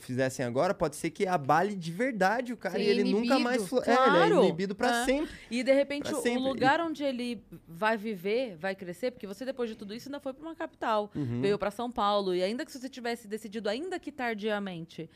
[0.00, 3.40] fizessem agora, pode ser que abale de verdade o cara Ser e ele nunca inibido.
[3.40, 3.68] mais...
[3.68, 3.96] flo- É, ele é
[4.28, 4.42] Claro.
[4.44, 5.04] inibido pra É.
[5.04, 5.32] sempre.
[5.50, 6.42] E de repente Pra o sempre.
[6.42, 10.32] lugar onde ele vai viver, vai crescer, porque você depois de tudo isso ainda foi
[10.32, 11.42] para uma capital, Uhum.
[11.42, 15.08] veio para São Paulo e ainda que você tivesse decidido ainda que tardiamente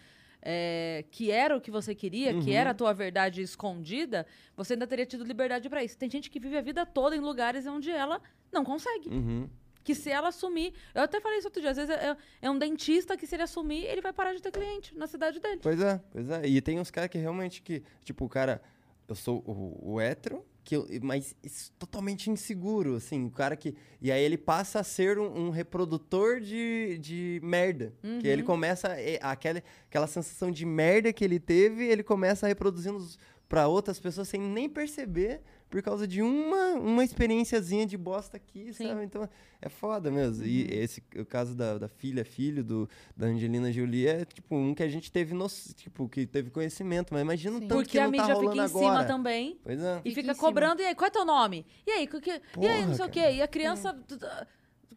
[0.43, 2.57] é, que era o que você queria, que Uhum.
[2.57, 4.27] era a tua verdade escondida,
[4.57, 5.97] você ainda teria tido liberdade para isso.
[5.99, 8.21] Tem gente que vive a vida toda em lugares onde ela
[8.53, 9.09] não consegue.
[9.09, 9.49] Uhum.
[9.83, 10.75] Que se ela assumir.
[10.95, 11.71] Eu até falei isso outro dia.
[11.71, 14.51] Às vezes é, é um dentista que, se ele assumir, ele vai parar de ter
[14.51, 15.61] cliente na cidade dele.
[15.63, 16.47] Pois é, pois é.
[16.47, 18.61] E tem uns caras que realmente que, tipo, o cara,
[19.09, 23.75] eu sou o, o hétero, que eu, mas isso, totalmente inseguro, assim, o cara que.
[24.01, 27.93] E aí ele passa a ser um, um reprodutor de, de merda.
[28.01, 28.21] Que Uhum.
[28.25, 28.89] ele começa.
[28.89, 33.05] é, Aquela, aquela sensação de merda que ele teve, ele começa a reproduzindo
[33.49, 35.41] para outras pessoas sem nem perceber.
[35.71, 38.89] Por causa de uma, uma experiênciazinha de bosta aqui, Sim.
[38.89, 39.05] sabe?
[39.05, 39.29] Então,
[39.63, 40.45] é foda mesmo.
[40.45, 44.75] E esse, o caso da, da filha, filho do, da Angelina Jolie é, tipo, um
[44.75, 45.47] que a gente teve, no,
[45.77, 47.15] tipo, que teve conhecimento.
[47.15, 48.87] Mas imagina o tanto Porque que a não tá mídia rolando fica em agora.
[48.97, 49.59] cima também.
[49.63, 50.01] Pois é.
[50.05, 50.47] E Fica fica em cima.
[50.49, 51.65] cobrando, e aí, qual é teu nome?
[51.87, 53.11] E aí, que, que- e aí, Porra, não sei o cara.
[53.13, 53.33] quê.
[53.37, 53.97] E a criança.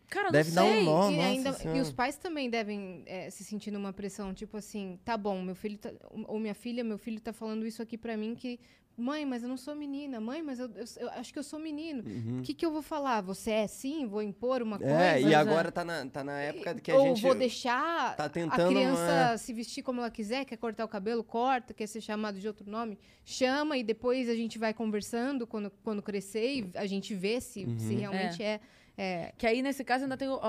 [0.09, 0.83] Cara, Deve não dar um sei.
[0.85, 1.11] nó.
[1.11, 5.17] e, ainda, e os pais também devem é, se sentir numa pressão, tipo assim, tá
[5.17, 5.91] bom, meu filho tá,
[6.27, 8.59] ou minha filha, meu filho tá falando isso aqui pra mim que
[8.95, 11.59] mãe, mas eu não sou menina, mãe, mas eu, eu, eu acho que eu sou
[11.59, 12.03] menino.
[12.39, 13.21] O que que eu vou falar?
[13.21, 14.05] Você é sim?
[14.05, 14.93] Vou impor uma coisa?
[14.93, 14.99] Uhum.
[14.99, 15.35] É, e é.
[15.35, 17.21] agora tá na, tá na época que a ou gente.
[17.23, 20.87] vou deixar tá a tentando criança uma- se vestir como ela quiser, quer cortar o
[20.87, 25.47] cabelo, corta, quer ser chamado de outro nome, chama e depois a gente vai conversando
[25.47, 27.79] quando, quando crescer e a gente vê se, Uhum.
[27.79, 28.59] se realmente é,
[28.97, 30.39] é Que aí, nesse caso, ainda tem o,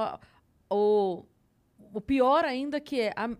[0.71, 1.25] o,
[1.93, 3.31] o pior ainda, que é a,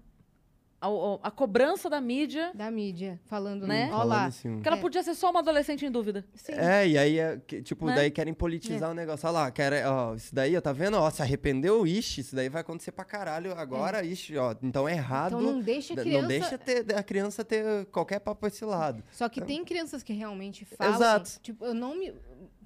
[0.87, 2.51] a, a cobrança da mídia.
[2.55, 3.87] da mídia falando, Né?
[3.87, 3.89] né?
[3.93, 4.25] Ó falando lá.
[4.27, 4.81] assim, Que ela É.
[4.81, 6.25] podia ser só uma adolescente em dúvida.
[6.35, 6.53] Sim.
[6.53, 7.95] É, e aí, é, que, tipo, Né?
[7.95, 9.29] daí querem politizar o negócio.
[9.29, 10.97] Olha lá, quer, ó, isso daí, ó, tá vendo?
[10.97, 14.93] Ó, se arrependeu, ixi, isso daí vai acontecer pra caralho agora, ixi, ó, então é
[14.93, 15.37] errado.
[15.39, 16.21] Então não deixa a criança.
[16.23, 19.03] Não deixa ter- a criança ter qualquer papo pra esse lado.
[19.13, 20.95] Só que tem crianças que realmente falam.
[20.95, 21.31] Exato.
[21.43, 22.13] Tipo, eu não me.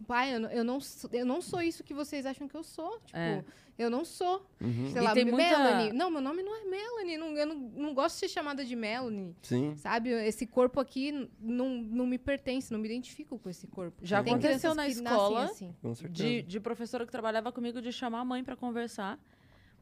[0.07, 2.63] Pai, eu não, eu, não, sou- eu não sou isso que vocês acham que eu
[2.65, 2.99] sou.
[3.07, 3.45] Tipo, É.
[3.79, 4.47] eu não sou.
[4.61, 4.91] Uhum.
[4.91, 5.93] Sei E lá, tem muita- Melanie.
[5.93, 7.17] Não, meu nome não é Melanie.
[7.19, 9.35] Não, eu não, não gosto de ser chamada de Melanie.
[9.43, 9.75] Sim.
[9.77, 10.11] Sabe?
[10.11, 13.97] Esse corpo aqui não, não me pertence, não me identifico com esse corpo.
[14.03, 15.45] Já Tem aconteceu na escola.
[15.45, 15.75] assim.
[16.11, 19.19] De, de professora que trabalhava comigo de chamar a mãe pra conversar.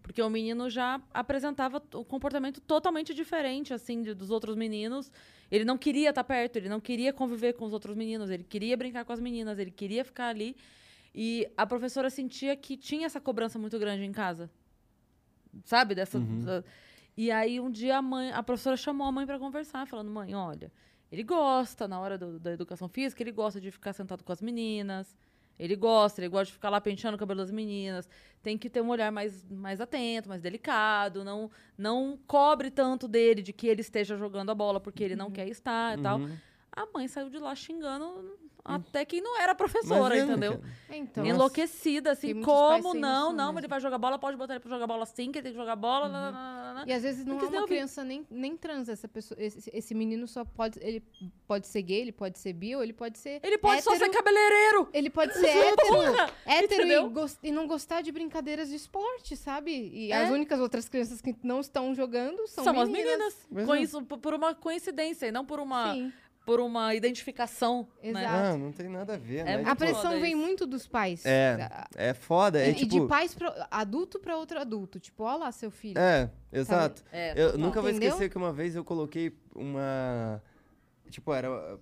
[0.07, 5.11] Porque o menino já apresentava o comportamento totalmente diferente, assim, de- dos outros meninos.
[5.51, 8.77] Ele não queria estar perto, ele não queria conviver com os outros meninos, ele queria
[8.77, 10.57] brincar com as meninas, ele queria ficar ali.
[11.13, 14.49] E a professora sentia que tinha essa cobrança muito grande em casa.
[15.65, 15.95] Sabe?
[15.95, 16.19] Dessa.
[16.45, 16.65] da-
[17.17, 20.35] E aí um dia a mãe, a professora chamou a mãe pra conversar, falando: "Mãe,
[20.35, 20.71] olha,
[21.11, 24.41] ele gosta na hora do- da educação física, ele gosta de ficar sentado com as
[24.43, 25.17] meninas.
[25.59, 28.09] Ele gosta, ele gosta de ficar lá penteando o cabelo das meninas.
[28.43, 31.25] Tem que ter um olhar mais, mais atento, mais delicado.
[31.25, 35.31] Não, não cobre tanto dele de que ele esteja jogando a bola porque ele não
[35.31, 36.19] quer estar e tal.
[36.77, 36.83] Uhum.
[36.83, 40.59] A mãe saiu de lá xingando até quem não era professora, Imagina, entendeu?
[40.59, 40.73] cara.
[40.91, 41.25] É, então.
[41.25, 43.33] Enlouquecida, assim, como não?
[43.33, 43.61] Não, mesmo.
[43.61, 45.59] ele vai jogar bola, pode botar ele pra jogar bola sim, que ele tem que
[45.59, 46.09] jogar bola.
[46.09, 46.85] lá, lá, lá, lá.
[46.85, 47.75] E às vezes não quis é uma ouvir.
[47.77, 48.89] criança nem, nem trans.
[48.89, 50.81] Essa pessoa, esse, esse menino só pode.
[50.83, 51.01] Ele
[51.47, 53.39] pode ser gay, ele pode ser bi, ou ele pode ser.
[53.43, 54.13] Ele pode só ser hétero.
[54.13, 54.89] cabeleireiro!
[54.93, 56.31] Ele pode ser hétero, Porra!
[56.45, 57.07] hétero Entendeu?
[57.07, 59.71] e, gos- e não gostar de brincadeiras de esporte, sabe?
[59.71, 60.25] E É.
[60.25, 63.47] as únicas outras crianças que não estão jogando são, São, as meninas.
[63.49, 63.67] meninas.
[63.69, 64.19] Pois Com é.
[64.19, 66.13] por uma coincidência, e não por uma, Sim.
[66.47, 67.89] Por uma identificação.
[68.03, 68.11] Né?
[68.11, 68.27] Exato.
[68.29, 69.55] Ah, não tem nada a ver, É né?
[69.57, 70.41] A Tipo, pressão vem isso.
[70.41, 71.27] muito dos pais.
[71.27, 72.61] É, A- é foda.
[72.61, 73.01] É e, e tipo.
[73.01, 75.01] de pais pra adulto pra outro adulto.
[75.01, 75.99] Tipo, ó lá seu filho.
[75.99, 77.03] É, exato.
[77.13, 77.59] É, Eu total.
[77.61, 78.09] nunca vou Entendeu?
[78.11, 80.41] esquecer que uma vez eu coloquei uma.
[81.11, 81.79] Tipo, era,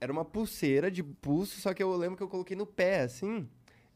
[0.00, 3.46] era uma pulseira de pulso, só que eu lembro que eu coloquei no pé, assim.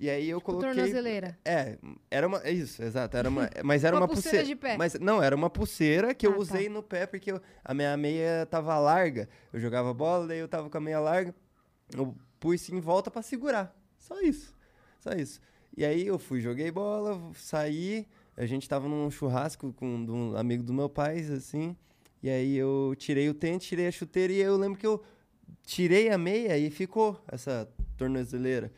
[0.01, 0.71] E aí eu coloquei.
[0.71, 1.39] Tornozeleira.
[1.45, 1.77] É,
[2.11, 2.39] era uma.
[2.43, 3.15] é Isso, exato.
[3.19, 4.47] Era uma, mas era Uma uma, pulseira pulseira.
[4.47, 4.77] de pé.
[4.79, 6.39] Mas não, era uma pulseira que Ah, eu tá.
[6.39, 9.29] usei no pé porque eu- a minha meia tava larga.
[9.53, 11.35] Eu jogava bola, daí eu tava com a meia larga.
[11.95, 13.77] Eu pus em volta pra segurar.
[13.99, 14.55] Só isso.
[15.01, 15.39] Só isso.
[15.77, 18.07] E aí eu fui, joguei bola, saí.
[18.39, 21.77] A gente tava num churrasco com um amigo do meu pai, assim.
[22.23, 25.03] E aí eu tirei o tênis, tirei a chuteira e eu lembro que eu
[25.63, 28.73] tirei a meia e ficou essa tornozeleira.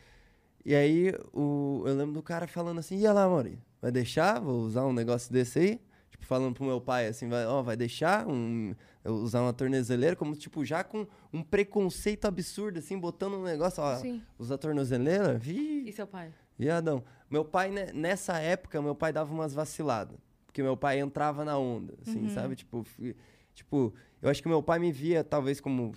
[0.64, 4.40] E aí o, eu lembro do cara falando assim, e lá, Maurinho, vai deixar?
[4.40, 5.80] Vou usar um negócio desse aí?
[6.10, 10.14] Tipo, falando pro meu pai assim, vai, ó, vai deixar um, usar uma tornozeleira?
[10.14, 14.22] Como, tipo, já com um preconceito absurdo, assim, botando um negócio, ó, Sim.
[14.38, 15.36] usar tornozeleira?
[15.36, 16.32] Vi, E seu pai?
[16.58, 17.02] Viadão.
[17.28, 20.16] Meu pai, né, nessa época, meu pai dava umas vaciladas.
[20.46, 22.54] Porque meu pai entrava na onda, assim, sabe?
[22.54, 22.84] Tipo,
[23.54, 25.92] tipo, eu acho que meu pai me via talvez como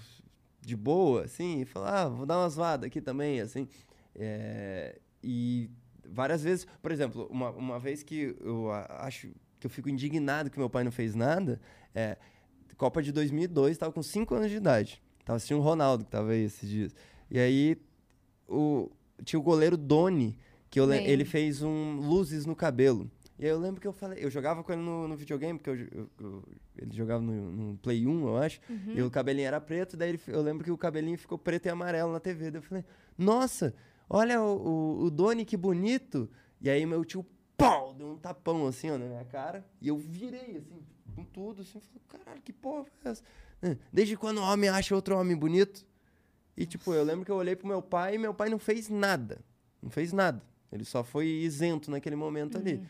[0.61, 3.68] de boa, assim, e falava, ah, vou dar umas vadas aqui também, assim.
[4.16, 5.70] É, e
[6.07, 10.59] várias vezes, por exemplo, uma, uma vez que eu acho que eu fico indignado que
[10.59, 11.59] meu pai não fez nada,
[11.93, 12.18] é
[12.78, 15.01] Copa de 2002, tava com 5 anos de idade.
[15.24, 16.93] Tava assistindo o Ronaldo, que tava aí esses dias.
[17.32, 17.78] E aí,
[18.47, 18.91] o,
[19.24, 20.38] tinha o goleiro Doni,
[20.70, 23.09] que eu ele fez um luzes no cabelo.
[23.39, 25.70] E aí eu lembro que eu falei, eu jogava com ele no, no videogame, porque
[25.70, 26.43] eu, eu- eu-
[26.78, 28.59] ele jogava no, no Play 1, eu acho,
[28.93, 31.70] e o cabelinho era preto, daí ele eu lembro que o cabelinho ficou preto e
[31.70, 32.51] amarelo na TV.
[32.51, 32.84] Daí eu falei,
[33.18, 33.74] nossa,
[34.10, 36.30] olha o, o, o Doni, que bonito.
[36.62, 37.26] E aí meu tio,
[37.58, 40.84] pau, deu um tapão assim, ó, na minha cara, e eu virei, assim,
[41.16, 43.24] com tudo, assim, falei, caralho, que porra é essa?
[43.91, 45.86] Desde quando o homem acha outro homem bonito?
[46.58, 48.89] E, tipo, eu lembro que eu olhei pro meu pai e meu pai não fez
[48.89, 49.43] nada.
[49.82, 50.41] Não fez nada.
[50.72, 52.82] Ele só foi isento naquele momento ali.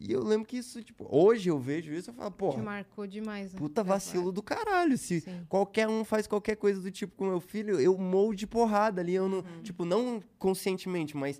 [0.00, 2.62] E eu lembro que isso, tipo, hoje eu vejo isso e eu falo, Te porra,
[2.62, 3.52] marcou demais.
[3.52, 3.58] né?
[3.58, 4.96] puta vacilo do caralho.
[4.96, 5.44] Se Sim.
[5.46, 9.14] qualquer um faz qualquer coisa do tipo com meu filho, eu morro de porrada ali.
[9.14, 9.62] Eu não, Uhum.
[9.62, 11.38] tipo, não conscientemente, mas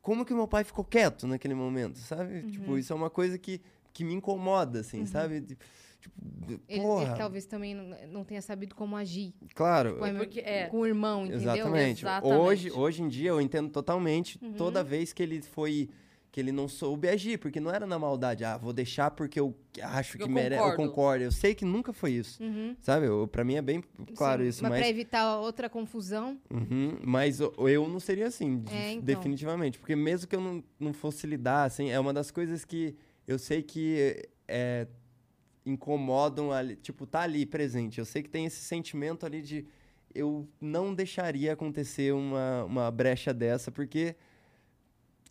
[0.00, 2.40] como que meu pai ficou quieto naquele momento, sabe?
[2.40, 2.50] Uhum.
[2.50, 3.60] Tipo, isso é uma coisa que,
[3.92, 5.40] que me incomoda, assim, sabe?
[5.40, 5.56] De-
[6.02, 9.98] Tipo, Ele, porra, ele talvez também não, não tenha sabido como agir claro.
[9.98, 10.66] com, a- porque- é.
[10.66, 11.52] com o irmão, entendeu?
[11.52, 12.02] Exatamente.
[12.02, 12.40] Exatamente.
[12.40, 14.54] Hoje, hoje em dia eu entendo totalmente Uhum.
[14.54, 15.88] toda vez que ele foi
[16.32, 19.54] que ele não soube agir, porque não era na maldade, ah, vou deixar porque eu
[19.82, 21.22] acho que merece, eu concordo.
[21.22, 22.42] Eu sei que nunca foi isso.
[22.42, 22.74] Uhum.
[22.80, 23.04] Sabe?
[23.06, 23.84] Eu, pra mim é bem
[24.16, 28.64] claro Sim, isso, mas, mas pra evitar outra confusão, Uhum, mas eu, não seria assim,
[28.70, 29.04] É, então.
[29.04, 32.96] definitivamente, porque mesmo que eu não, não fosse lidar assim, é uma das coisas que
[33.28, 34.86] eu sei que é,
[35.66, 37.98] incomodam ali, tipo, tá ali presente.
[37.98, 39.66] Eu sei que tem esse sentimento ali de
[40.14, 44.16] eu não deixaria acontecer uma, uma brecha dessa, porque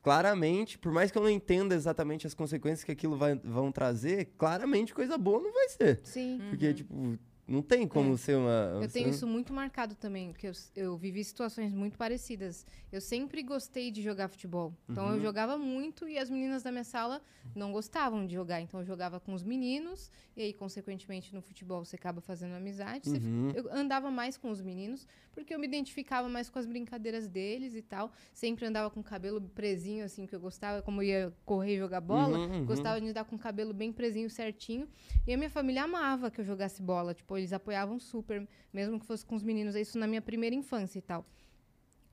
[0.01, 4.33] claramente, por mais que eu não entenda exatamente as consequências que aquilo vai, vão trazer,
[4.37, 5.99] claramente coisa boa não vai ser.
[6.03, 6.39] sim.
[6.49, 7.17] Porque, tipo,
[7.47, 8.17] não tem como É.
[8.17, 8.79] ser uma.
[8.81, 12.65] Eu tenho isso muito marcado também, porque eu, eu vivi situações muito parecidas.
[12.91, 14.73] Eu sempre gostei de jogar futebol.
[14.89, 15.13] Então Uhum.
[15.15, 17.21] eu jogava muito e as meninas da minha sala
[17.55, 18.61] não gostavam de jogar.
[18.61, 23.09] Então eu jogava com os meninos, e aí, consequentemente, no futebol você acaba fazendo amizade.
[23.09, 23.51] Você- Uhum.
[23.53, 27.75] Eu andava mais com os meninos, porque eu me identificava mais com as brincadeiras deles
[27.75, 28.11] e tal.
[28.33, 31.77] Sempre andava com o cabelo presinho, assim, que eu gostava, como eu ia correr e
[31.77, 32.37] jogar bola.
[32.37, 32.65] Uhum, uhum.
[32.65, 34.87] Gostava de andar com o cabelo bem presinho, certinho.
[35.27, 37.13] E a minha família amava que eu jogasse bola.
[37.13, 39.75] Tipo, eles apoiavam super, mesmo que fosse com os meninos.
[39.75, 41.25] Isso na minha primeira infância e tal.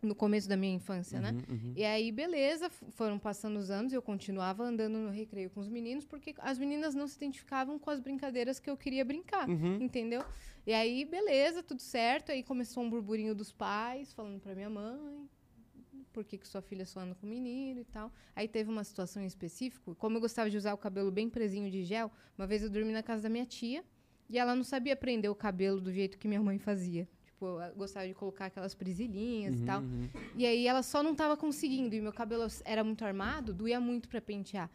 [0.00, 1.32] No começo da minha infância, né?
[1.32, 1.72] Uhum, uhum.
[1.74, 5.68] E aí, beleza, foram passando os anos e eu continuava andando no recreio com os
[5.68, 9.78] meninos, porque as meninas não se identificavam com as brincadeiras que eu queria brincar, Uhum.
[9.82, 10.24] entendeu?
[10.64, 12.30] E aí, beleza, tudo certo.
[12.30, 15.28] Aí começou um burburinho dos pais, falando pra minha mãe,
[16.12, 18.12] por que, que sua filha só anda com menino e tal.
[18.36, 21.68] Aí teve uma situação em específico, como eu gostava de usar o cabelo bem presinho
[21.70, 23.84] de gel, uma vez eu dormi na casa da minha tia
[24.28, 27.08] e ela não sabia prender o cabelo do jeito que minha mãe fazia.
[27.24, 29.80] Tipo, gostava de colocar aquelas presilhinhas e tal.
[29.80, 30.08] Uhum.
[30.36, 31.94] E aí ela só não tava conseguindo.
[31.94, 34.68] E meu cabelo era muito armado, doía muito pra pentear.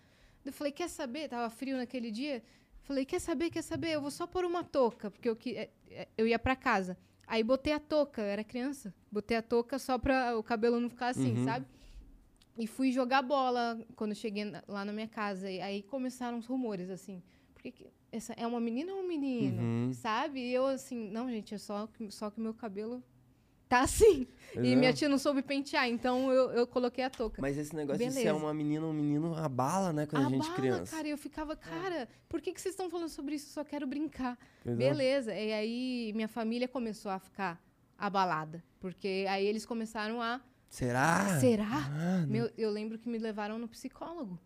[0.46, 1.28] Eu falei, quer saber?
[1.30, 2.42] Tava frio naquele dia.
[2.84, 3.92] Falei, quer saber, quer saber?
[3.92, 6.98] Eu vou só pôr uma touca, porque eu, que- é, é, eu ia pra casa.
[7.28, 8.94] Aí botei a touca, eu era criança.
[9.12, 11.46] Botei a touca só pra o cabelo não ficar assim, Uhum.
[11.46, 11.66] sabe?
[12.58, 15.50] E fui jogar bola quando cheguei lá na minha casa.
[15.50, 17.22] E aí começaram os rumores, assim.
[17.54, 19.62] Por que que essa é uma menina ou um menino?
[19.62, 19.94] Uhum.
[19.94, 20.40] Sabe?
[20.40, 23.04] E eu assim, não, gente, é só, que- só que o meu cabelo
[23.68, 24.28] tá assim.
[24.56, 27.42] E minha tia não soube pentear, então eu, eu coloquei a touca.
[27.42, 28.36] Mas esse negócio de ser Beleza.
[28.36, 30.96] uma menina ou um menino abala, né, quando a, gente bala, criança.
[30.96, 33.48] cara, eu ficava, cara, por que, que vocês estão falando sobre isso?
[33.50, 34.38] Eu só quero brincar.
[34.64, 34.76] É.
[34.76, 35.34] Beleza.
[35.34, 37.60] E aí minha família começou a ficar
[37.98, 38.64] abalada.
[38.80, 40.40] Porque aí eles começaram a.
[40.70, 41.40] Será?
[41.40, 41.68] Será?
[41.72, 42.26] Ah.
[42.28, 44.40] Meu, eu lembro que me levaram no psicólogo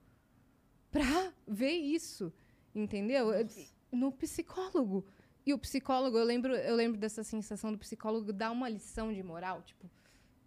[0.91, 2.31] pra ver isso,
[2.79, 3.31] entendeu?
[3.31, 3.47] Eu-
[3.91, 5.05] no psicólogo.
[5.45, 9.23] E o psicólogo, eu lembro, eu lembro dessa sensação do psicólogo dar uma lição de
[9.23, 9.89] moral, tipo,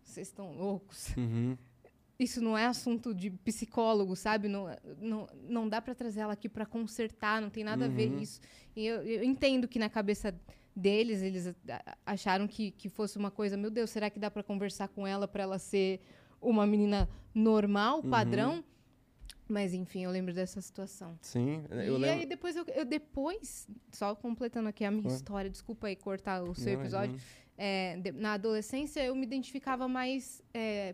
[0.05, 1.15] vocês estão loucos.
[1.17, 1.57] Uhum.
[2.19, 4.47] isso não é assunto de psicólogo, sabe?
[4.47, 4.67] Não,
[5.01, 8.19] não, não dá para trazer ela aqui para consertar, não tem nada a ver Uhum.
[8.19, 8.43] isso.
[8.77, 10.39] E eu, eu entendo que na cabeça
[10.77, 14.43] deles, eles a- acharam que, que fosse uma coisa, meu Deus, será que dá para
[14.43, 15.99] conversar com ela para ela ser
[16.43, 18.11] uma menina normal, Uhum.
[19.51, 21.19] Mas enfim, eu lembro dessa situação.
[21.21, 22.11] Sim, eu e lembro.
[22.21, 26.55] aí depois eu, eu depois, só completando aqui a minha história, desculpa aí cortar o
[26.55, 27.11] seu Não, episódio.
[27.11, 27.31] imagina.
[27.59, 30.43] É, de- na adolescência eu me identificava mais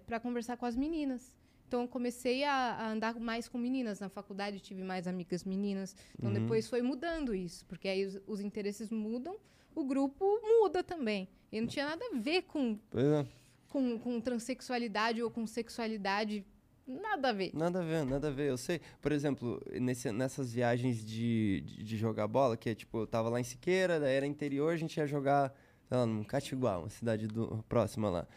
[0.07, 1.37] para conversar com as meninas.
[1.69, 4.01] Então eu comecei a, a andar mais com meninas.
[4.01, 5.95] Na faculdade tive mais amigas meninas.
[6.19, 6.41] Então Uhum.
[6.41, 9.37] depois foi mudando isso, porque aí os, os interesses mudam,
[9.75, 11.29] o grupo muda também.
[11.53, 13.27] E não tinha nada a ver com, é.
[13.69, 16.45] com, com transexualidade ou com sexualidade.
[16.87, 17.51] Nada a ver.
[17.53, 18.49] Nada a ver, nada a ver.
[18.51, 22.99] Eu sei, por exemplo, nesse- nessas viagens de, de, de jogar bola, que é tipo,
[23.01, 25.53] eu tava lá em Siqueira, daí era interior, a gente ia jogar,
[25.89, 28.29] sei lá, no Catiguá, uma cidade do, próxima lá.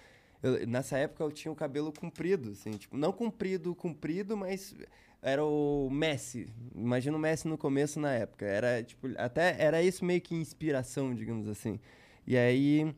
[0.41, 4.73] Eu- nessa época eu tinha o cabelo comprido, assim, tipo, não comprido, comprido, mas
[5.21, 6.47] era o Messi.
[6.75, 8.45] Imagina o Messi no começo na época.
[8.45, 11.79] Era, tipo, até era isso meio que inspiração, digamos assim.
[12.25, 12.93] E aí.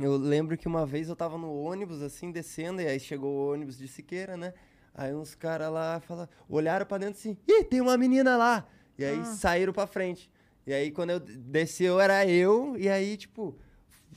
[0.00, 3.52] Eu lembro que uma vez eu tava no ônibus, assim, descendo, e aí chegou o
[3.52, 4.54] ônibus de Siqueira, né?
[4.94, 8.66] Aí uns caras lá fala, olharam pra dentro assim, ih, tem uma menina lá!
[8.98, 9.24] E aí Ah.
[9.24, 10.30] saíram pra frente.
[10.66, 13.56] E aí quando eu desceu era eu, e aí, tipo,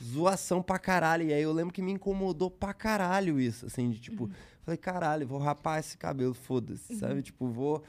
[0.02, 1.24] zoação pra caralho.
[1.28, 4.28] E aí eu lembro que me incomodou pra caralho isso, assim, de tipo,
[4.62, 7.22] falei, caralho, vou rapar esse cabelo, foda-se, sabe?
[7.22, 7.82] Tipo, vou,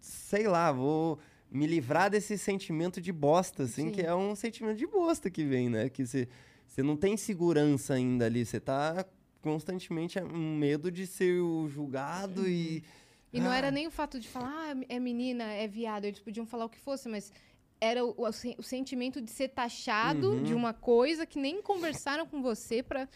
[0.00, 1.18] sei lá, vou
[1.50, 3.90] me livrar desse sentimento de bosta, assim, Sim.
[3.90, 5.88] que é um sentimento de bosta que vem, né?
[5.88, 6.28] Que você
[6.70, 9.04] você não tem segurança ainda ali, você tá
[9.42, 11.34] constantemente um medo de ser
[11.68, 12.84] julgado e
[13.32, 13.56] E não Ah.
[13.56, 16.04] era nem o fato de falar, ah, é menina, é viado.
[16.04, 17.32] Eles podiam falar o que fosse, mas
[17.80, 18.24] era o, o
[18.58, 20.42] o sentimento de ser taxado Uhum.
[20.42, 23.08] de uma coisa que nem conversaram com você pra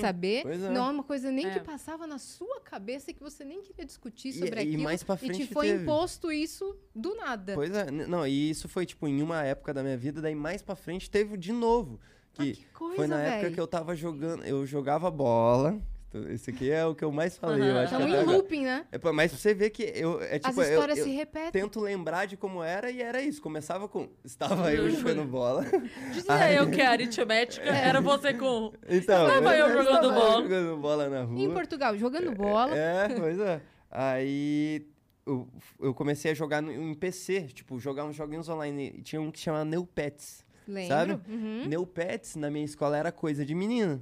[0.00, 0.44] saber.
[0.46, 0.56] é.
[0.70, 1.50] Não é uma coisa nem É.
[1.52, 4.82] que passava na sua cabeça e que você nem queria discutir E- sobre e aquilo.
[4.82, 5.82] mais pra e frente te foi teve.
[5.84, 7.54] imposto isso do nada.
[7.54, 10.62] Pois é, não, e isso foi tipo em uma época da minha vida, daí mais
[10.62, 11.98] pra frente teve de novo.
[12.44, 15.80] Que, Ah, que coisa, foi na época que eu tava jogando, eu jogava bola.
[16.12, 18.36] Então, Esse aqui é o que eu mais falei, eu acho Estamos em agora.
[18.36, 18.84] looping, né?
[18.90, 21.52] É, mas você ver que eu, é As tipo, eu, histórias eu se repetem.
[21.52, 23.40] tento lembrar de como era e era isso.
[23.40, 25.64] Começava com, estava eu jogando bola.
[26.12, 28.72] Dizia eu que a aritmética era você com.
[28.90, 30.42] Então, Estava eu jogando estava bola.
[30.42, 31.40] jogando bola na rua.
[31.40, 32.76] Em Portugal, jogando bola.
[32.76, 33.60] É, pois é.
[33.88, 34.84] Aí
[35.24, 35.46] eu,
[35.80, 39.00] eu comecei a jogar no, em PC, tipo, jogar uns joguinhos online.
[39.04, 40.44] Tinha um que chamava Neopets.
[40.66, 40.88] Lembro.
[40.88, 41.12] sabe?
[41.28, 41.66] Uhum.
[41.66, 44.00] Neopets na minha escola era coisa de menina.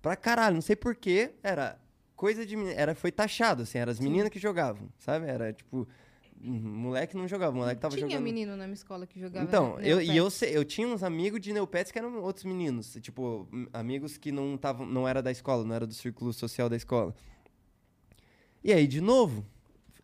[0.00, 1.78] Pra caralho, não sei porquê, era
[2.16, 2.74] coisa de menina.
[2.78, 5.26] Era, foi taxado, assim, eram as meninas que jogavam, sabe?
[5.26, 5.86] Era tipo.
[6.42, 8.24] hum, Moleque não jogava, moleque tava Tinha jogando.
[8.24, 9.44] menino na minha escola que jogava.
[9.46, 12.96] Então, eu, e eu, eu tinha uns amigos de Neopets que eram outros meninos.
[13.00, 16.76] Tipo, amigos que não estavam, não era da escola, não era do círculo social da
[16.76, 17.14] escola.
[18.64, 19.44] E aí, de novo,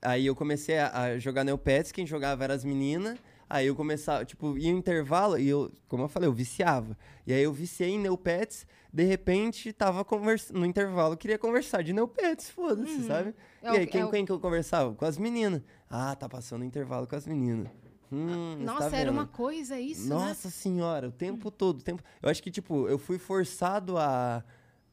[0.03, 3.19] aí eu comecei a, a jogar Neopets, quem jogava eram as meninas.
[3.51, 6.97] Aí eu começava, tipo, ia no intervalo e eu, como eu falei, eu viciava.
[7.27, 11.93] E aí eu viciei em Neopets, de repente tava conversando, no intervalo, queria conversar de
[11.93, 13.35] Neopets, foda-se, sabe?
[13.63, 14.95] É e o- aí, quem, é o- quem que eu conversava?
[14.95, 15.63] Com as meninas.
[15.89, 17.69] Ah, tá passando intervalo com as meninas.
[18.13, 20.15] Hum, Nossa, tá era uma coisa isso, né?
[20.15, 22.03] Nossa senhora, o tempo todo, o tempo.
[22.23, 24.43] Eu acho que tipo, eu fui forçado a,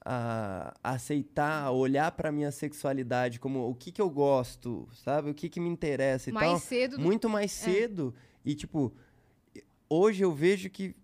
[0.04, 5.30] a aceitar, a olhar pra minha sexualidade como o que que eu gosto, sabe?
[5.30, 6.60] O que que me interessa e Mais tal.
[6.60, 8.14] cedo do Muito mais cedo
[8.46, 8.94] e tipo,
[9.90, 10.96] hoje eu vejo que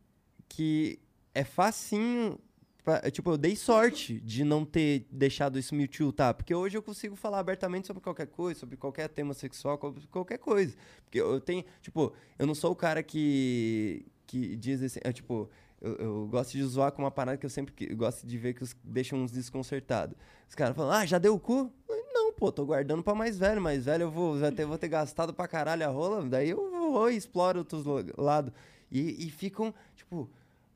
[0.47, 0.99] que
[1.33, 2.37] é facinho
[2.83, 6.83] pra- tipo, eu dei sorte de não ter deixado isso me tiltar, porque hoje eu
[6.83, 10.75] consigo falar abertamente sobre qualquer coisa, sobre qualquer tema sexual, qual- qualquer coisa.
[11.05, 15.49] Porque eu tenho, tipo, eu não sou o cara que que diz assim, é, tipo,
[15.81, 18.53] eu, eu gosto de zoar com uma parada que eu sempre que- gosto de ver
[18.53, 20.15] que os deixam uns desconcertados.
[20.47, 21.71] Os caras falam, ah, já deu o cu?
[21.89, 24.77] Eu Não, pô, tô guardando pra mais velho, mais velho eu vou, já ter, vou
[24.77, 27.83] ter gastado pra caralho a rola, daí eu vou e exploro outros
[28.17, 28.51] lados.
[28.91, 30.29] E, e ficam, tipo,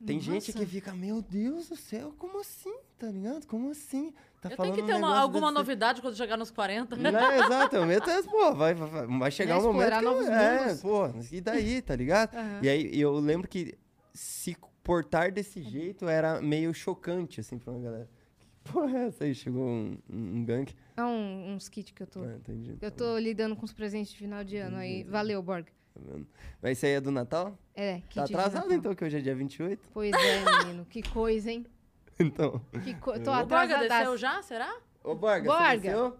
[0.04, 0.58] tem gente Nossa.
[0.58, 2.74] que fica, meu Deus do céu, como assim?
[2.98, 3.46] Tá ligado?
[3.46, 4.12] Como assim?
[4.40, 6.96] Tá Eu tenho que um ter uma- negócio alguma desse- novidade quando chegar nos 40.
[6.96, 10.74] Não, exato, eu meto pô, vai, vai, vai chegar um momento que novos eu, é,
[10.76, 12.34] pô, e daí, tá ligado?
[12.34, 12.60] Aham.
[12.62, 13.74] E aí eu lembro que
[14.14, 14.56] se
[14.86, 18.08] portar desse jeito era meio chocante, assim, pra uma galera.
[18.38, 19.34] Que porra é essa aí?
[19.34, 20.72] Chegou um, um, um gank.
[20.96, 22.22] É um, uns kits que eu tô.
[22.22, 22.78] Ah, entendi.
[22.80, 25.02] Eu tô lidando com os presentes de final de ano aí.
[25.02, 25.66] Valeu, Borg.
[25.92, 26.26] Tá vendo?
[26.62, 27.58] Mas isso aí é do Natal?
[27.74, 29.88] É, kit Tá atrasado então, que hoje é dia 28.
[29.92, 30.84] Pois é, menino.
[30.86, 31.66] Que coisa, hein?
[32.18, 32.62] Então.
[32.82, 33.12] Que co...
[33.20, 34.74] Tô O Borga desceu já, será?
[35.04, 35.76] Ô, Borga, Borga.
[35.76, 36.16] desceu?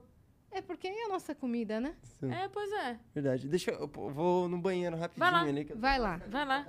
[0.51, 1.95] É porque é a nossa comida, né?
[2.21, 2.31] Sim.
[2.31, 2.99] É, pois é.
[3.15, 3.49] Verdade.
[3.49, 5.41] Deixa eu, eu vou no banheiro rapidinho Vai lá.
[5.49, 5.65] ali.
[5.65, 6.21] Que eu tô- Vai lá.
[6.29, 6.67] Vai lá.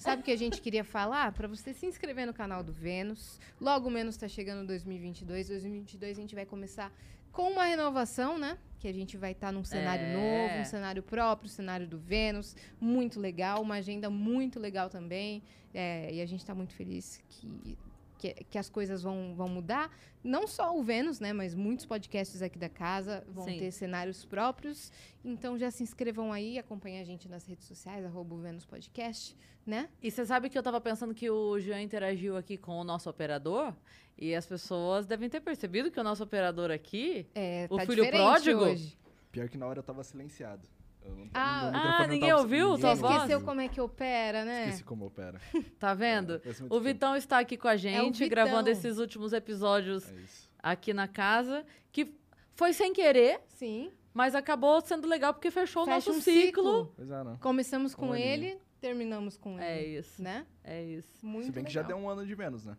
[0.00, 1.30] Sabe o que a gente queria falar?
[1.32, 3.38] Pra você se inscrever no canal do Vênus.
[3.60, 5.48] Logo menos tá chegando 2022.
[5.48, 6.90] 2022 a gente vai começar
[7.30, 8.56] com uma renovação, né?
[8.78, 10.12] Que a gente vai estar num cenário É.
[10.14, 15.42] novo, um cenário próprio, cenário do Vênus, muito legal, uma agenda muito legal também.
[15.74, 17.76] É, e a gente está muito feliz que,
[18.20, 19.90] que, que as coisas vão, vão mudar.
[20.22, 21.32] Não só o Vênus, né?
[21.32, 23.58] Mas muitos podcasts aqui da casa vão Sim.
[23.58, 24.92] ter cenários próprios.
[25.24, 29.34] Então já se inscrevam aí, acompanhem a gente nas redes sociais, arroba o Vênus Podcast,
[29.64, 29.88] né?
[30.02, 33.08] E você sabe que eu tava pensando que o Jean interagiu aqui com o nosso
[33.08, 33.74] operador
[34.18, 37.26] e as pessoas devem ter percebido que o nosso operador aqui.
[37.34, 38.60] É, O tá filho pródigo?
[38.60, 38.98] hoje.
[39.32, 40.68] Pior que na hora eu tava silenciado.
[41.02, 43.14] Eu não- Ah, ah, ninguém ouviu tua Você voz?
[43.16, 44.64] esqueceu como é que opera, né?
[44.66, 45.40] Esqueci como opera.
[45.78, 46.34] Tá vendo?
[46.44, 46.80] É, o tempo.
[46.80, 48.28] Vitão está aqui com a gente, Vitão.
[48.28, 50.14] gravando esses últimos episódios É
[50.62, 52.14] aqui na casa, que
[52.54, 53.90] foi sem querer, Sim.
[54.12, 56.92] mas acabou sendo legal porque fechou Fecha o nosso um ciclo.
[56.94, 57.36] Pois é, não.
[57.38, 58.26] Começamos com aninho.
[58.26, 59.98] ele, terminamos com É ele.
[60.00, 60.46] isso, Né?
[60.62, 61.24] é isso.
[61.24, 61.96] Muito Se bem que já legal.
[61.98, 62.76] deu um ano de menos, né?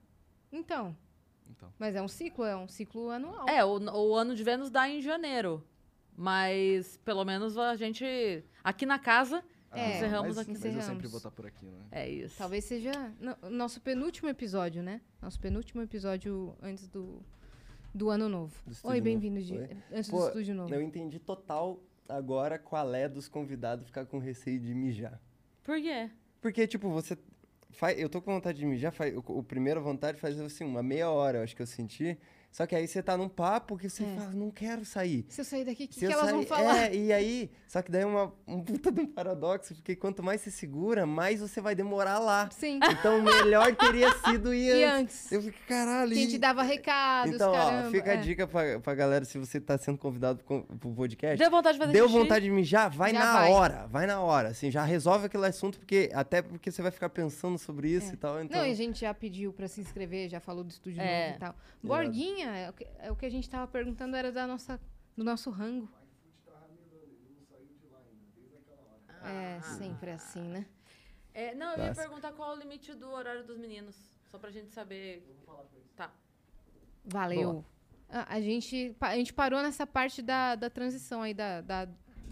[0.51, 0.95] Então,
[1.49, 1.73] Então.
[1.79, 3.47] mas é um ciclo, é um ciclo anual.
[3.49, 5.63] É, o, o ano de Vênus dá em janeiro.
[6.15, 8.43] Mas pelo menos a gente.
[8.63, 9.43] Aqui na casa.
[9.73, 10.51] É, encerramos mas, aqui.
[10.51, 11.11] Mas eu sempre Encerramos.
[11.11, 11.79] vou estar por aqui, né?
[11.91, 12.37] É isso.
[12.37, 14.99] Talvez seja no- o nosso penúltimo episódio, né?
[15.21, 17.21] Nosso penúltimo episódio antes do,
[17.93, 18.53] do ano novo.
[18.65, 19.03] Do estúdio Oi, novo.
[19.05, 19.39] bem-vindo
[19.93, 20.73] antes Pô, do estúdio novo.
[20.73, 21.79] Eu entendi total
[22.09, 25.21] agora qual é dos convidados ficar com receio de mijar.
[25.63, 26.09] Por quê?
[26.41, 27.17] Porque, tipo, você.
[27.69, 30.83] Faz, eu tô com vontade de mijar, faz, o, o primeiro vontade faz assim, uma
[30.83, 32.19] meia hora, eu acho que eu senti.
[32.51, 34.15] Só que aí você tá num papo que você É.
[34.15, 35.25] fala, não quero sair.
[35.29, 36.77] Se eu sair daqui, o que, que elas vão sair- falar?
[36.91, 40.21] É, e aí, só que daí é uma, um puta de um paradoxo, porque quanto
[40.21, 42.49] mais você segura, mais você vai demorar lá.
[42.51, 42.79] Sim.
[42.91, 45.31] Então, melhor teria sido ir E antes.
[45.31, 46.13] Eu fiquei, caralho.
[46.13, 47.87] Quem te dava recados, Então, caramba.
[47.87, 48.17] ó, fica é.
[48.17, 51.37] a dica pra, pra galera, se você tá sendo convidado pro, pro podcast.
[51.37, 52.19] Deu vontade de fazer Deu xixi?
[52.19, 52.89] vontade de mijar?
[52.91, 53.51] Vai Já na vai.
[53.51, 54.49] hora, vai na hora.
[54.49, 58.13] Assim, já resolve aquele assunto, porque até porque você vai ficar pensando sobre isso É.
[58.13, 58.41] e tal.
[58.43, 61.27] Então, Não, e a gente já pediu pra se inscrever, já falou do estúdio É.
[61.27, 61.55] novo e tal.
[61.81, 64.79] Borguinha, é o, que, é o que a gente tava perguntando, era da nossa,
[65.15, 65.89] do nosso rango.
[69.23, 70.65] É, sempre assim, né?
[71.33, 73.95] É, não, eu ia perguntar qual é o limite do horário dos meninos.
[74.29, 75.25] Só pra gente saber.
[75.95, 76.11] Tá.
[77.05, 77.63] Valeu.
[78.09, 81.87] A, a gente, a gente parou nessa parte da, da transição aí, da, da,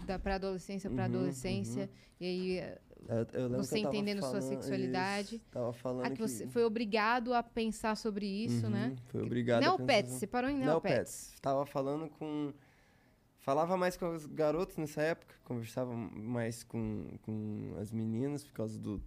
[0.06, 1.90] da pré-adolescência pra Uhum, adolescência.
[2.18, 2.78] E aí,
[3.08, 5.36] eu, você entendendo sua sexualidade.
[5.36, 8.96] isso, tava falando a que você foi obrigado a pensar sobre isso, Uhum, né?
[9.08, 10.92] Foi obrigado Neopets, você parou em Neopets.
[10.92, 11.34] Neopets.
[11.40, 12.52] Tava falando com.
[13.38, 18.78] Falava mais com os garotos nessa época, conversava mais com, com as meninas por causa
[18.78, 19.02] do.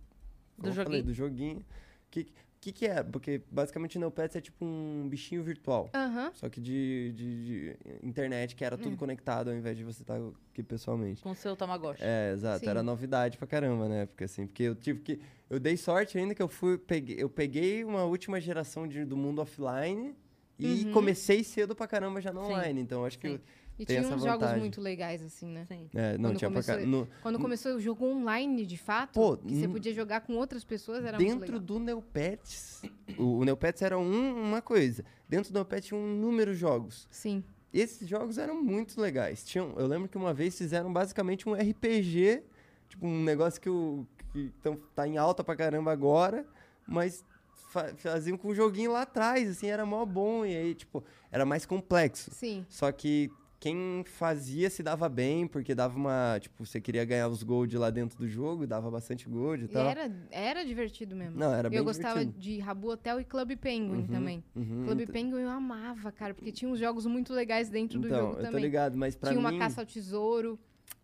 [0.57, 1.03] como eu falei, joguinho.
[1.03, 1.65] do joguinho.
[2.09, 2.27] Que,
[2.63, 3.03] que, que é?
[3.03, 5.89] Porque basicamente Neopets é tipo um bichinho virtual.
[5.93, 6.31] Aham.
[6.33, 8.79] Só que de, de- de internet, que era Hum.
[8.79, 10.17] tudo conectado ao invés de você estar
[10.51, 11.21] aqui pessoalmente.
[11.21, 12.01] Com o seu Tamagotchi.
[12.03, 12.61] É, exato.
[12.63, 12.69] Sim.
[12.69, 14.47] Era novidade pra caramba na época, assim.
[14.47, 15.19] Porque eu tive que.
[15.49, 16.77] Eu dei sorte ainda que eu fui.
[16.77, 20.15] Peguei, eu peguei uma última geração de, do mundo offline
[20.57, 20.91] e Uhum.
[20.93, 22.53] comecei cedo pra caramba já no Sim.
[22.53, 22.79] online.
[22.81, 23.27] Então acho que.
[23.27, 23.39] Eu-
[23.79, 24.59] E Tem tinha uns jogos vantagem.
[24.59, 25.65] muito legais, assim, né?
[25.67, 25.89] Sim.
[25.95, 26.97] É, não, Quando tinha pra começou- caramba.
[26.97, 30.33] No- Quando começou o jogo online, de fato, Pô, que você n- podia jogar com
[30.35, 31.59] outras pessoas, era muito Dentro legal.
[31.59, 32.83] do Neopets.
[33.17, 35.03] o, o Neopets era um- uma coisa.
[35.27, 37.07] Dentro do Neopets tinha um número de jogos.
[37.09, 37.43] Sim.
[37.73, 39.43] Esses jogos eram muito legais.
[39.43, 42.43] Tinham, eu lembro que uma vez fizeram basicamente um RPG,
[42.87, 46.45] tipo um negócio que, o, que tão, tá em alta pra caramba agora,
[46.87, 47.25] mas
[47.71, 50.45] fa- faziam com um joguinho lá atrás, assim, era mó bom.
[50.45, 52.29] E aí, tipo, era mais complexo.
[52.31, 52.63] Sim.
[52.69, 53.31] Só que
[53.63, 56.37] quem fazia se dava bem, porque dava uma.
[56.41, 59.67] Tipo, você queria ganhar os gold lá dentro do jogo, dava bastante gold e E
[59.69, 59.87] tal.
[59.87, 61.39] era, era divertido mesmo.
[61.39, 62.39] Não, era bem eu gostava divertido.
[62.41, 64.43] de Rabu Hotel e Club Penguin Uhum, também.
[64.53, 68.07] uhum, Club então- Penguin eu amava, cara, porque tinha uns jogos muito legais dentro do
[68.07, 68.61] Então, jogo eu tô também.
[68.63, 69.55] ligado, mas pra tinha mim.
[69.55, 70.59] uma caça ao tesouro.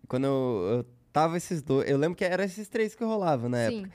[0.06, 1.90] Quando eu, eu tava esses dois.
[1.90, 3.80] Eu lembro que eram esses três que rolavam na Sim.
[3.84, 3.94] época.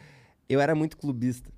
[0.49, 1.51] Eu era muito clubista.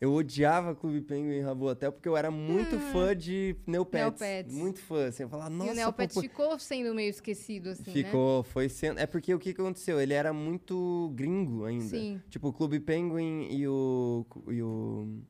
[0.00, 4.20] Eu odiava Clube Penguin e Rabu Hotel porque eu era muito fã de Neopets.
[4.20, 4.54] Neopets.
[4.54, 5.24] Muito fã, assim.
[5.24, 7.92] Eu falava, nossa, e o Neopets pô, pô." ficou sendo meio esquecido, assim, né?
[7.92, 9.00] Ficou, foi sendo.
[9.00, 10.00] É porque o que aconteceu?
[10.00, 11.84] Ele era muito gringo ainda.
[11.84, 12.22] Sim.
[12.30, 14.24] Tipo, o Clube Penguin e o.
[14.48, 15.20] E o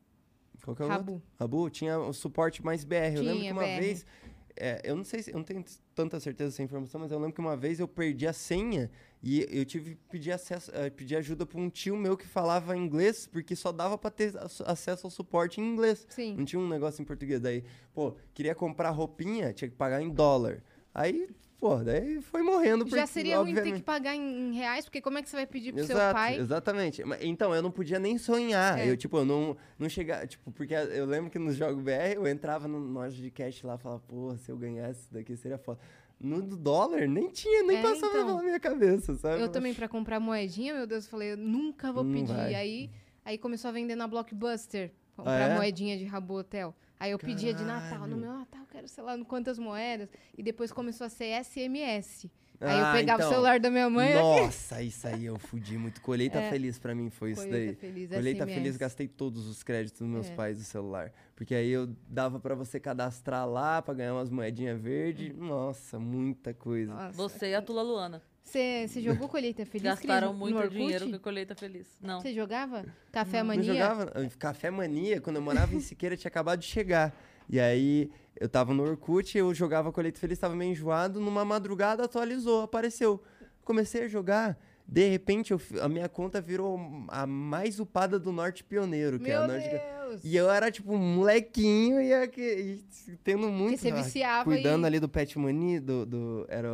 [0.62, 1.12] qual que é o outro?
[1.12, 1.22] Rabu.
[1.40, 2.94] Rabu tinha o suporte mais BR.
[3.14, 3.80] eu lembro que Tinha, uma BR.
[3.80, 4.06] vez.
[4.54, 5.30] é, eu não sei se.
[5.30, 5.64] Eu não tenho
[5.94, 8.90] tanta certeza dessa informação, mas eu lembro que uma vez eu perdi a senha
[9.22, 12.76] e eu tive que pedir, acesso, eh, pedir ajuda pra um tio meu que falava
[12.76, 16.06] inglês, porque só dava pra ter ac- acesso ao suporte em inglês.
[16.08, 16.36] Sim.
[16.36, 17.40] Não tinha um negócio em português.
[17.40, 20.62] Daí, pô, queria comprar roupinha, tinha que pagar em dólar.
[20.94, 21.28] Aí,
[21.60, 22.84] pô, daí foi morrendo.
[22.88, 25.36] Já porque, seria ruim ter que obviamente- pagar em, reais, porque como é que você
[25.36, 26.36] vai pedir pro seu Exato, pai?
[26.36, 27.02] exatamente.
[27.20, 28.78] Então, eu não podia nem sonhar.
[28.78, 28.88] É.
[28.88, 30.26] Eu, tipo, eu não, não chegava.
[30.28, 33.74] Tipo, porque eu lembro que nos jogos BR eu entrava no loja de cash lá
[33.74, 35.80] e falava, pô, se eu ganhasse isso daqui seria foda.
[36.20, 38.26] No do dólar, nem tinha, nem É, passava então.
[38.26, 39.40] pela minha cabeça, sabe?
[39.40, 42.32] Eu também, pra comprar moedinha, meu Deus, eu falei, eu nunca vou pedir.
[42.34, 42.54] vai.
[42.54, 42.90] Aí,
[43.24, 45.56] aí começou a vender na Blockbuster, comprar Ah, é?
[45.56, 46.74] moedinha de Rabu Hotel.
[46.98, 50.08] Aí eu pedia de Natal, no meu Natal eu quero, sei lá, quantas moedas.
[50.36, 52.28] E depois começou a ser SMS.
[52.60, 53.30] Aí eu Ah, pegava então.
[53.30, 54.14] o celular da minha mãe.
[54.18, 56.00] Nossa, isso aí eu fudi muito.
[56.00, 56.50] Colheita É.
[56.50, 57.74] feliz pra mim foi isso Colheita daí.
[57.76, 58.54] feliz, Colheita SMS.
[58.58, 60.34] feliz, gastei todos os créditos dos meus É.
[60.34, 61.12] pais do celular.
[61.39, 65.32] Porque aí eu dava pra você cadastrar lá pra ganhar umas moedinhas verdes.
[65.36, 66.93] Nossa, muita coisa.
[66.93, 67.12] Nossa.
[67.12, 68.20] Você e a Tula Luana.
[68.43, 69.85] Você jogou colheita feliz?
[69.85, 71.86] Gastaram Cris, muito dinheiro com a colheita feliz.
[72.02, 72.20] Não.
[72.20, 72.85] Você jogava?
[73.12, 73.73] Café Não Mania?
[73.73, 77.15] jogava eh, Café Mania, quando eu morava em Siqueira, tinha acabado de chegar.
[77.48, 81.20] E aí eu tava no Orkut, eu jogava Colheita Feliz, tava meio enjoado.
[81.20, 83.23] Numa madrugada atualizou, apareceu.
[83.65, 84.59] Comecei a jogar.
[84.89, 89.35] De repente, eu a minha conta virou a mais upada do Norte Pioneiro, que é
[89.35, 89.97] Meu a Norte Deus!
[90.24, 93.78] E eu era, tipo, um molequinho e, e tendo muito.
[93.80, 96.05] você ah, viciava Cuidando e- ali do Pet Money, do.
[96.06, 96.68] do- era,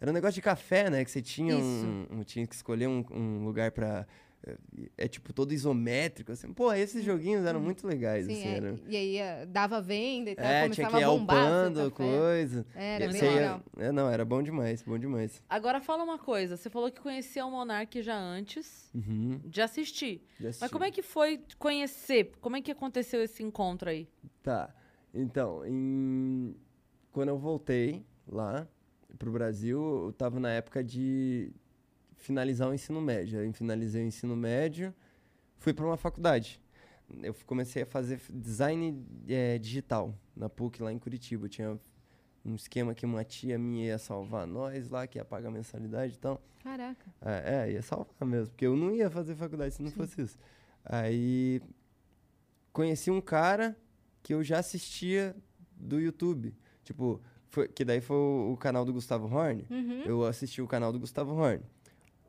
[0.00, 1.04] era um negócio de café, né?
[1.04, 4.06] Que você tinha, um, um- tinha que escolher um, um lugar pra.
[4.46, 4.56] É,
[4.98, 6.52] é, tipo todo isométrico, assim.
[6.52, 8.48] Pô, esses joguinhos eram muito legais, Sim, assim.
[8.48, 11.06] é, era- e aí eh, dava venda e tal, É, tinha começava que ir a
[11.90, 11.90] café.
[11.94, 12.66] coisa.
[12.74, 13.62] Era bem você ia- legal.
[13.78, 15.42] É, não, era bom demais, bom demais.
[15.48, 16.56] Agora fala uma coisa.
[16.58, 20.26] Você falou que conhecia o Monark já antes Uhum, de assistir.
[20.38, 22.32] já Mas como é que foi conhecer?
[22.42, 24.06] Como é que aconteceu esse encontro aí?
[24.42, 24.74] Tá.
[25.14, 26.54] Então, em-
[27.12, 28.68] quando eu voltei lá
[29.18, 31.50] pro Brasil, eu tava na época de
[32.24, 33.38] finalizar o ensino médio.
[33.38, 34.94] Aí finalizei o ensino médio,
[35.58, 36.60] fui para uma faculdade.
[37.22, 41.44] Eu comecei a fazer design eh, digital na PUC lá em Curitiba.
[41.44, 41.80] Eu tinha
[42.44, 46.18] um esquema que uma tia minha ia salvar nós lá, que ia pagar mensalidade e
[46.18, 46.42] tal.
[46.62, 47.14] Caraca.
[47.20, 50.38] É, é, ia salvar mesmo, porque eu não ia fazer faculdade se não fosse isso.
[50.82, 51.60] Aí
[52.72, 53.76] conheci um cara
[54.22, 55.36] que eu já assistia
[55.76, 56.54] do YouTube.
[56.82, 57.20] Tipo,
[57.50, 59.66] foi, que daí foi o, o canal do Gustavo Horn.
[59.70, 60.02] Uhum.
[60.06, 61.62] Eu assisti o canal do Gustavo Horn.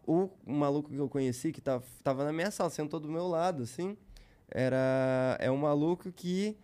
[0.07, 3.63] O maluco que eu conheci, que tava, tava na minha sala, sentou do meu lado,
[3.63, 3.97] assim,
[4.47, 6.55] era é um maluco que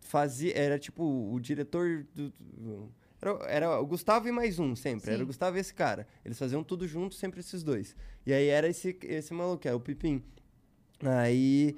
[0.00, 2.30] fazia, era tipo o diretor do...
[2.40, 5.08] do- era, era o Gustavo e mais um, sempre.
[5.10, 5.24] Era Sim.
[5.24, 6.06] o Gustavo e esse cara.
[6.24, 7.94] Eles faziam tudo junto, sempre esses dois.
[8.24, 10.24] E aí era esse, esse maluco, é o Pipim.
[11.02, 11.76] Aí,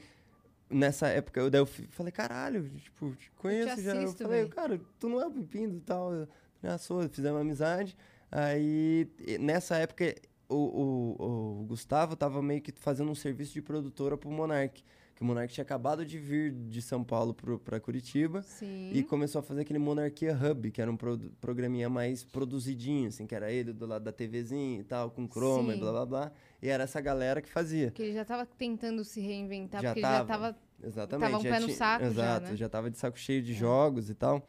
[0.71, 3.93] nessa época, eu, daí eu falei, caralho, tipo, te conheço já.
[3.93, 4.51] Eu assisto, falei, véi.
[4.51, 6.13] cara, tu não é o Pipim e tal.
[6.15, 6.29] Eu,
[6.63, 7.97] já sou, fizemos amizade.
[8.31, 9.11] Aí,
[9.41, 10.15] nessa época,
[10.55, 14.83] o, o, o Gustavo tava meio que fazendo um serviço de produtora pro Monark.
[15.15, 18.43] Que o Monark tinha acabado de vir de São Paulo pro, pra Curitiba.
[18.43, 18.91] Sim.
[18.93, 23.27] E começou a fazer aquele Monarquia Hub, que era um pro- programinha mais produzidinho, assim,
[23.27, 25.81] que era ele do lado da TVzinha e tal, com chroma e Sim.
[25.81, 26.33] blá blá blá.
[26.63, 27.89] E era essa galera que fazia.
[27.89, 30.15] Porque ele já tava tentando se reinventar, Já porque tava.
[30.17, 30.57] ele já tava.
[30.85, 31.31] Exatamente.
[31.31, 32.53] Tava um já pé no saco já, Exato, né?
[32.53, 32.57] É.
[32.57, 34.43] já tava de saco cheio de jogos e tal.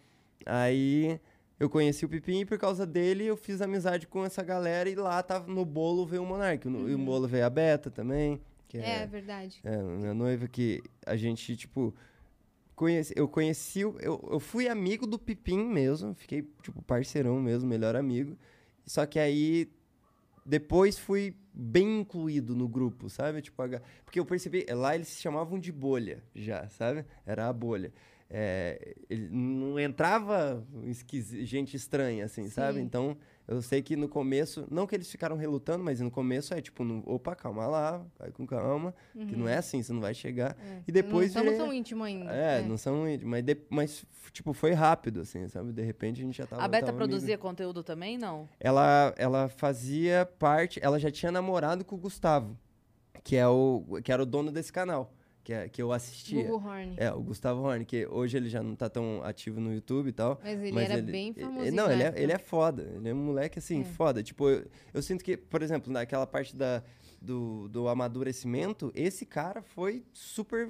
[0.45, 1.19] Aí
[1.59, 4.95] eu conheci o Pipim e por causa dele eu fiz amizade com essa galera e
[4.95, 6.67] lá tava no bolo veio o Monark.
[6.67, 8.41] No, E o bolo veio a Beta também.
[8.67, 8.83] Que Uhum.
[8.83, 9.59] É, é, verdade.
[9.63, 11.93] é, minha noiva que a gente, tipo,
[12.75, 17.95] conheci, eu conheci, eu, eu fui amigo do Pipim mesmo, fiquei, tipo, parceirão mesmo, melhor
[17.95, 18.35] amigo.
[18.85, 19.71] Só que aí,
[20.45, 23.41] depois fui bem incluído no grupo, sabe?
[23.41, 27.05] Tipo, a porque eu percebi, lá eles se chamavam de bolha já, sabe?
[27.25, 27.93] Era a bolha.
[28.35, 30.65] É, ele não entrava
[31.21, 32.79] gente estranha, assim, sabe?
[32.79, 32.83] Sim.
[32.85, 33.15] Então,
[33.47, 36.83] eu sei que no começo, não que eles ficaram relutando, mas no começo é tipo,
[36.83, 40.57] no, opa, calma lá, vai com calma, que não é assim, você não vai chegar.
[40.59, 40.81] É.
[40.87, 42.31] E depois Não estamos virei- tão íntimos ainda.
[42.31, 45.71] É, não são íntimos, mas, de- mas, tipo, foi rápido, assim, sabe?
[45.71, 46.63] De repente a gente já tava...
[46.63, 47.41] a Beta tava produzia amigo.
[47.47, 48.17] conteúdo também?
[48.17, 48.49] Não.
[48.59, 52.57] Ela, ela fazia parte, ela já tinha namorado com o Gustavo,
[53.23, 55.13] que, é o, que era o dono desse canal,
[55.43, 56.41] que, é, que eu assistia.
[56.43, 56.93] Google Horn.
[56.97, 60.13] É, o Gustavo Horn, que hoje ele já não tá tão ativo no YouTube e
[60.13, 60.39] tal.
[60.43, 61.75] Mas ele mas era bem ele- famosinho.
[61.75, 62.83] Não, na ele é, ele é foda.
[62.95, 63.83] Ele é um moleque, assim, É.
[63.83, 64.23] foda.
[64.23, 66.81] Tipo, eu, eu sinto que, por exemplo, naquela parte da,
[67.21, 70.69] do, do amadurecimento, esse cara foi super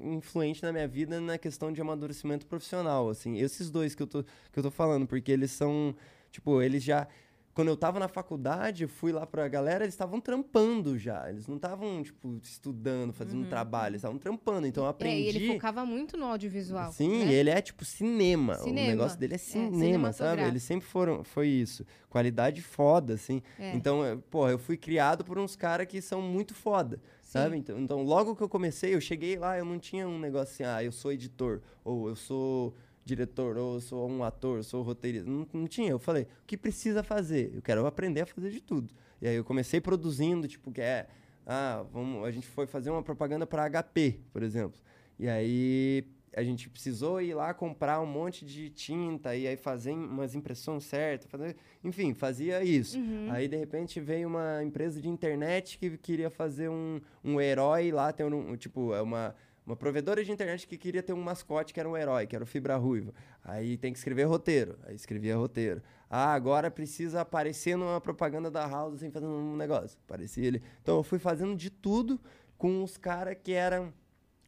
[0.00, 3.38] influente na minha vida na questão de amadurecimento profissional, assim.
[3.38, 5.94] Esses dois que eu tô, que eu tô falando, porque eles são,
[6.30, 7.06] tipo, eles já...
[7.54, 11.30] Quando eu tava na faculdade, eu fui lá pra galera, eles estavam trampando já.
[11.30, 13.92] Eles não estavam, tipo, estudando, fazendo trabalho.
[13.92, 14.66] Eles estavam trampando.
[14.66, 15.14] Então eu aprendi...
[15.14, 15.20] Uhum.
[15.20, 16.90] É, e ele focava muito no audiovisual.
[16.90, 17.32] Sim, né?
[17.32, 18.56] ele é tipo cinema.
[18.56, 18.86] Cinema.
[18.88, 19.84] O negócio dele é É, cinema, sabe?
[19.84, 20.48] cinematográfico.
[20.48, 21.86] Eles sempre foram, foi isso.
[22.10, 23.40] Qualidade foda, assim.
[23.56, 23.72] É.
[23.76, 27.56] Então, eu- porra, eu fui criado por uns caras que são muito foda, sabe?
[27.56, 30.64] Então, então, logo que eu comecei, eu cheguei lá, eu não tinha um negócio assim,
[30.64, 32.74] ah, eu sou editor, ou eu sou
[33.04, 35.28] diretor, ou sou um ator, sou roteirista.
[35.28, 35.90] Não, não tinha.
[35.90, 37.52] Eu falei, o que precisa fazer?
[37.54, 38.92] Eu quero aprender a fazer de tudo.
[39.20, 41.06] E aí eu comecei produzindo, tipo, que é.
[41.46, 44.80] Ah, vamos, a gente foi fazer uma propaganda para HP, por exemplo.
[45.18, 46.04] E aí
[46.36, 50.84] a gente precisou ir lá comprar um monte de tinta e aí fazer umas impressões
[50.84, 52.98] certas, fazer, enfim, fazia isso.
[52.98, 53.28] Uhum.
[53.30, 58.12] Aí de repente veio uma empresa de internet que queria fazer um, um herói lá,
[58.12, 59.34] tem um, tipo, é uma
[59.66, 62.44] uma provedora de internet que queria ter um mascote que era um herói, que era
[62.44, 63.14] o Fibra Ruiva.
[63.42, 64.78] Aí tem que escrever roteiro.
[64.84, 65.82] Aí escrevia roteiro.
[66.10, 69.98] Ah, agora precisa aparecer numa propaganda da House, assim, fazendo um negócio.
[70.06, 70.62] Parecia ele.
[70.82, 72.20] Então eu fui fazendo de tudo
[72.58, 73.92] com os caras que eram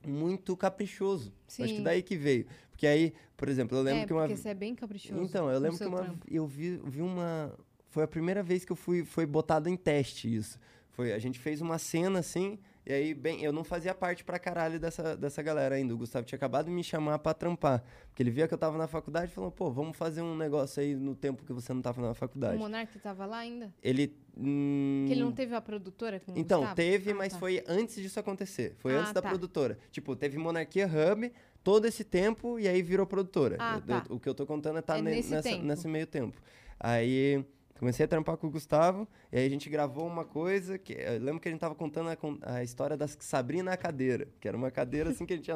[0.06, 1.32] muito caprichoso.
[1.48, 1.82] Acho que Sim.
[1.82, 2.46] daí que veio.
[2.70, 5.22] Porque aí, por exemplo, eu lembro é, que uma porque você é bem caprichoso.
[5.22, 6.26] então, eu lembro que uma, trampo.
[6.30, 7.52] eu vi, vi uma.
[7.88, 10.60] Foi a primeira vez que eu fui foi botado em teste isso.
[10.90, 14.38] Foi, a gente fez uma cena assim, e aí, bem, eu não fazia parte pra
[14.38, 15.92] caralho dessa, dessa galera ainda.
[15.92, 17.82] O Gustavo tinha acabado de me chamar pra trampar.
[18.08, 20.80] Porque ele via que eu tava na faculdade e falou, pô, vamos fazer um negócio
[20.80, 22.56] aí no tempo que você não tava na O faculdade.
[22.56, 23.74] Monark tava lá ainda?
[23.82, 24.16] Ele.
[24.36, 26.76] hum, Que ele não teve a produtora com o então, Gustavo?
[26.76, 27.38] teve, Ah, mas tá.
[27.40, 28.76] foi antes disso acontecer.
[28.78, 29.28] Foi Ah, antes da tá.
[29.30, 29.76] produtora.
[29.90, 31.32] Tipo, teve Monarquia Hub
[31.64, 33.56] todo esse tempo e aí virou produtora.
[33.58, 34.04] Ah, tá.
[34.08, 36.40] eu- o que eu tô contando é tá É ne- nesse nessa, nesse meio tempo.
[36.78, 37.44] Aí
[37.78, 41.20] comecei a trampar com o Gustavo e aí a gente gravou uma coisa que eu
[41.20, 44.56] lembro que a gente tava contando a, a história da Sabrina na cadeira, que era
[44.56, 45.50] uma cadeira assim que a gente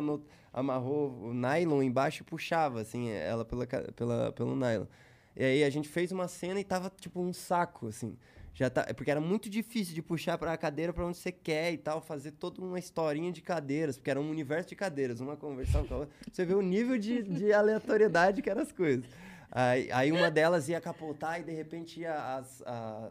[0.52, 4.86] amarrou o nylon embaixo e puxava assim ela pela, pela pelo nylon.
[5.36, 8.16] E aí a gente fez uma cena e tava tipo um saco assim.
[8.52, 11.32] Já tá, é porque era muito difícil de puxar para a cadeira para onde você
[11.32, 15.20] quer e tal, fazer toda uma historinha de cadeiras, porque era um universo de cadeiras,
[15.20, 16.14] uma conversava com a outra.
[16.30, 19.06] Você vê o nível de, de aleatoriedade que eram as coisas.
[19.50, 23.10] Aí, aí uma delas ia capotar e de repente ia as, a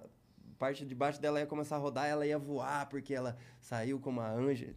[0.58, 4.22] parte de baixo dela ia começar a rodar, ela ia voar porque ela saiu como
[4.22, 4.74] a anja.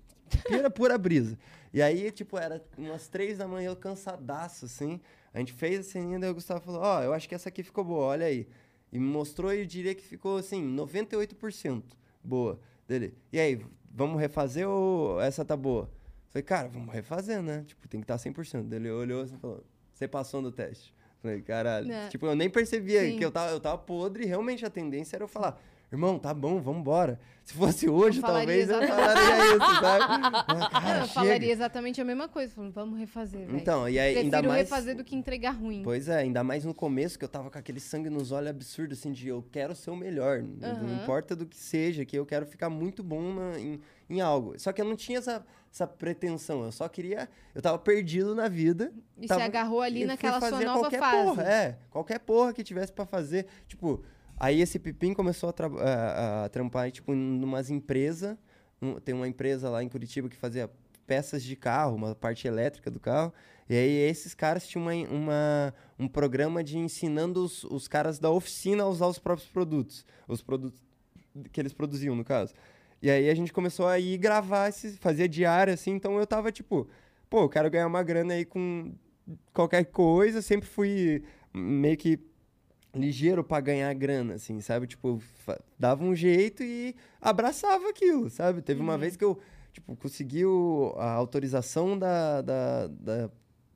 [0.46, 1.38] Pura, pura brisa.
[1.72, 5.00] E aí, tipo, era umas três da manhã, eu cansadaço, assim.
[5.32, 7.62] A gente fez a ceninha, daí o Gustavo falou, ó, eu acho que essa aqui
[7.62, 8.48] ficou boa, olha aí.
[8.92, 11.82] E me mostrou e eu diria que ficou, assim, 98%
[12.22, 13.14] boa dele.
[13.32, 15.90] E aí, vamos refazer ou essa tá boa?
[16.30, 17.64] Falei, cara, vamos refazer, né?
[17.66, 18.68] Tipo, tem que estar 100%.
[18.68, 20.94] Daí Ele olhou assim e falou, você passou no teste.
[21.22, 21.86] Falei, caralho.
[21.86, 22.08] Né.
[22.10, 23.16] Tipo, eu nem percebia Sim.
[23.16, 25.56] que eu tava, eu tava podre e realmente a tendência era eu falar,
[25.92, 27.20] irmão, tá bom, vambora.
[27.44, 30.04] Se fosse hoje, Eu talvez eu falaria isso, sabe?
[30.48, 31.06] Mas, cara, eu chega.
[31.08, 32.52] falaria exatamente a mesma coisa.
[32.54, 33.56] Falando, vamos refazer, velho.
[33.56, 34.62] Então, e aí, Prefiro ainda mais...
[34.62, 35.82] refazer do que entregar ruim.
[35.82, 38.92] Pois é, ainda mais no começo que eu tava com aquele sangue nos olhos absurdo,
[38.94, 40.38] assim, de eu quero ser o melhor.
[40.38, 44.20] n- Não importa do que seja, que eu quero ficar muito bom na- em, em
[44.20, 44.54] algo.
[44.58, 47.28] Só que eu não tinha essa, essa pretensão, eu só queria.
[47.54, 48.92] Eu tava perdido na vida.
[49.18, 51.26] E tava, se agarrou ali naquela sua nova qualquer fase.
[51.28, 53.46] Porra, é, qualquer porra que tivesse pra fazer.
[53.66, 54.04] Tipo,
[54.38, 58.36] aí esse Pipim começou a, a- a trampar, tipo, em umas empresas.
[58.82, 60.70] Um- tem uma empresa lá em Curitiba que fazia
[61.06, 63.32] peças de carro, uma parte elétrica do carro.
[63.68, 68.28] E aí esses caras tinham uma, uma- um programa de ensinando os, os caras da
[68.30, 70.04] oficina a usar os próprios produtos.
[70.28, 70.82] Os produtos
[71.50, 72.52] que eles produziam, no caso.
[73.02, 76.52] E aí a gente começou a ir gravar, esses, fazia diário, assim, então eu tava
[76.52, 76.88] tipo,
[77.28, 78.92] pô, eu quero ganhar uma grana aí com
[79.52, 81.22] qualquer coisa, sempre fui
[81.52, 82.20] meio que
[82.94, 84.86] ligeiro pra ganhar grana, assim, sabe?
[84.86, 85.20] Tipo,
[85.78, 88.62] dava um jeito e abraçava aquilo, sabe?
[88.62, 89.38] Teve uma vez que eu,
[89.72, 93.30] tipo, consegui o- a autorização da, da, da,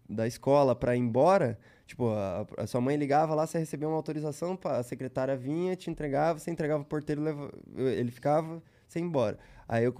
[0.08, 1.58] da escola pra ir embora.
[1.86, 5.88] Tipo, a, a sua mãe ligava lá, você recebia uma autorização, a secretária vinha, te
[5.90, 9.38] entregava, você entregava o porteiro, leva, ele ficava, você ia embora.
[9.68, 9.94] Aí eu,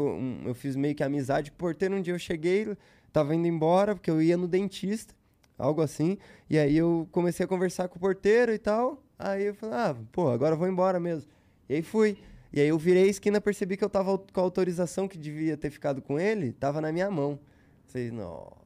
[0.45, 2.77] eu fiz meio que amizade porteiro, um dia eu cheguei,
[3.13, 5.15] tava indo embora, porque eu ia no dentista,
[5.59, 6.19] algo assim,
[6.49, 9.97] e aí eu comecei a conversar com o porteiro e tal, aí eu falei, ah,
[10.13, 11.29] pô, agora eu vou embora mesmo.
[11.69, 12.17] E aí fui.
[12.53, 15.57] E aí eu virei a esquina, percebi que eu tava com a autorização que devia
[15.57, 17.39] ter ficado com ele, tava na minha mão.
[17.89, 18.57] Falei, nossa,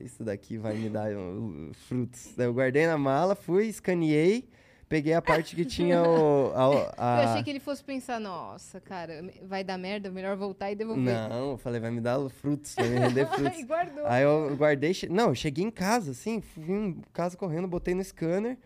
[0.00, 2.32] isso daqui vai me dar uh, frutos.
[2.36, 4.48] Daí eu guardei na mala, fui, escaneei,
[4.90, 6.52] peguei a parte que tinha o...
[6.52, 10.70] a- a- Eu achei que ele fosse pensar, nossa, cara, vai dar merda, melhor voltar
[10.72, 11.14] e devolver.
[11.28, 13.62] Não, eu falei, vai me dar frutos, vai me render frutos.
[13.64, 14.04] guardou.
[14.06, 14.92] Aí eu guardei.
[15.08, 18.58] Não, eu cheguei em casa, assim, fui em casa correndo, botei no scanner,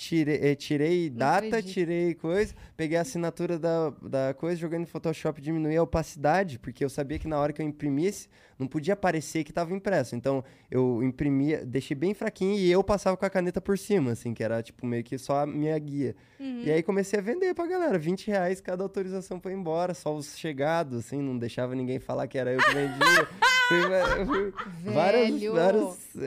[0.00, 1.74] tirei, eh, tirei data, acredito.
[1.74, 6.82] tirei coisa, peguei a assinatura da, da coisa, joguei no Photoshop, diminuí a opacidade, porque
[6.82, 8.26] eu sabia que na hora que eu imprimisse,
[8.58, 10.16] não podia parecer que estava impresso.
[10.16, 14.32] Então eu imprimia, deixei bem fraquinho e eu passava com a caneta por cima, assim,
[14.32, 16.16] que era tipo meio que só a minha guia.
[16.38, 16.62] Uhum.
[16.64, 20.38] E aí comecei a vender pra galera, 20 reais cada autorização ir embora, só os
[20.38, 23.28] chegados, assim, não deixava ninguém falar que era eu que vendia.
[23.70, 25.30] Fui- fui- várias.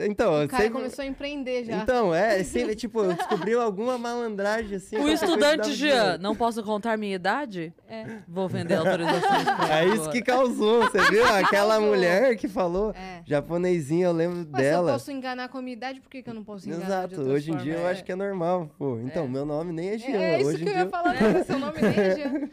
[0.06, 1.76] Então, O eu cara sempre- começou a empreender já.
[1.76, 4.96] Então, é, sempre, tipo, eu descobri alguma malandragem, assim.
[4.96, 7.72] O estudante Jean, não posso contar minha idade?
[7.86, 8.06] É.
[8.26, 11.22] Vou vender autorizações pra É isso que causou, você viu?
[11.64, 13.22] Aquela mulher que falou, É.
[13.26, 14.92] japonesinha, eu lembro Mas se eu dela.
[14.92, 17.50] posso enganar com a minha idade, por que, que eu não posso enganar Exato, hoje
[17.52, 17.92] em dia eu formas?
[17.92, 18.98] acho que é normal, pô.
[19.00, 20.82] Então, meu nome nem é Jean, É, isso hoje que em eu dia.
[20.84, 21.44] ia falar, né?
[21.44, 22.50] seu nome nem é Jean.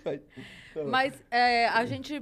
[0.89, 2.21] Mas é, a gente.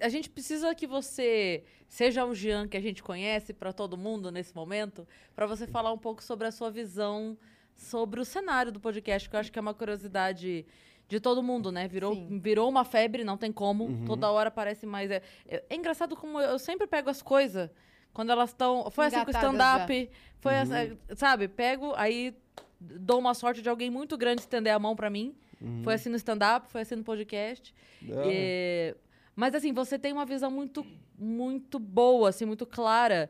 [0.00, 4.30] A gente precisa que você seja o Jean que a gente conhece para todo mundo
[4.30, 7.36] nesse momento, para você falar um pouco sobre a sua visão
[7.76, 10.64] sobre o cenário do podcast, que eu acho que é uma curiosidade
[11.08, 11.86] de todo mundo, né?
[11.86, 12.38] Virou, Sim.
[12.38, 13.84] virou uma febre, não tem como.
[13.84, 14.04] Uhum.
[14.04, 15.10] Toda hora aparece mais.
[15.10, 17.70] É, é, é engraçado como eu, sempre pego as coisas
[18.12, 18.90] quando elas estão.
[18.90, 20.10] Foi assim com o stand-up.
[20.38, 21.48] Foi essa, sabe?
[21.48, 22.34] Pego, aí
[22.80, 25.34] dou uma sorte de alguém muito grande estender a mão pra mim.
[25.82, 27.74] Foi assim no stand-up, foi assim no podcast.
[28.02, 28.96] Da hora.
[29.36, 30.86] Mas assim, você tem uma visão muito,
[31.18, 33.28] muito boa, assim, muito clara,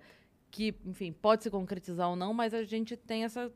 [0.50, 3.50] que, enfim, pode se concretizar ou não, mas a gente tem essa.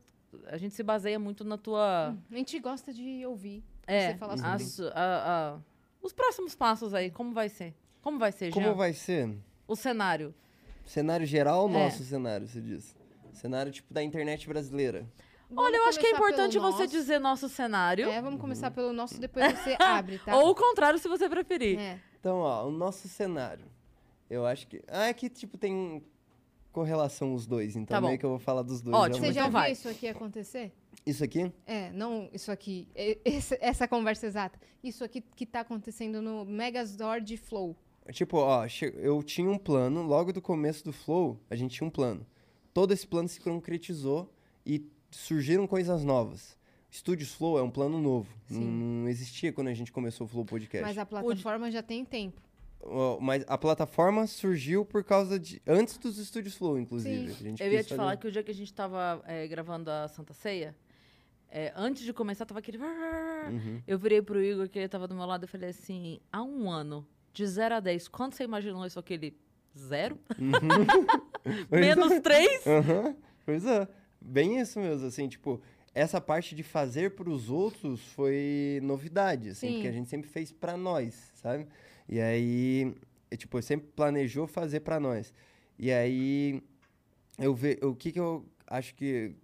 [0.46, 2.16] A gente se baseia muito na tua.
[2.30, 4.88] A gente gosta de ouvir É, você falar sobre as- isso.
[4.94, 5.58] a- a-
[6.02, 7.74] os próximos passos aí, como vai ser?
[8.02, 8.74] Como vai ser, Como Jean?
[8.74, 9.36] vai ser?
[9.66, 10.34] O cenário.
[10.84, 11.84] Cenário geral ou É.
[11.84, 12.96] nosso cenário, você diz?
[13.32, 15.06] Cenário tipo da internet brasileira.
[15.50, 16.86] Vamos Olha, eu acho que é importante você nosso.
[16.88, 18.08] dizer nosso cenário.
[18.08, 20.36] É, vamos começar pelo nosso, depois você abre, tá?
[20.36, 21.78] Ou o contrário, se você preferir.
[21.78, 21.98] É.
[22.20, 23.64] Então, ó, o nosso cenário.
[24.28, 24.82] Eu acho que.
[24.88, 26.02] Ah, é que, tipo, tem
[26.72, 28.08] correlação os dois, então Tá bom.
[28.08, 28.94] meio que eu vou falar dos dois.
[28.96, 29.14] Ótimo.
[29.16, 29.34] Você realmente.
[29.34, 29.72] já então viu vai.
[29.72, 30.72] isso aqui acontecer?
[31.06, 31.50] Isso aqui?
[31.66, 32.86] É, não isso aqui.
[32.94, 34.58] e- esse- essa conversa exata.
[34.84, 37.74] Isso aqui que tá acontecendo no Megazord Flow.
[38.12, 41.86] Tipo, ó, che- eu tinha um plano, logo do começo do Flow, a gente tinha
[41.86, 42.26] um plano.
[42.74, 44.30] Todo esse plano se concretizou
[44.64, 46.57] e surgiram coisas novas.
[46.90, 48.28] Estúdios Flow é um plano novo.
[48.50, 48.66] Não, Sim.
[49.02, 50.86] não existia quando a gente começou o Flow Podcast.
[50.86, 52.40] Mas a plataforma já tem tempo.
[53.20, 55.60] Mas a plataforma surgiu por causa de.
[55.66, 57.28] Antes dos estúdios Flow, inclusive.
[57.32, 57.32] Sim.
[57.32, 59.46] A gente Eu ia te fazer- falar que o dia que a gente tava é,
[59.48, 60.74] gravando a Santa Ceia,
[61.50, 62.78] é, antes de começar, tava aquele.
[62.78, 63.82] Uhum.
[63.86, 66.70] Eu virei pro Igor, que ele tava do meu lado, e falei assim: há um
[66.70, 69.14] ano, de 0 a 10, quanto você imaginou isso aqui?
[69.14, 69.36] Ele.
[69.76, 70.18] Zero?
[71.70, 71.80] É.
[71.80, 72.66] Menos 3?
[72.66, 73.16] Aham,
[73.46, 73.88] Pois é.
[74.20, 75.62] Bem isso mesmo, assim, tipo,
[75.98, 79.72] essa parte de fazer pros outros foi novidade, assim, Sim.
[79.74, 81.66] porque a gente sempre fez pra nós, sabe?
[82.08, 82.94] E aí,
[83.30, 85.34] é, tipo, sempre planejou fazer pra nós.
[85.76, 86.62] E aí,
[87.36, 89.34] eu ve o que que eu acho que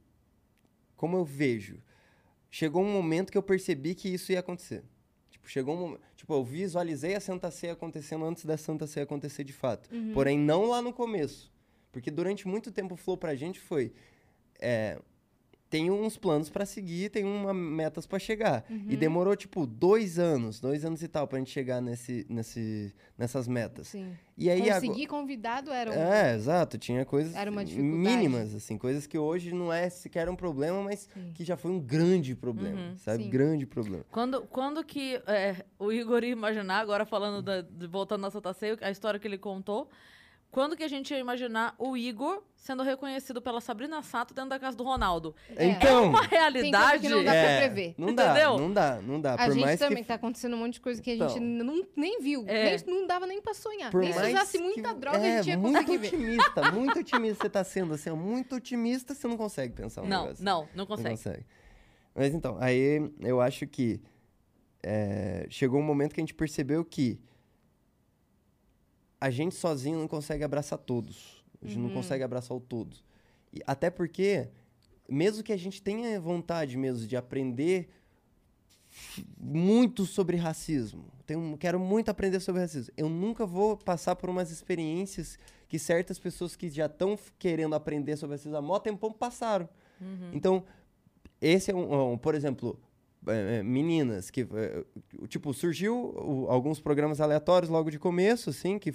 [0.96, 1.82] como eu vejo,
[2.50, 4.84] chegou um momento que eu percebi que isso ia acontecer.
[5.30, 9.02] Tipo, chegou um momento, tipo, eu visualizei a Santa Ceia acontecendo antes da Santa Ceia
[9.02, 9.90] acontecer de fato.
[10.14, 11.52] Porém, não lá no começo.
[11.90, 13.92] Porque durante muito tempo o flow pra gente foi
[14.60, 15.00] é,
[15.74, 18.64] tem uns planos pra seguir, tem uma metas pra chegar.
[18.70, 23.48] E demorou, tipo, dois anos, dois anos e tal, pra gente chegar nesse, nesse, nessas
[23.48, 23.88] metas.
[23.88, 24.16] Sim.
[24.38, 25.94] E aí agora- Conseguir convidado era um...
[25.94, 26.78] é, exato.
[26.78, 27.98] Tinha coisas Era uma dificuldade.
[28.16, 31.32] mínimas, assim, coisas que hoje não é sequer um problema, mas Sim.
[31.34, 33.24] que já foi um grande problema, Uhum, sabe?
[33.24, 33.30] sim.
[33.30, 34.04] Grande problema.
[34.12, 38.52] Quando, quando que é, o Igor ia imaginar, agora falando, da, de, voltando na Santa
[38.52, 39.90] Ceia, a história que ele contou,
[40.54, 44.58] quando que a gente ia imaginar o Igor sendo reconhecido pela Sabrina Sato dentro da
[44.58, 45.34] casa do Ronaldo?
[45.56, 45.66] É.
[45.66, 47.00] Então, Uma Tem coisa realidade...
[47.02, 47.94] que não dá pra é, prever.
[47.98, 48.58] Não dá, Entendeu?
[48.58, 49.34] não dá, não dá.
[49.34, 51.28] A Por gente mais também que tá acontecendo um monte de coisa que a Então.
[51.28, 52.44] gente não, nem viu.
[52.46, 52.76] É.
[52.76, 53.90] Nem, não dava nem pra sonhar.
[53.90, 56.06] Por nem se usasse que- muita droga, é, a gente ia muito conseguir ver.
[56.14, 60.22] otimista, muito otimista você tá sendo, assim, muito otimista, você não consegue pensar um Não,
[60.22, 60.44] negócio.
[60.44, 61.10] não, não Não consegue.
[61.10, 61.44] consegue.
[62.14, 64.00] Mas então, aí eu acho que
[64.82, 67.18] é, chegou um momento que a gente percebeu que
[69.24, 71.42] a gente sozinho não consegue abraçar todos.
[71.62, 73.02] A gente não consegue abraçar o todos.
[73.50, 74.48] E até porque,
[75.08, 77.88] mesmo que a gente tenha vontade mesmo de aprender
[79.40, 84.50] muito sobre racismo, tenho, quero muito aprender sobre racismo, eu nunca vou passar por umas
[84.50, 85.38] experiências
[85.68, 89.66] que certas pessoas que já estão querendo aprender sobre racismo há mó tempão passaram.
[90.34, 90.64] Então,
[91.40, 92.78] esse é um, um, por exemplo,
[93.62, 94.84] meninas que é,
[95.28, 98.92] tipo surgiu alguns programas aleatórios logo de começo, assim, que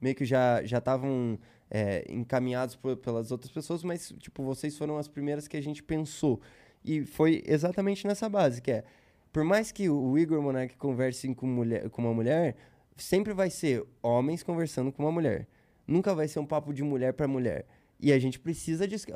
[0.00, 1.38] meio que já já estavam
[1.70, 5.82] é, encaminhados por- pelas outras pessoas, mas tipo vocês foram as primeiras que a gente
[5.82, 6.40] pensou
[6.84, 8.84] e foi exatamente nessa base que é
[9.32, 12.54] por mais que o Igor Monark converse com, mulher, com uma mulher,
[12.96, 15.48] sempre vai ser homens conversando com uma mulher.
[15.86, 17.64] Nunca vai ser um papo de mulher para mulher.
[18.02, 19.06] E a gente precisa disso.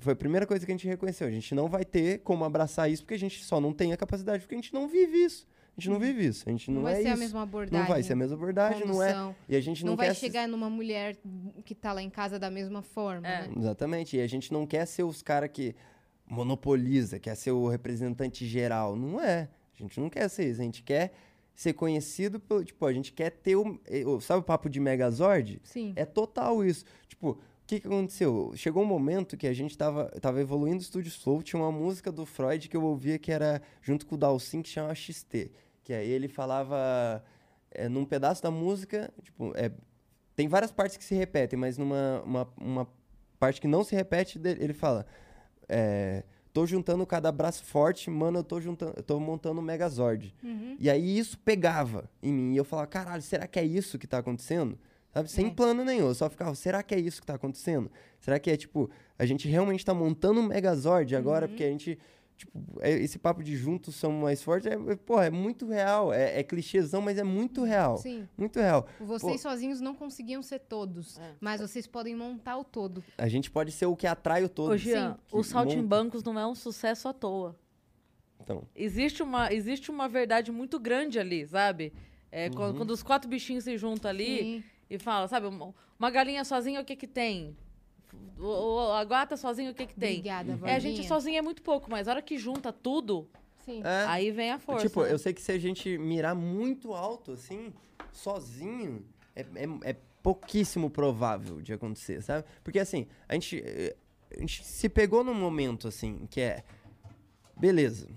[0.00, 1.26] Foi a primeira coisa que a gente reconheceu.
[1.26, 3.96] A gente não vai ter como abraçar isso porque a gente só não tem a
[3.96, 5.46] capacidade, porque a gente não vive isso.
[5.76, 6.44] A gente não vive isso.
[6.46, 7.18] A gente não, Não vai é ser a isso.
[7.20, 7.78] mesma abordagem.
[7.80, 9.12] Não vai ser a mesma abordagem, não é.
[9.12, 9.36] condução.
[9.48, 11.16] E a gente não, Não, vai se- chegar numa mulher
[11.64, 13.48] que tá lá em casa da mesma forma, É.
[13.48, 13.54] né?
[13.58, 14.16] Exatamente.
[14.16, 15.74] E a gente não quer ser os caras que
[16.30, 18.96] monopoliza, quer ser o representante geral.
[18.96, 19.48] Não é.
[19.78, 20.60] A gente não quer ser isso.
[20.60, 21.12] A gente quer
[21.54, 22.64] ser conhecido pelo.
[22.64, 23.78] Tipo, a gente quer ter o.
[23.86, 25.60] eh, Sabe o papo de Megazord?
[25.64, 25.92] Sim.
[25.96, 26.84] É total isso.
[27.08, 28.52] Tipo, que, que aconteceu?
[28.54, 32.12] Chegou um momento que a gente tava, tava evoluindo o Studio Flow, tinha uma música
[32.12, 35.50] do Freud que eu ouvia que era junto com o Dalcin, que chama XT.
[35.82, 37.24] Que aí ele falava
[37.70, 39.72] é, num pedaço da música, tipo, é,
[40.36, 42.88] tem várias partes que se repetem, mas numa uma, uma
[43.38, 45.04] parte que não se repete, ele fala.
[45.68, 46.22] É,
[46.52, 50.32] tô juntando cada braço forte, mano, eu tô juntando, eu tô montando um Megazord.
[50.42, 50.76] Uhum.
[50.78, 52.54] E aí isso pegava em mim.
[52.54, 54.78] E eu falava, caralho, será que é isso que tá acontecendo?
[55.16, 55.30] Sabe?
[55.30, 55.50] Sem É.
[55.50, 56.08] plano nenhum.
[56.08, 57.90] Eu só ficava, será que é isso que tá acontecendo?
[58.20, 61.48] Será que é tipo, a gente realmente tá montando um Megazord agora?
[61.48, 61.98] Porque a gente
[62.38, 66.12] Tipo, é- esse papo de juntos somos mais fortes, é, é, porra, é muito real.
[66.12, 67.96] É, é clichêzão, mas é muito real.
[67.96, 68.28] Sim.
[68.36, 68.86] Muito real.
[69.00, 71.32] Vocês sozinhos não conseguiam ser todos, É.
[71.40, 73.02] mas vocês podem montar o todo.
[73.16, 74.72] A gente pode ser o que atrai o todo.
[74.72, 77.58] Ô, Jean, Sim, o Saltimbancos não é um sucesso à toa.
[78.42, 81.90] Então, Existe uma, existe uma verdade muito grande ali, sabe?
[82.30, 84.64] É, quando, quando os quatro bichinhos se juntam ali Sim.
[84.88, 87.56] E falam, sabe, uma, uma galinha sozinha, o que que tem?
[88.38, 90.18] O, o- a gata sozinha, o que que tem?
[90.18, 93.28] Obrigada, É, a gente sozinha é muito pouco, mas a hora que junta tudo,
[93.64, 93.82] Sim.
[93.84, 94.86] é, aí vem a força.
[94.88, 95.12] Tipo, né?
[95.12, 97.72] eu sei que se a gente mirar muito alto, assim,
[98.12, 99.04] sozinho,
[99.34, 102.44] é, é, é pouquíssimo provável de acontecer, sabe?
[102.64, 103.96] Porque, assim, a gente, eh,
[104.36, 106.64] a gente se pegou num momento, assim, que é...
[107.56, 108.08] Beleza.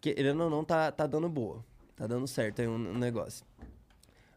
[0.00, 1.64] Querendo ou não, tá, tá dando boa.
[1.94, 3.44] Tá dando certo aí um, um negócio.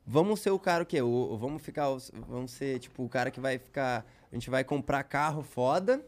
[0.05, 1.01] Vamos ser o cara o quê?
[1.01, 1.89] O, vamos ficar...
[1.89, 4.05] os- Vamos ser, tipo, o cara que vai ficar...
[4.31, 6.05] A gente vai comprar carro foda.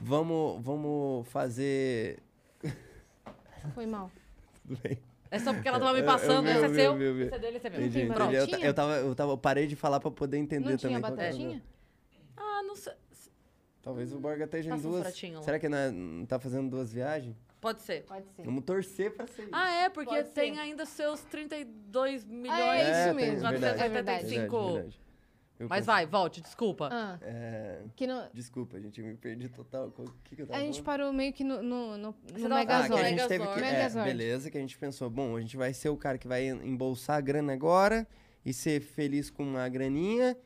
[0.00, 2.18] Vamos, vamos fazer...
[3.74, 4.10] Foi mal.
[4.66, 4.98] Tudo bem.
[5.30, 7.34] É só porque ela tava me Eu- passando, eu esse é seu, eu eu esse
[7.34, 7.80] é dele, esse é meu.
[7.80, 8.34] Entendi, entendi.
[8.34, 10.96] Eu, eu tava, eu tava, eu parei de falar pra poder entender Não também.
[10.98, 11.62] tinha batatinha?
[12.36, 12.92] Ah, não sei.
[13.80, 15.14] Talvez o Borga esteja em Passa um duas.
[15.44, 17.34] Será que não, é- não tá fazendo duas viagens?
[17.62, 18.02] Pode ser.
[18.02, 18.42] Pode ser.
[18.42, 19.50] Vamos torcer pra ser isso.
[19.52, 20.60] Ah, é, porque Pode tem ser.
[20.60, 22.60] ainda seus 32 milhões.
[22.60, 23.46] é isso mesmo.
[23.46, 23.88] É verdade.
[23.88, 25.00] verdade, verdade.
[25.60, 26.88] Eu Mas vai, volte, desculpa.
[26.90, 29.92] Ah, É, que no- Desculpa, gente, eu me perdi total.
[29.96, 30.98] O que, que eu tava a gente falando?
[31.00, 33.08] parou meio que no, no, no, no tava- Ah, que a Megazord.
[33.10, 33.58] gente teve que.
[33.60, 34.08] É, Megazord.
[34.10, 37.16] beleza, que a gente pensou, bom, a gente vai ser o cara que vai embolsar
[37.18, 38.08] a grana agora
[38.44, 40.36] e ser feliz com uma graninha,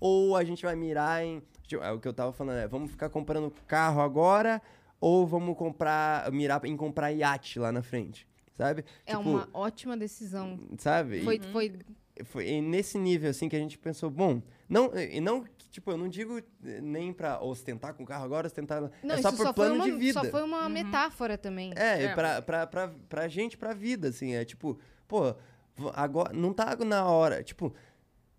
[0.00, 1.40] ou a gente vai mirar em.
[1.68, 4.60] tipo, é o que eu tava falando, é, vamos ficar comprando carro agora,
[5.00, 6.30] ou vamos comprar.
[6.32, 8.26] mirar em comprar iate lá na frente.
[8.56, 8.84] Sabe?
[9.04, 10.60] É Tipo, uma ótima decisão.
[10.78, 11.22] Sabe?
[11.22, 11.72] Foi, foi
[12.24, 16.08] foi nesse nível assim que a gente pensou, bom, não, e não, tipo, eu não
[16.08, 19.52] digo eh, nem pra ostentar com o carro agora, ostentar, Não, é só por só
[19.52, 20.20] plano uma, de vida.
[20.20, 21.72] Só foi uma metáfora também.
[21.74, 22.14] É, É.
[22.14, 25.34] Pra, pra, pra, pra gente, pra vida, assim, é tipo, pô,
[25.92, 27.74] agora, não tá na hora, tipo,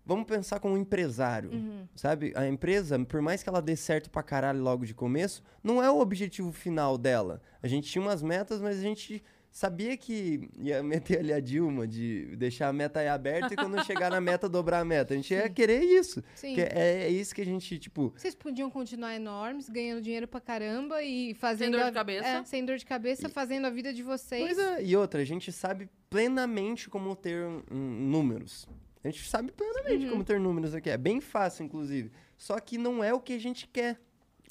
[0.06, 1.50] vamos pensar como um empresário,
[1.94, 2.32] sabe?
[2.36, 5.90] A empresa, por mais que ela dê certo pra caralho logo de começo, não é
[5.90, 7.42] o objetivo final dela.
[7.62, 11.86] A gente tinha umas metas, mas a gente sabia que ia meter ali a Dilma,
[11.88, 15.14] de deixar a meta aí aberta e quando chegar na meta, dobrar a meta.
[15.14, 16.22] A gente ia querer isso.
[16.34, 16.54] Sim.
[16.54, 20.40] Que é, é isso que a gente, tipo, Vocês podiam continuar enormes, ganhando dinheiro pra
[20.42, 21.72] caramba e fazendo.
[21.72, 22.28] dor de a- cabeça.
[22.28, 24.42] É, sem dor de cabeça, fazendo a vida de vocês.
[24.44, 27.76] Pois é, e outra, a gente sabe plenamente como ter um, um,
[28.10, 28.68] números.
[29.06, 30.10] A gente sabe plenamente Uhum.
[30.10, 30.90] como ter números aqui.
[30.90, 32.10] É bem fácil, inclusive.
[32.36, 34.00] Só que não é o que a gente quer.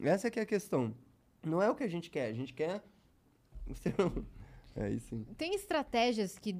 [0.01, 0.93] Essa que é a questão.
[1.45, 2.27] Não é o que a gente quer.
[2.27, 2.81] A gente quer.
[4.77, 5.25] É isso.
[5.37, 6.53] Tem estratégias que,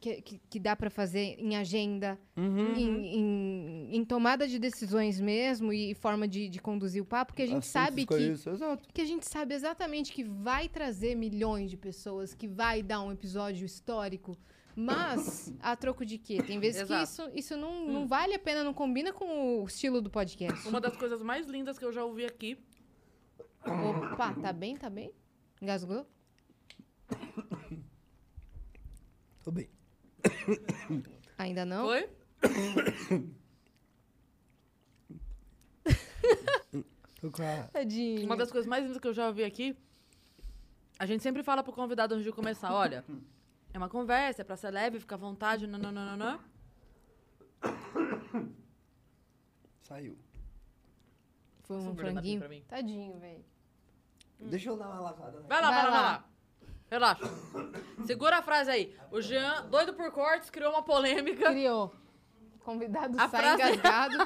[0.00, 0.20] que,
[0.50, 2.74] que, dá pra fazer em agenda, Uhum.
[2.74, 7.40] em, em, em tomada de decisões mesmo e forma de, de conduzir o papo, que
[7.42, 8.16] a gente Assuntos sabe que.
[8.16, 8.50] Isso,
[8.92, 13.12] que a gente sabe exatamente que vai trazer milhões de pessoas, que vai dar um
[13.12, 14.36] episódio histórico.
[14.74, 16.42] Mas, a troco de quê?
[16.42, 17.04] Tem vezes que Exato.
[17.04, 20.66] isso, isso não, não vale a pena, não combina com o estilo do podcast.
[20.66, 22.58] Uma das coisas mais lindas que eu já ouvi aqui.
[23.64, 25.12] Opa, tá bem, tá bem?
[25.60, 26.06] Engasgou?
[29.42, 29.68] Tô bem.
[31.36, 31.86] Ainda não?
[31.86, 32.08] Foi?
[37.20, 37.62] Tô com a...
[37.72, 38.24] Tadinho.
[38.24, 39.76] Uma das coisas mais lindas que eu já ouvi aqui.
[40.98, 43.04] A gente sempre fala pro convidado antes de começar: olha,
[43.72, 46.38] é uma conversa, é pra ser leve, fica à vontade, nananana.
[49.82, 50.16] Saiu.
[51.64, 52.38] Foi um verdadeiro franguinho.
[52.40, 52.64] pra mim.
[52.68, 53.44] Tadinho, velho.
[54.40, 55.40] Deixa eu dar uma lavada.
[55.40, 55.46] né?
[55.48, 56.00] Vai lá, vai, lá, vai lá.
[56.02, 56.24] lá.
[56.90, 57.24] Relaxa.
[58.04, 58.96] Segura a frase aí.
[59.10, 61.50] O Jean, doido por cortes, criou uma polêmica.
[61.50, 61.94] Criou.
[62.60, 64.16] Convidado A sai frase- engasgado.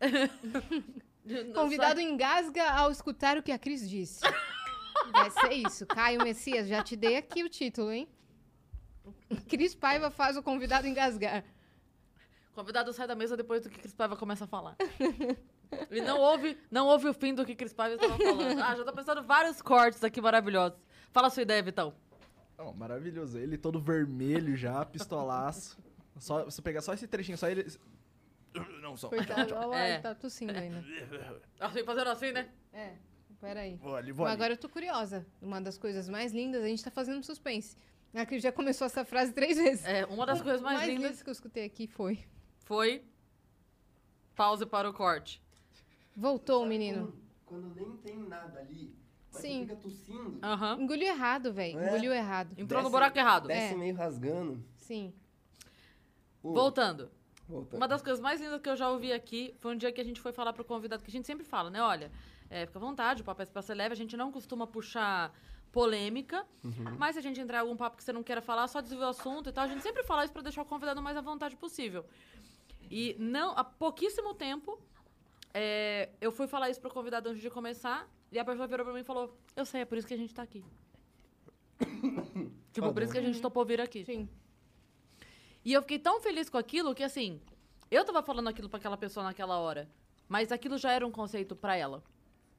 [1.54, 4.20] Convidado engasga ao escutar o que a Cris disse.
[5.12, 5.86] Vai ser isso.
[5.86, 8.08] Caio Messias, já te dei aqui o título, hein?
[9.48, 11.44] Cris Paiva faz o convidado engasgar.
[12.54, 14.76] Convidado sai da mesa depois do que Cris Paiva começa a falar.
[15.90, 18.60] Ele não ouve, não ouve o fim do que Cris Paiva estava falando.
[18.62, 20.78] Ah, já tô pensando vários cortes aqui maravilhosos.
[21.12, 21.94] Fala a sua ideia, Vitão.
[22.56, 23.36] Não, maravilhoso.
[23.38, 25.76] Ele todo vermelho já, pistolaço.
[26.18, 27.66] Só, você pegar só esse trechinho, só ele.
[28.80, 29.08] Não, só.
[29.10, 29.92] Coitado, olha lá, É.
[29.94, 30.82] ele tá tossindo ainda.
[31.60, 32.48] Assim, fazendo assim, né?
[32.72, 32.94] É,
[33.40, 33.76] peraí.
[33.76, 34.40] Vou ali, vou Mas ali.
[34.42, 35.26] agora eu tô curiosa.
[35.40, 37.76] Uma das coisas mais lindas, a gente tá fazendo suspense.
[38.14, 39.84] A Cris já começou essa frase três vezes.
[39.84, 42.24] É, uma das coisas O mais, lindas que eu escutei aqui foi...
[42.64, 43.02] foi.
[44.34, 45.42] Pause para o corte.
[46.14, 47.14] Voltou o menino.
[47.44, 48.94] Quando nem tem nada ali,
[49.30, 49.60] Sim.
[49.66, 50.40] você fica tossindo.
[50.78, 51.78] Engoliu errado, velho.
[51.78, 51.88] É?
[51.88, 52.52] Engoliu errado.
[52.58, 53.48] Entrou no Desce- buraco errado.
[53.48, 53.76] Desce É.
[53.76, 54.64] meio rasgando.
[54.76, 55.12] Sim.
[56.42, 57.10] Uh, Voltando.
[57.48, 57.78] voltando.
[57.80, 60.04] Uma das coisas mais lindas que eu já ouvi aqui foi um dia que a
[60.04, 61.82] gente foi falar pro convidado, que a gente sempre fala, né?
[61.82, 62.10] Olha,
[62.48, 63.92] É, fica à vontade, o papo é pra ser leve.
[63.92, 65.32] A gente não costuma puxar
[65.72, 66.46] polêmica,
[66.98, 69.06] mas se a gente entrar em algum papo que você não queira falar, só desvia
[69.06, 69.64] o assunto e tal.
[69.64, 72.04] A gente sempre fala isso pra deixar o convidado mais à vontade possível.
[72.90, 74.80] E não, há pouquíssimo tempo,
[75.52, 78.94] é, eu fui falar isso pro convidado antes de começar, e a pessoa virou pra
[78.94, 80.64] mim e falou: Eu sei, é por isso que a gente tá aqui.
[82.72, 84.04] tipo, por isso que a gente topou vir aqui.
[84.04, 84.28] Sim.
[85.64, 87.40] E eu fiquei tão feliz com aquilo que, assim,
[87.90, 89.90] eu tava falando aquilo pra aquela pessoa naquela hora,
[90.28, 92.02] mas aquilo já era um conceito pra ela.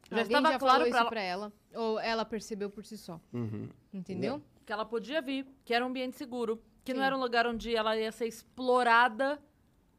[0.10, 1.54] Já Alguém estava já claro falou pra isso ela pra ela.
[1.74, 3.20] Ou ela percebeu por si só.
[3.34, 3.70] Uhum.
[3.94, 4.42] Entendeu?
[4.68, 7.06] que ela podia vir, que era um ambiente seguro, que não Sim.
[7.08, 9.42] era um lugar onde ela ia ser explorada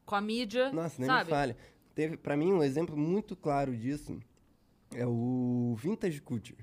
[0.05, 1.24] com a mídia, Nossa, nem sabe?
[1.24, 1.56] me fale.
[1.94, 4.20] Teve, pra mim, um exemplo muito claro disso
[4.94, 6.59] é o Vintage Culture.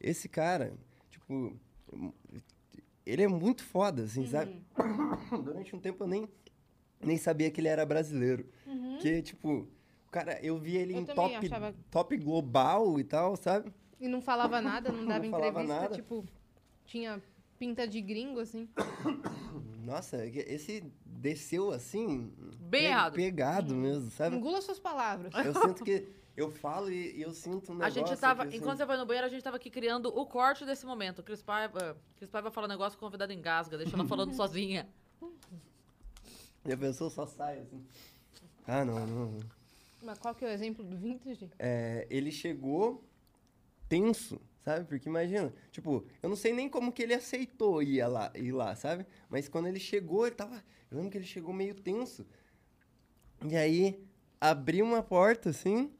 [0.00, 0.74] Esse cara,
[1.10, 1.56] tipo,
[3.04, 4.62] ele é muito foda, assim, sabe?
[5.44, 6.28] Durante um tempo eu nem,
[7.00, 8.46] nem sabia que ele era brasileiro.
[9.00, 9.68] Que, tipo,
[10.14, 13.72] cara, eu vi ele Eu em top, achava- top global e tal, sabe?
[14.00, 15.94] E não falava nada, não dava falava entrevista, nada.
[15.94, 16.24] tipo,
[16.84, 17.22] tinha
[17.58, 18.68] pinta de gringo, assim.
[19.84, 22.32] Nossa, esse desceu assim.
[22.60, 23.14] Bem errado.
[23.14, 24.36] Pegado mesmo, sabe?
[24.36, 25.32] Engula suas palavras.
[25.44, 26.06] Eu sinto que.
[26.36, 28.06] Eu falo e, e eu sinto um A negócio.
[28.08, 30.64] gente tava, assim, enquanto você foi no banheiro, a gente tava aqui criando o corte
[30.64, 31.22] desse momento.
[31.22, 34.88] Cris Paiva, Cris Paiva fala um negócio, o convidado engasga, deixa ela falando sozinha.
[36.66, 37.84] Já pensou, só sai assim.
[38.66, 39.38] Ah, não, não.
[40.04, 41.50] Mas qual que é o exemplo do vintage?
[41.58, 43.02] É, ele chegou
[43.88, 44.84] tenso, sabe?
[44.86, 48.74] Porque imagina, tipo, eu não sei nem como que ele aceitou ir lá, ir lá,
[48.76, 49.06] sabe?
[49.28, 50.62] Mas quando ele chegou, ele tava.
[50.90, 52.26] Eu lembro que ele chegou meio tenso.
[53.46, 54.02] E aí,
[54.40, 55.90] abriu uma porta assim.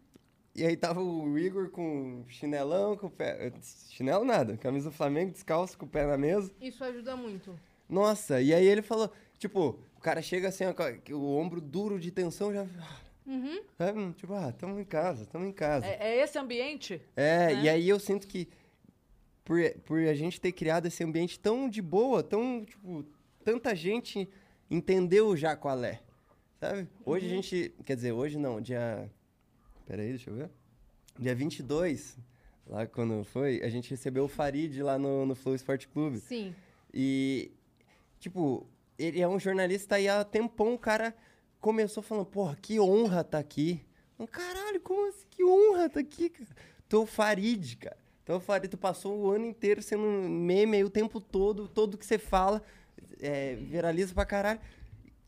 [0.55, 3.53] E aí tava o Igor com chinelão, com o pé.
[3.91, 6.53] Chinelo nada, camisa do Flamengo, descalço, com o pé na mesa.
[6.61, 7.59] Isso ajuda muito.
[7.89, 11.99] Nossa, e aí ele falou, tipo, o cara chega assim, ó, com o ombro duro
[11.99, 12.67] de tensão, já.
[13.27, 13.63] Uhum.
[13.79, 14.13] Sabe?
[14.13, 15.87] Tipo, ah, tamo em casa, tamo em casa.
[15.87, 17.01] É, é esse ambiente?
[17.17, 17.63] É, né?
[17.63, 18.49] e aí eu sinto que
[19.45, 23.05] por, por a gente ter criado esse ambiente tão de boa, tão, tipo,
[23.45, 24.29] tanta gente
[24.71, 26.01] entendeu já qual é,
[26.59, 26.89] sabe?
[27.05, 29.11] Hoje a gente, quer dizer, hoje não, dia...
[29.87, 30.51] Peraí, deixa eu ver.
[31.19, 32.19] Dia 22,
[32.67, 36.19] lá quando foi, a gente recebeu o Farid lá no, no Flow Sport Clube.
[36.21, 36.55] Sim.
[36.93, 37.53] E,
[38.19, 38.67] tipo,
[38.99, 41.15] ele é um jornalista e há tempão o cara
[41.65, 43.81] começou falando, porra, que honra tá aqui.
[44.19, 45.25] Um caralho, como assim?
[45.31, 46.47] Que honra tá aqui, cara.
[46.93, 47.97] O Farid, cara.
[48.23, 51.67] Tu o Farid, tu passou o ano inteiro sendo um meme aí o tempo todo,
[51.67, 52.63] todo que você fala,
[53.19, 54.61] é, viraliza pra caralho.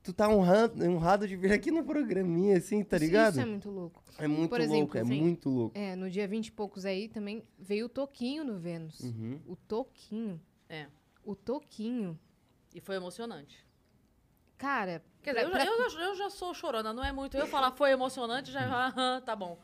[0.03, 3.33] Tu tá honrado, honrado de vir aqui no programinha, assim, tá ligado?
[3.33, 4.05] Isso é muito louco.
[4.19, 5.21] É muito Por louco, exemplo, é sim.
[5.21, 5.79] muito louco.
[5.79, 9.01] É, no dia 20 e poucos aí também veio o Toquinho no Vênus.
[9.01, 9.41] Uhum.
[9.47, 10.39] O Toquinho.
[10.69, 10.87] É.
[11.25, 12.17] O Toquinho.
[12.75, 13.67] E foi emocionante.
[14.59, 17.37] Cara, Quer dizer, eu, pra- já, eu, já- eu já sou chorona, não é muito.
[17.37, 18.61] Eu falar foi emocionante, já.
[18.87, 19.59] aham, tá bom.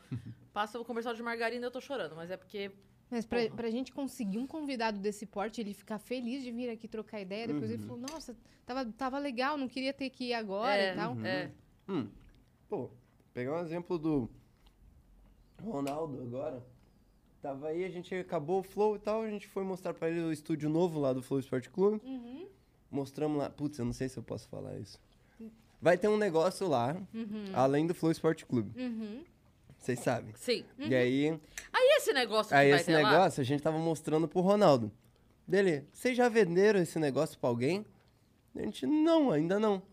[0.51, 2.69] Passa o comercial de margarina, eu tô chorando, mas é porque.
[3.09, 3.55] Mas pra, Porra.
[3.55, 7.47] pra gente conseguir um convidado desse porte, ele ficar feliz de vir aqui trocar ideia,
[7.47, 7.75] depois Uhum.
[7.77, 8.35] ele falou, nossa,
[8.65, 11.17] tava, tava legal, não queria ter que ir agora é, e tal.
[11.23, 11.51] é.
[11.87, 12.07] Hum.
[12.67, 12.89] Pô,
[13.33, 14.29] pegar um exemplo do
[15.63, 16.63] Ronaldo agora.
[17.41, 20.21] Tava aí, a gente acabou o Flow e tal, a gente foi mostrar pra ele
[20.21, 22.01] o estúdio novo lá do Flow Sport Clube.
[22.05, 22.47] Uhum.
[22.89, 23.49] Mostramos lá.
[23.49, 24.99] Putz, eu não sei se eu posso falar isso.
[25.83, 26.95] Vai ter um negócio lá,
[27.53, 28.71] além do Flow Sport Clube.
[28.81, 29.21] Uhum.
[29.77, 30.33] Vocês sabem.
[30.37, 30.63] Sim.
[30.79, 31.37] E aí,
[31.73, 33.11] E esse negócio que aí vai esse ter lá?
[33.11, 34.89] negócio a gente tava mostrando pro Ronaldo.
[35.45, 37.85] Dele, vocês já venderam esse negócio pra alguém?
[38.55, 39.83] A gente, não, ainda não.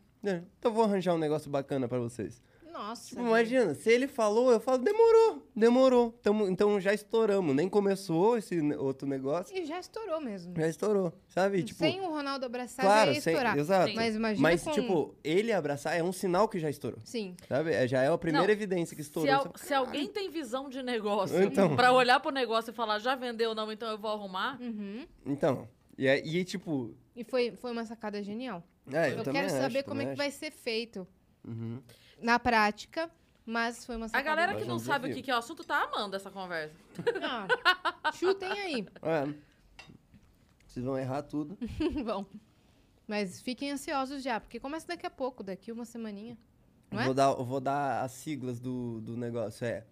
[0.61, 2.41] Então vou arranjar um negócio bacana pra vocês.
[2.81, 3.09] Nossa.
[3.11, 6.12] Tipo, imagina, se ele falou, eu falo, demorou, demorou.
[6.23, 7.55] Tamo- então já estouramos.
[7.55, 10.55] Nem começou esse outro negócio, E já estourou mesmo.
[10.57, 11.62] já estourou, sabe?
[11.62, 13.59] Tipo, sem o Ronaldo abraçar, claro, sem- estourar.
[13.59, 13.89] exato.
[13.90, 13.97] Sim.
[13.97, 14.70] Mas imagina Mas, com...
[14.73, 17.36] tipo, ele abraçar é um sinal que já estourou, Sim.
[17.47, 17.70] sabe?
[17.73, 19.31] É- Já é a primeira Não, evidência que Se, estourou.
[19.31, 21.77] al- Você fala, se alguém tem visão de negócio Então.
[21.77, 24.59] pra olhar pro negócio e falar já vendeu ou não, então eu vou arrumar.
[24.61, 25.07] Uhum.
[25.27, 26.94] Então, e, aí- e tipo...
[27.15, 28.62] E foi, foi uma sacada genial.
[28.90, 31.07] É, eu, Eu, quero acho, saber como é que vai ser feito
[31.47, 31.83] Uhum.
[32.21, 33.11] na prática,
[33.47, 35.15] mas foi uma A galera Mas que é um não sabe o desafio.
[35.17, 36.75] que, que é o assunto tá amando essa conversa.
[37.23, 38.87] Ah, chutem aí.
[39.03, 39.35] É.
[40.67, 41.57] Vocês vão errar tudo.
[42.05, 42.25] Bom.
[43.09, 46.39] Mas fiquem ansiosos já, porque começa daqui a pouco, daqui uma semaninha.
[46.91, 47.05] Não Eu é?
[47.07, 49.65] vou, dar, eu vou dar as siglas do, do negócio.
[49.67, 49.85] É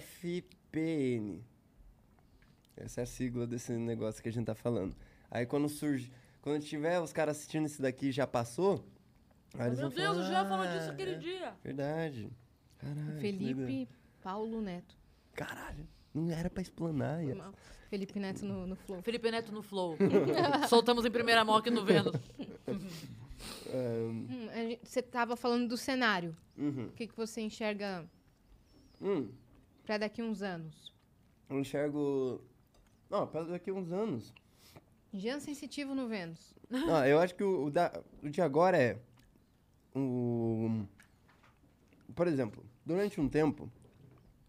[0.00, 1.42] FPN.
[2.76, 4.94] Essa é a sigla desse negócio que a gente tá falando.
[5.30, 6.10] Aí quando surge.
[6.40, 8.86] Quando tiver os caras assistindo esse daqui já passou.
[9.58, 11.54] Aí Meu Deus, falar, o Jean falou disso "Ah, aquele é dia.
[11.64, 12.30] Verdade.
[12.78, 13.20] Caralho.
[13.20, 13.88] Felipe
[14.22, 14.94] Paulo Neto.
[15.34, 15.86] Caralho.
[16.14, 17.16] Não era pra explanar.
[17.16, 17.34] Foi ia.
[17.34, 17.52] mal.
[17.88, 19.02] Felipe Neto no, no Flow.
[19.02, 19.96] Felipe Neto no Flow.
[20.68, 22.14] Soltamos em primeira mão aqui no Vênus.
[23.72, 26.34] Hum, a gente- você tava falando do cenário.
[26.56, 26.86] uhum.
[26.86, 28.04] O que, que você enxerga?
[29.00, 29.28] Hum.
[29.84, 30.92] Pra daqui uns anos.
[31.50, 32.42] Eu enxergo.
[33.10, 34.32] Não, para daqui a uns anos.
[35.12, 36.54] Jean sensitivo no Vênus.
[36.68, 37.92] Não, eu acho que o, o da-
[38.22, 38.98] o de agora é.
[39.96, 40.86] O.
[42.14, 43.70] Por exemplo, durante um tempo,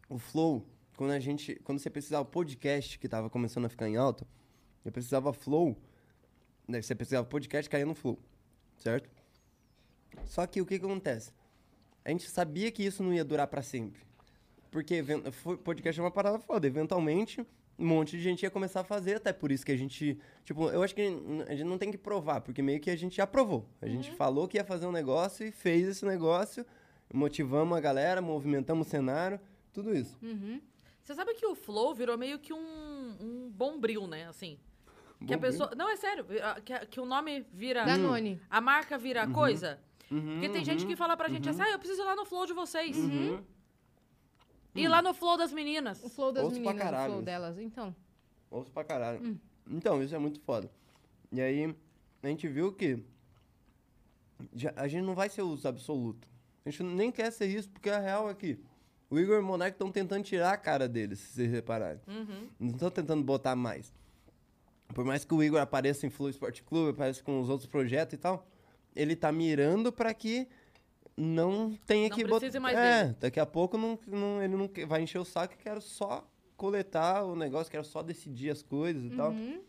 [0.10, 0.66] o Flow,
[0.98, 1.56] quando a gente.
[1.64, 4.28] Quando você precisava podcast, que tava começando a ficar em alta,
[4.84, 5.78] eu precisava Flow.
[6.68, 8.20] Né, você precisava podcast, caía no Flow.
[8.78, 9.10] Certo?
[10.26, 11.32] Só que o que, que acontece?
[12.04, 14.02] A gente sabia que isso não ia durar pra sempre.
[14.70, 15.02] Porque
[15.64, 16.68] podcast é uma parada foda.
[16.68, 17.46] Eventualmente,
[17.80, 20.18] um monte de gente ia começar a fazer, até por isso que a gente.
[20.44, 21.02] Tipo, eu acho que
[21.48, 23.66] a gente não tem que provar, porque meio que a gente já provou.
[23.82, 26.66] A gente falou que ia fazer um negócio e fez esse negócio,
[27.14, 29.40] motivamos a galera, movimentamos o cenário,
[29.74, 30.18] tudo isso.
[30.22, 30.60] Uhum.
[31.04, 34.28] Você sabe que o Flow virou meio que um, um bombril, né?
[34.28, 34.58] Assim.
[35.26, 35.52] Que a Bombril?
[35.52, 35.72] pessoa.
[35.76, 36.26] Não, é sério.
[36.44, 37.86] a- Que, que o nome vira.
[37.86, 38.42] Danone.
[38.50, 39.34] A marca vira Uhum.
[39.34, 39.80] coisa.
[40.10, 42.46] Porque tem gente que fala pra gente assim, ah, eu preciso ir lá no Flow
[42.46, 42.96] de vocês.
[42.98, 43.42] Uhum.
[44.78, 46.04] Ir lá no Flow das meninas.
[46.04, 47.58] O flow das Ouço pra meninas, o caralho flow delas.
[47.60, 47.96] Então.
[48.52, 49.40] Ouço pra caralho.
[49.70, 50.70] Então, isso é muito foda.
[51.32, 51.76] E aí,
[52.24, 53.04] a gente viu que
[54.56, 56.30] já- a gente não vai ser os absolutos.
[56.66, 58.60] A gente nem quer ser isso, porque a real é que
[59.10, 62.02] o Igor e o Monark estão tentando tirar a cara deles, se vocês repararem.
[62.60, 63.94] Não estão tentando botar mais.
[64.94, 68.14] Por mais que o Igor apareça em Flow Esporte Clube, apareça com os outros projetos
[68.14, 68.48] e tal,
[68.96, 70.48] ele tá mirando pra que
[71.18, 72.60] não tenha Não que botar.
[72.60, 73.18] mais é, dele.
[73.20, 76.26] daqui a pouco não, não- ele não vai encher o saco e quero só
[76.56, 79.32] coletar o negócio, quero só decidir as coisas e tal.
[79.32, 79.62] Uhum.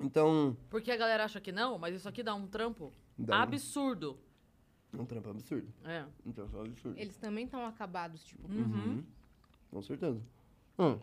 [0.00, 3.42] Então, Porque a galera acha que não, mas isso aqui dá um trampo Dá um-
[3.42, 4.18] absurdo.
[4.92, 5.68] é um trampo absurdo.
[5.84, 6.04] É.
[6.26, 6.98] Um trampo absurdo.
[6.98, 8.46] Eles também estão acabados, tipo.
[8.50, 9.04] Uhum.
[9.70, 10.20] Com certeza.
[10.78, 10.98] Hum,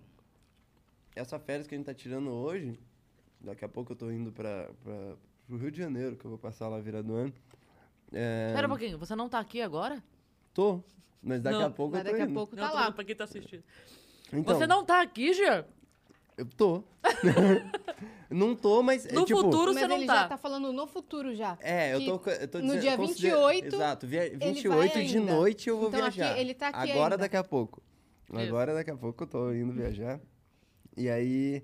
[1.15, 2.77] essa férias que a gente tá tirando hoje,
[3.39, 5.15] daqui a pouco eu tô indo pra, pra,
[5.47, 7.33] pro Rio de Janeiro, que eu vou passar lá virado ano.
[8.13, 10.03] É, Pera um pouquinho, você não tá aqui agora?
[10.53, 10.81] Tô,
[11.23, 12.33] mas daqui Não, a pouco Mas eu tô daqui a indo.
[12.33, 12.91] pouco Não, tá tô lá.
[12.91, 13.63] pra quem tá assistindo.
[14.33, 15.65] Então, Você não tá aqui, Jean?
[16.38, 16.83] Eu tô.
[18.29, 19.41] não tô, mas é No tipo...
[19.41, 20.15] futuro Mas você não ele tá.
[20.15, 21.57] já tá falando no futuro já.
[21.61, 22.81] É, eu tô, eu tô no dizendo...
[22.81, 25.33] dia considera- 28, Exato, via- vai 28 de ainda.
[25.33, 26.39] noite eu vou Então aqui- viajar.
[26.39, 27.17] ele tá aqui Agora, ainda.
[27.17, 27.81] daqui a pouco.
[28.33, 28.39] Isso.
[28.39, 30.19] Agora, daqui a pouco eu tô indo viajar.
[30.95, 31.61] E aí...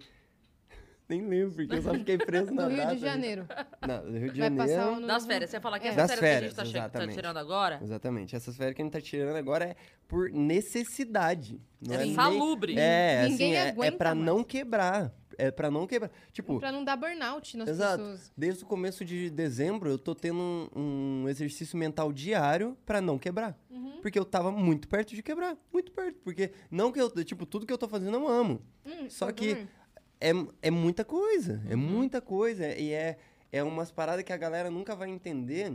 [1.09, 2.95] Nem lembro, porque eu só fiquei preso na No Rio data.
[2.95, 3.45] de Janeiro.
[3.87, 4.73] Não, no Rio de Vai Janeiro...
[4.75, 5.49] passar Das férias.
[5.49, 5.89] Você ia falar que É.
[5.91, 8.35] essas Das férias, que a férias, gente tá, che- tá tirando agora Exatamente.
[8.35, 9.75] Essas férias que a gente tá tirando agora é
[10.07, 11.61] por necessidade.
[11.81, 12.75] Não é é, nem- salubre.
[12.77, 14.25] É, Ninguém assim, é, é aguenta pra mais.
[14.25, 15.13] não quebrar.
[15.39, 16.09] É pra não quebrar.
[16.33, 17.97] Tipo, Pra não dar burnout nas Exato.
[17.99, 18.31] pessoas.
[18.35, 20.39] Desde o começo de dezembro, eu tô tendo
[20.75, 23.55] um, um exercício mental diário pra não quebrar.
[23.69, 23.99] Uhum.
[24.01, 25.55] Porque eu tava muito perto de quebrar.
[25.71, 26.17] Muito perto.
[26.23, 28.61] Porque não que eu, tipo, tudo que eu tô fazendo eu amo.
[28.83, 29.69] Hum, Só que também.
[30.19, 30.31] É,
[30.61, 31.61] é muita coisa.
[31.69, 32.67] É muita coisa.
[32.75, 33.17] E é,
[33.51, 35.73] é umas paradas que a galera nunca vai entender.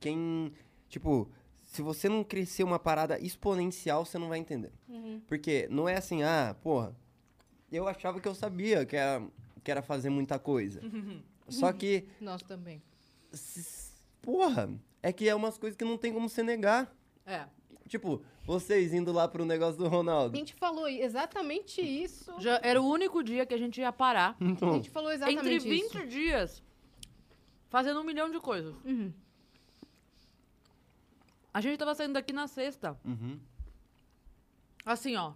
[0.00, 0.52] Quem,
[0.88, 1.30] tipo,
[1.62, 4.72] se você não crescer uma parada exponencial, você não vai entender.
[4.88, 5.20] Uhum.
[5.26, 6.94] Porque não é assim, ah, porra,
[7.70, 9.26] eu achava que eu sabia que era,
[9.62, 10.80] que era fazer muita coisa.
[11.48, 12.82] Só que, Nós também.
[14.20, 14.68] porra,
[15.02, 16.92] é que é umas coisas que não tem como você negar.
[17.24, 17.46] É.
[17.88, 20.36] Tipo, vocês indo lá pro negócio do A Ronaldo.
[20.36, 22.32] gente falou exatamente isso.
[22.40, 24.36] Já era o único dia que a gente ia parar.
[24.40, 26.06] A Então, gente falou exatamente Entre 20 isso.
[26.06, 26.62] dias.
[27.68, 28.74] Fazendo um milhão de coisas.
[28.84, 29.12] Uhum.
[31.52, 32.98] A gente tava saindo daqui na sexta.
[33.04, 33.38] Uhum.
[34.84, 35.32] Assim, ó.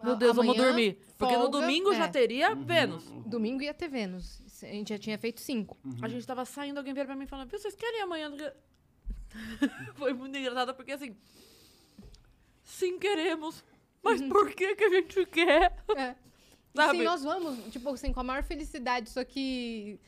[0.00, 0.98] A- Meu Deus, vamos amanhã, dormir.
[1.18, 2.08] Porque no folga, domingo já é.
[2.08, 3.04] teria Vênus.
[3.26, 4.40] Domingo ia ter Vênus.
[4.62, 5.76] A gente já tinha feito cinco.
[6.00, 8.30] A gente tava saindo, alguém veio pra mim e falou: "Viu, vocês querem amanhã?
[9.96, 11.16] Foi muito engraçado, porque assim.
[12.72, 13.62] Sim, queremos.
[14.02, 15.76] Mas por que que a gente quer?
[15.96, 16.14] É.
[16.74, 16.98] Sabe?
[16.98, 20.00] Sim, nós vamos, tipo assim, com a maior felicidade, só que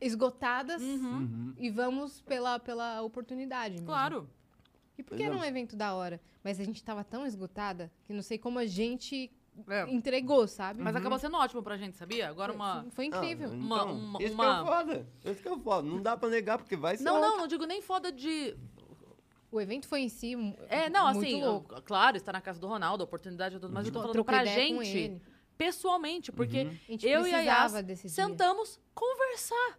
[0.00, 1.52] esgotadas Uhum.
[1.58, 3.86] e vamos pela, pela oportunidade mesmo.
[3.86, 4.28] Claro.
[4.96, 6.20] E porque era um evento da hora.
[6.42, 9.28] Mas a gente tava tão esgotada que não sei como a gente
[9.68, 9.90] É.
[9.90, 10.80] entregou, sabe?
[10.80, 12.28] Mas acabou sendo ótimo pra gente, sabia?
[12.28, 12.82] Agora uma.
[12.82, 13.48] Foi, foi incrível.
[13.50, 15.06] Ah, Uma- então, uma- Isso uma- que é foda.
[15.24, 15.88] Isso que é foda.
[15.88, 17.28] Não dá pra negar, porque vai ser Não, ótimo.
[17.30, 18.56] não, não digo nem foda de.
[19.54, 20.32] O evento foi em si
[20.68, 21.74] É, não, muito assim, louco.
[21.76, 24.14] eu- claro, está na casa do Ronaldo, a oportunidade é tudo, mas eu tô falando
[24.14, 25.22] Troquei pra gente,
[25.56, 26.58] pessoalmente, porque
[26.88, 27.72] A gente eu e a Yas
[28.10, 29.78] sentamos conversar.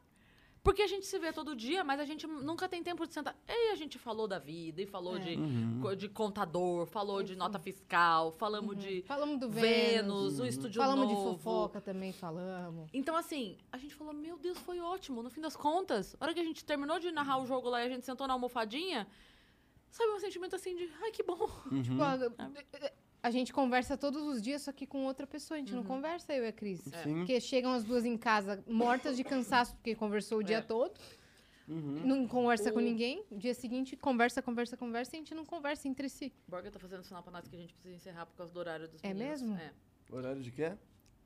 [0.63, 3.35] Porque a gente se vê todo dia, mas a gente nunca tem tempo de sentar.
[3.47, 5.19] E a gente falou da vida, e falou É.
[5.19, 5.37] de,
[5.79, 10.39] co- de contador, falou de nota fiscal, falamos de Falamos do Vênus, Vênus.
[10.39, 11.37] o estúdio Falamos de novo.
[11.37, 12.89] fofoca também, falamos.
[12.93, 15.21] Então, assim, a gente falou, meu Deus, foi ótimo.
[15.21, 17.83] No fim das contas, a hora que a gente terminou de narrar o jogo lá
[17.83, 19.05] e a gente sentou na almofadinha,
[19.95, 21.37] sabe um sentimento assim de, ai, que bom.
[21.83, 22.91] Tipo, a,
[23.23, 25.55] a gente conversa todos os dias, só que com outra pessoa.
[25.57, 25.87] A gente não Uhum.
[25.87, 26.81] conversa, eu e a Cris.
[27.03, 27.15] Sim.
[27.17, 30.61] Porque chegam as duas em casa mortas de cansaço, porque conversou o dia É.
[30.61, 30.93] todo.
[31.67, 32.05] Uhum.
[32.05, 33.25] não conversa com O- ninguém.
[33.31, 36.31] Dia seguinte, conversa, conversa, conversa e a gente não conversa entre si.
[36.47, 38.87] Borga tá fazendo sinal pra nós que a gente precisa encerrar por causa do horário
[38.87, 39.41] dos É meninos.
[39.41, 39.57] mesmo?
[39.57, 39.71] É.
[40.11, 40.73] Horário de quê?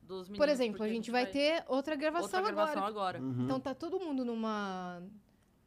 [0.02, 3.18] Dos meninos, Por exemplo, porque a gente vai ter outra gravação, outra gravação agora.
[3.18, 3.22] agora.
[3.22, 3.44] Uhum.
[3.44, 5.04] Então tá todo mundo numa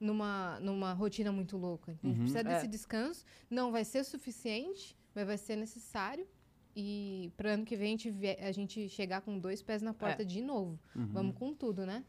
[0.03, 1.93] numa numa rotina muito louca.
[1.93, 2.15] A gente Uhum.
[2.25, 2.45] precisa É.
[2.45, 3.25] desse descanso.
[3.49, 6.27] Não vai ser suficiente, mas vai ser necessário.
[6.75, 10.25] E para ano que vem a gente, a gente chegar com dois pés na porta
[10.25, 10.79] de novo.
[10.97, 11.07] Uhum.
[11.13, 12.03] Vamos com tudo, né?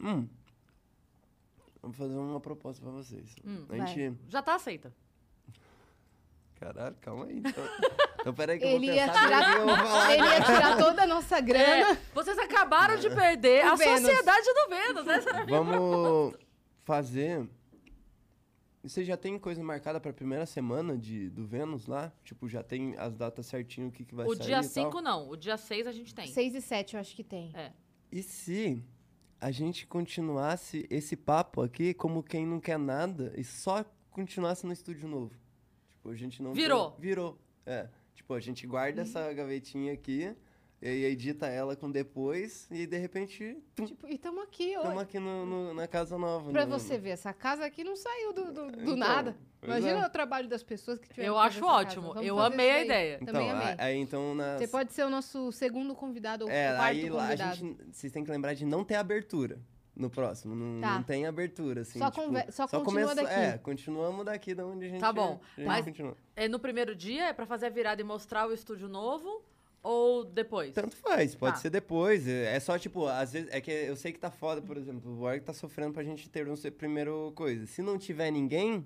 [0.00, 0.26] Hum.
[1.82, 3.34] Vou fazer uma proposta pra vocês.
[3.44, 4.16] Hum, a gente.
[4.28, 4.92] Já tá aceita.
[6.60, 7.38] Caralho, calma aí.
[7.38, 7.64] Então,
[8.20, 10.12] então peraí que eu Ele vou ia tirar- eu vou falar.
[10.14, 11.92] Ele ia tirar toda a nossa grana.
[11.92, 14.00] É, vocês acabaram de perder O a Vênus.
[14.00, 15.14] sociedade do Vênus, né?
[15.18, 16.34] Essa era a minha Vamos
[16.88, 17.46] fazer.
[18.82, 22.10] Você já tem coisa marcada pra primeira semana de, do Vênus lá?
[22.24, 24.70] Tipo, já tem as datas certinho, o que, que vai O sair dia e tal?
[24.92, 26.26] 5 não, o dia 6 a gente tem.
[26.28, 27.50] Seis e sete eu acho que tem.
[27.54, 27.72] É.
[28.10, 28.82] E se
[29.38, 34.72] a gente continuasse esse papo aqui como quem não quer nada e só continuasse no
[34.72, 35.34] estúdio novo?
[35.96, 36.52] Tipo, a gente não.
[36.54, 36.96] tem- Virou.
[36.98, 37.38] Virou.
[37.66, 37.86] É.
[38.14, 40.34] Tipo, a gente guarda essa gavetinha aqui
[40.80, 43.56] e aí edita ela com depois e de repente.
[43.74, 45.02] tum, Tipo, e estamos aqui Estamos hoje.
[45.02, 46.50] aqui no, no- na casa nova.
[46.52, 49.36] Pra no- você ver, essa casa aqui não saiu do, do, do Então, nada.
[49.62, 50.06] Imagina é.
[50.06, 52.14] o trabalho das pessoas que tiveram Eu acho ótimo.
[52.22, 53.18] Eu amei a ideia.
[53.20, 53.74] Então, Também amei.
[53.76, 54.58] aí então nas.
[54.60, 57.56] Você pode ser o nosso segundo convidado ou É, quarto aí lá a convidado.
[57.56, 57.82] gente.
[57.92, 59.58] Vocês têm que lembrar de não ter abertura
[59.96, 60.54] no próximo.
[60.54, 60.94] Não, Tá.
[60.94, 61.98] não tem abertura, assim.
[61.98, 63.32] Só tipo, conver- só continua daqui.
[63.34, 65.00] É, continuamos daqui de onde a gente.
[65.00, 66.16] Tá bom, gente mas- continua.
[66.36, 69.42] É no primeiro dia, é pra fazer a virada e mostrar o estúdio novo
[69.88, 70.72] ou depois?
[70.74, 71.60] Tanto faz, pode Tá.
[71.60, 72.26] ser depois.
[72.28, 73.48] É é só, tipo, às vezes.
[73.52, 75.10] É que eu sei que tá foda, por exemplo.
[75.12, 77.66] O Org tá sofrendo pra gente ter um ser primeiro coisa.
[77.66, 78.84] Se não tiver ninguém,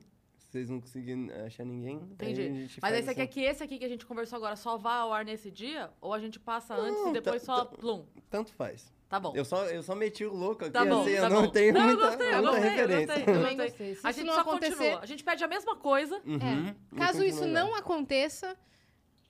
[0.49, 1.97] vocês não conseguirem achar ninguém.
[2.13, 2.41] Entendi.
[2.43, 3.21] Aí a gente Mas aí você assim.
[3.21, 5.91] quer que esse aqui que a gente conversou agora só vá ao ar nesse dia?
[6.01, 8.05] Ou a gente passa antes Não, e depois só plum?
[8.31, 8.93] Tanto faz.
[9.09, 9.33] Tá bom.
[9.37, 11.49] Eu só, eu só meti o louco aqui, Tá bom, assim, eu tá não bom.
[11.51, 13.07] tenho Não, eu muita, gostei, eu muita gostei, eu referência.
[13.07, 13.69] gostei, eu Também gostei.
[13.69, 13.95] gostei.
[13.97, 15.01] Se A gente não só acontecer- continua.
[15.01, 16.23] A gente pede a mesma coisa.
[16.25, 16.39] Uhum,
[16.69, 16.97] É.
[16.97, 18.57] Caso isso não aconteça,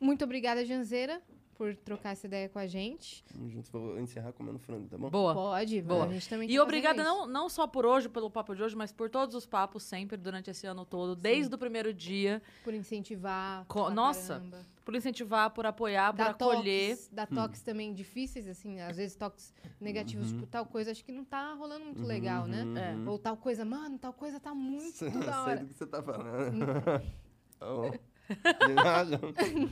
[0.00, 1.20] muito obrigada, Janzeira,
[1.62, 3.22] por trocar essa ideia com a gente.
[3.32, 5.08] Tamo junto, vou encerrar comendo frango, tá bom?
[5.08, 5.32] Boa.
[5.32, 6.06] Pode, Boa.
[6.06, 8.74] a gente também E tá obrigada não, não só por hoje, pelo papo de hoje,
[8.74, 12.74] mas por todos os papos sempre durante esse ano todo, desde o primeiro dia, por
[12.74, 13.64] incentivar.
[13.68, 14.66] Co- pra Nossa, caramba.
[14.84, 16.96] por incentivar, por apoiar, por Dá acolher.
[16.96, 21.12] toques, dá toques também difíceis, assim, às vezes toques negativos, tipo, tal coisa, acho que
[21.12, 22.64] não tá rolando muito legal, né?
[22.96, 23.08] É.
[23.08, 25.60] Ou tal coisa, mano, tal coisa tá muito Sei da hora.
[25.60, 26.66] do que você tá falando.
[27.62, 27.92] Ó,
[28.66, 29.20] de nada.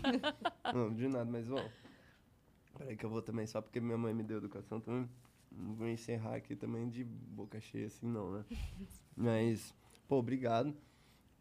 [0.74, 1.68] não, de nada, mas bom.
[2.78, 5.08] Peraí que eu vou também, só porque minha mãe me deu educação também.
[5.52, 8.44] Não vou encerrar aqui também de boca cheia assim, não, né?
[9.16, 9.74] Mas,
[10.08, 10.74] pô, obrigado.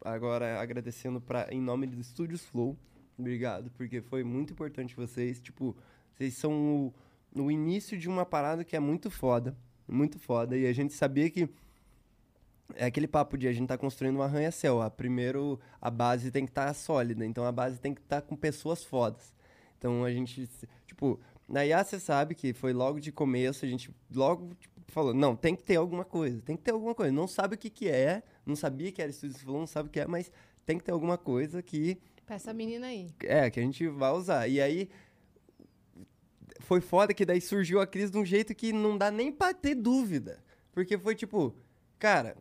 [0.01, 2.77] Agora, agradecendo pra, em nome do Estúdios Flow.
[3.17, 5.39] Obrigado, porque foi muito importante vocês.
[5.39, 5.75] Tipo,
[6.13, 6.93] vocês são
[7.35, 9.55] o, o início de uma parada que é muito foda.
[9.87, 10.57] Muito foda.
[10.57, 11.49] E a gente sabia que
[12.75, 14.81] é aquele papo de a gente tá construindo um arranha-céu.
[14.81, 17.25] A primeiro, a base tem que estar sólida.
[17.25, 19.33] Então, a base tem que estar com pessoas fodas.
[19.77, 20.49] Então, a gente,
[20.85, 25.13] tipo, na IA você sabe que foi logo de começo, a gente logo tipo, falou,
[25.13, 27.11] não, tem que ter alguma coisa, tem que ter alguma coisa.
[27.11, 29.91] Não sabe o que que é, não sabia que era Estúdio Flow, não sabe o
[29.91, 30.31] que é, mas
[30.65, 33.09] tem que ter alguma coisa que Pra essa menina aí.
[33.23, 34.47] é, que a gente vai usar.
[34.47, 34.89] E aí
[36.59, 39.53] foi foda que daí surgiu a crise de um jeito que não dá nem pra
[39.53, 40.43] ter dúvida.
[40.71, 41.55] Porque foi tipo,
[41.97, 42.37] cara,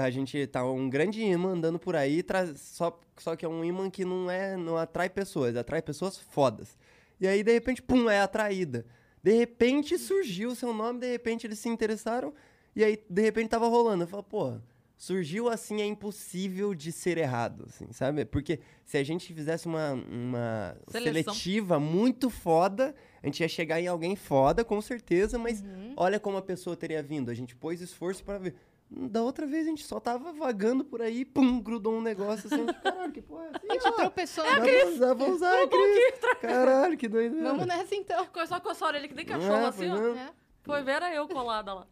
[0.00, 3.64] a gente tá um grande imã andando por aí, traz, só, só que é um
[3.64, 6.78] imã que não é, não atrai pessoas, atrai pessoas fodas.
[7.20, 8.84] E aí, de repente, pum, é atraída.
[9.22, 12.32] De repente surgiu o seu nome, de repente eles se interessaram,
[12.74, 14.04] e aí, de repente, tava rolando.
[14.04, 14.54] Eu falo, pô,
[14.96, 18.24] surgiu assim, é impossível de ser errado, assim, sabe?
[18.24, 21.34] Porque se a gente fizesse uma, uma Seleção.
[21.34, 25.94] seletiva muito foda, a gente ia chegar em alguém foda, com certeza, mas Uhum.
[25.96, 27.30] olha como a pessoa teria vindo.
[27.30, 28.54] A gente pôs esforço pra ver.
[28.88, 32.66] Da outra vez a gente só tava vagando por aí, pum, grudou um negócio assim.
[32.66, 33.60] Caralho, que porra é essa?
[33.68, 36.40] A gente tropeçou Dá na pra usar, vou usar a Cris.
[36.40, 37.48] Caralho, que doideira.
[37.48, 38.24] Vamos nessa então.
[38.26, 40.14] Começou a coçar a orelha que nem É, cachorro, assim, pois ó.
[40.16, 40.18] é.
[40.20, 40.30] É.
[40.62, 41.86] Foi ver, era eu colada lá.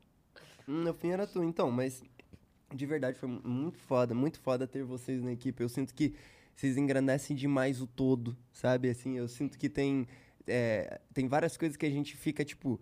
[0.68, 2.02] Hum, No fim era tu, então, mas
[2.72, 5.62] de verdade foi muito foda, muito foda ter vocês na equipe.
[5.62, 6.14] Eu sinto que
[6.54, 8.88] vocês engrandecem demais o todo, sabe?
[8.88, 10.06] Assim, eu sinto que tem,
[10.46, 12.80] é, tem várias coisas que a gente fica, tipo,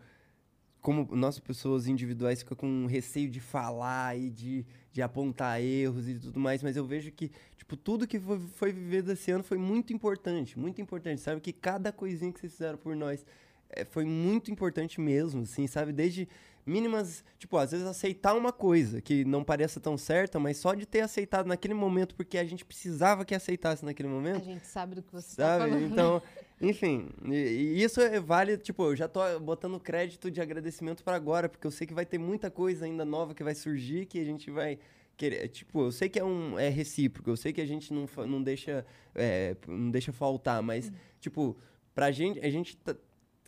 [0.83, 6.15] como nós pessoas individuais fica com receio de falar e de, de apontar erros e
[6.19, 9.57] tudo mais, mas eu vejo que, tipo, tudo que foi, foi vivido esse ano foi
[9.57, 11.41] muito importante, muito importante, sabe?
[11.41, 13.25] Que cada coisinha que vocês fizeram por nós
[13.71, 15.93] é, foi muito importante mesmo, assim, sabe?
[15.93, 16.29] Desde
[16.67, 20.87] mínimas, tipo, às vezes aceitar uma coisa que não pareça tão certa, mas só de
[20.87, 24.95] ter aceitado naquele momento, porque a gente precisava que aceitasse naquele A momento, gente sabe
[24.97, 25.71] do que você tá sabe?
[25.71, 25.93] falando.
[25.93, 26.23] Então,
[26.63, 31.17] Enfim, e, e isso é, vale, tipo, eu já tô botando crédito de agradecimento pra
[31.17, 34.21] agora, porque eu sei que vai ter muita coisa ainda nova que vai surgir, que
[34.21, 34.79] a gente vai
[35.17, 38.09] querer, tipo, eu sei que é um é recíproco, eu sei que a gente não,
[38.29, 41.57] não deixa é, não deixa faltar, mas tipo,
[41.93, 42.95] pra gente, a gente tá,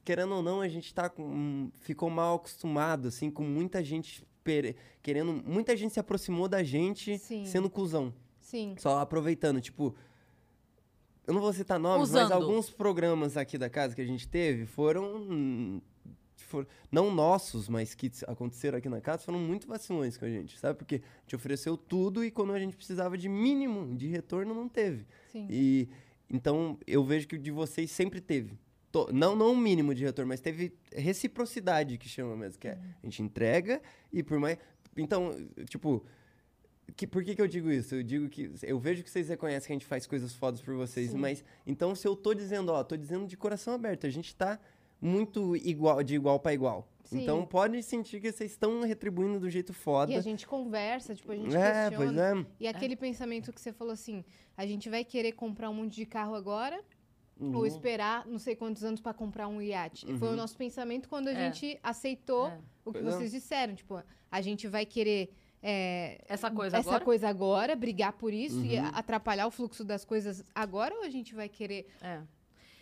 [0.05, 4.24] querendo ou não, a gente tá com ficou mal acostumado assim com muita gente
[5.03, 7.47] querendo, muita gente se aproximou da gente Sim.
[7.47, 8.12] sendo cuzão.
[8.41, 8.74] Sim.
[8.78, 9.95] Só aproveitando, tipo.
[11.27, 12.33] Eu não vou citar nomes, mas Usando.
[12.33, 15.81] alguns programas aqui da casa que a gente teve foram.
[16.37, 20.59] for- não nossos, mas que aconteceram aqui na casa, foram muito vacilões com a gente,
[20.59, 20.79] sabe?
[20.79, 24.69] Porque a gente ofereceu tudo e quando a gente precisava de mínimo de retorno, não
[24.69, 25.07] teve.
[25.33, 25.47] Sim.
[25.51, 25.89] E
[26.31, 28.59] então eu vejo que o de vocês sempre teve.
[28.93, 32.73] To- Não, não o mínimo de retorno, mas teve reciprocidade que chama mesmo, que é
[33.03, 33.81] a gente entrega
[34.13, 34.59] e por mais.
[34.97, 35.35] Então,
[35.69, 36.05] tipo,
[36.97, 37.94] que, por que, que eu digo isso?
[37.94, 40.74] Eu digo que eu vejo que vocês reconhecem que a gente faz coisas fodas por
[40.74, 41.19] vocês, Sim.
[41.19, 44.59] mas então se eu tô dizendo, ó, tô dizendo de coração aberto, a gente tá
[45.01, 46.89] muito igual, de igual para igual.
[47.05, 47.23] Sim.
[47.23, 50.12] Então pode sentir que vocês estão retribuindo do jeito foda.
[50.12, 51.97] E a gente conversa, tipo, a gente é, questiona.
[51.97, 52.47] pois é.
[52.61, 54.24] E aquele pensamento que você falou assim,
[54.56, 56.82] a gente vai querer comprar um monte de carro agora
[57.39, 57.56] Uhum.
[57.56, 60.06] ou esperar não sei quantos anos para comprar um iate.
[60.19, 61.35] Foi o nosso pensamento quando a É.
[61.52, 62.59] gente aceitou É.
[62.85, 63.16] o que Pois é.
[63.19, 63.74] vocês disseram.
[63.74, 64.01] Tipo,
[64.31, 65.35] a gente vai querer
[65.66, 67.05] é, Essa coisa essa agora?
[67.05, 68.91] coisa agora, brigar por isso e Uhum.
[68.93, 72.20] atrapalhar o fluxo das coisas agora ou a gente vai querer É.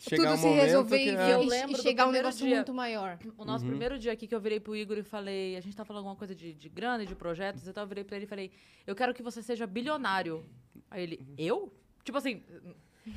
[0.01, 2.45] Chegar tudo um se resolver que e, é- Eu e- e chegar um primeiro negócio
[2.45, 2.57] dia.
[2.57, 3.19] muito maior?
[3.39, 3.71] O nosso Uhum.
[3.71, 6.17] primeiro dia aqui que eu virei pro Igor e falei, a gente tá falando alguma
[6.17, 8.51] coisa de, de grana e de projetos, então eu virei pra ele e falei,
[8.85, 10.45] eu quero que você seja bilionário.
[10.91, 11.73] Aí ele, eu?
[12.03, 12.43] Tipo assim,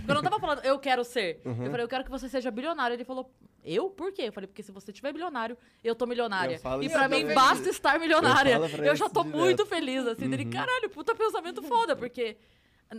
[0.07, 1.41] eu não tava falando, eu quero ser.
[1.43, 1.63] Uhum.
[1.65, 2.93] Eu falei, eu quero que você seja bilionário.
[2.93, 3.33] Ele falou,
[3.65, 3.89] eu?
[3.89, 4.23] Por quê?
[4.23, 6.59] Eu falei, porque se você tiver bilionário, eu tô milionária.
[6.63, 7.35] Eu e pra mim também.
[7.35, 8.55] basta estar milionária.
[8.55, 9.37] Eu pra Eu, já tô direto.
[9.39, 10.29] muito feliz, assim.
[10.29, 12.37] Dele, caralho, puta pensamento foda, porque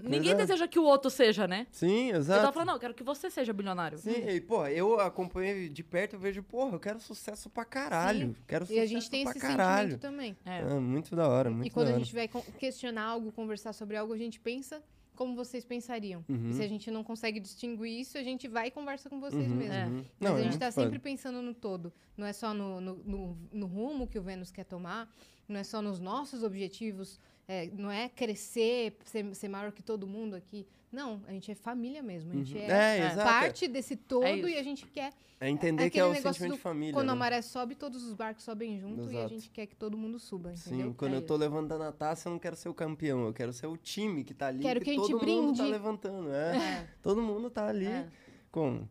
[0.02, 0.34] ninguém é.
[0.34, 1.66] deseja que o outro seja, né?
[1.70, 2.40] Sim, Eu exato.
[2.40, 3.98] tava falando, não, eu quero que você seja bilionário.
[3.98, 8.34] Sim, e, pô, eu acompanho de perto, eu vejo, porra, eu quero sucesso pra caralho.
[8.47, 9.90] Quero E sucesso a gente tem pra esse caralho.
[9.93, 10.36] sentimento também.
[10.44, 10.60] É.
[10.60, 12.28] Ah, muito da hora, muito E quando a gente vai
[12.59, 14.82] questionar algo, conversar sobre algo, a gente pensa
[15.16, 16.24] como vocês pensariam.
[16.28, 16.51] Uhum.
[16.51, 19.51] E se a gente não consegue distinguir isso, a gente vai e conversa com vocês
[19.51, 19.74] Uhum, mesmo.
[19.74, 19.86] É.
[19.86, 20.84] Mas Não, a é gente muito tá foda.
[20.86, 21.93] sempre pensando no todo.
[22.16, 25.12] Não é só no, no, no- no rumo que o Vênus quer tomar,
[25.48, 27.18] não é só nos nossos objetivos,
[27.48, 30.66] é, não é crescer, ser, ser maior que todo mundo aqui.
[30.97, 32.32] Não, a gente é família mesmo.
[32.32, 32.60] A gente Uhum.
[32.64, 33.16] é, É, exato.
[33.28, 34.48] parte desse todo isso.
[34.48, 35.12] e a gente quer.
[35.39, 36.94] É entender que é o negócio sentimento do de família.
[36.94, 37.18] Quando a né?
[37.18, 39.28] maré sobe, todos os barcos sobem junto e a Exato.
[39.35, 40.94] gente quer que todo mundo suba, Sim, entendeu?
[40.97, 43.52] quando É eu tô levantando a taça, eu não quero ser o campeão, eu quero
[43.52, 44.62] ser o time que tá ali.
[44.62, 46.89] Quero que a gente todo mundo tá levantando, é.
[47.02, 48.09] Todo mundo tá ali É.
[48.51, 48.89] com.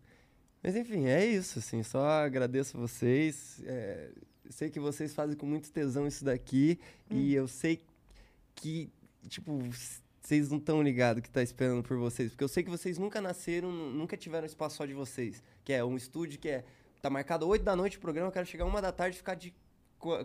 [0.62, 3.64] Mas enfim, é isso, assim, só agradeço vocês.
[3.66, 4.12] é,
[4.52, 6.80] sei que vocês fazem com muito tesão isso daqui.
[7.10, 7.82] E eu sei
[8.54, 8.92] que,
[9.28, 9.60] tipo,
[10.28, 12.32] vocês não estão ligados que tá esperando por vocês.
[12.32, 15.44] Porque eu sei que vocês nunca nasceram, nu- nunca tiveram espaço só de vocês.
[15.64, 16.64] Que é um estúdio que é.
[17.02, 19.36] Tá marcado 8 da noite o programa, eu quero chegar uma da tarde e ficar
[19.36, 19.54] de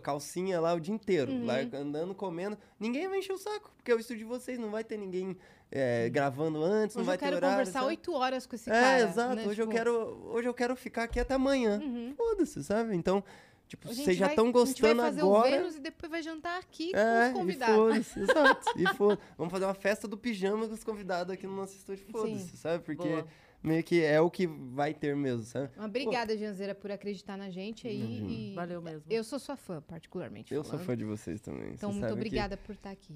[0.01, 1.31] calcinha lá o dia inteiro.
[1.31, 1.45] Uhum.
[1.45, 2.57] Lá andando, comendo.
[2.79, 4.57] Ninguém vai encher o saco, porque é o estúdio de vocês.
[4.59, 5.37] Não vai ter ninguém
[5.71, 7.55] é, gravando antes, não Hoje vai eu ter quero horário.
[7.57, 7.85] conversar sabe?
[7.87, 9.01] oito horas com esse É, cara.
[9.01, 9.35] exato.
[9.35, 9.41] né?
[9.47, 9.93] Hoje, eu Tipo, quero,
[10.33, 11.79] hoje eu quero ficar aqui até amanhã.
[11.81, 12.13] Uhum.
[12.15, 12.95] Foda-se, sabe?
[12.95, 13.23] Então,
[13.71, 15.47] tipo, vocês já estão A gente vai gostando fazer agora.
[15.47, 17.75] o Vênus e depois vai jantar aqui com É, os e convidados.
[17.75, 18.79] foda-se, exato.
[18.79, 22.05] E foda Vamos fazer uma festa do pijama com os convidados aqui no nosso estúdio,
[22.11, 22.83] foda-se, sabe?
[22.83, 23.27] Porque Boa.
[23.63, 25.69] meio que é o que vai ter mesmo, sabe?
[25.77, 28.51] Uma obrigada, Janzeira, por acreditar na gente aí.
[28.51, 29.03] e Valeu mesmo.
[29.09, 30.53] Eu sou sua fã, particularmente.
[30.53, 30.85] Eu sou falando.
[30.85, 31.71] fã de vocês também.
[31.73, 33.15] Então, Você muito sabe que obrigada por estar aqui.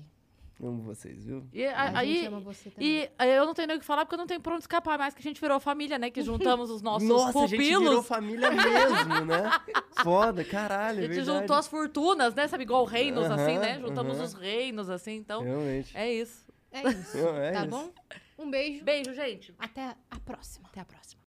[0.61, 1.45] Amo vocês, viu?
[1.51, 2.87] E A, a- aí, gente ama você também.
[2.89, 4.97] E eu não tenho nem o que falar, porque eu não tenho por onde escapar
[4.97, 6.09] mais, que a gente virou família, né?
[6.09, 8.07] Que juntamos os nossos Nossa, a gente virou pupilos.
[8.07, 9.51] família mesmo, né?
[10.01, 11.39] Foda, caralho, A é gente verdade.
[11.41, 12.47] juntou as fortunas, né?
[12.47, 13.79] Sabe, igual reinos, assim, né?
[13.79, 14.23] Juntamos aham.
[14.25, 15.15] os reinos, assim.
[15.15, 15.95] Então, Realmente.
[15.95, 16.45] é isso.
[16.71, 17.17] É isso.
[17.37, 17.69] É tá isso.
[17.69, 17.89] bom?
[18.37, 18.83] Um beijo.
[18.83, 19.53] Beijo, gente.
[19.59, 20.67] Até a próxima.
[20.71, 21.21] Até a próxima.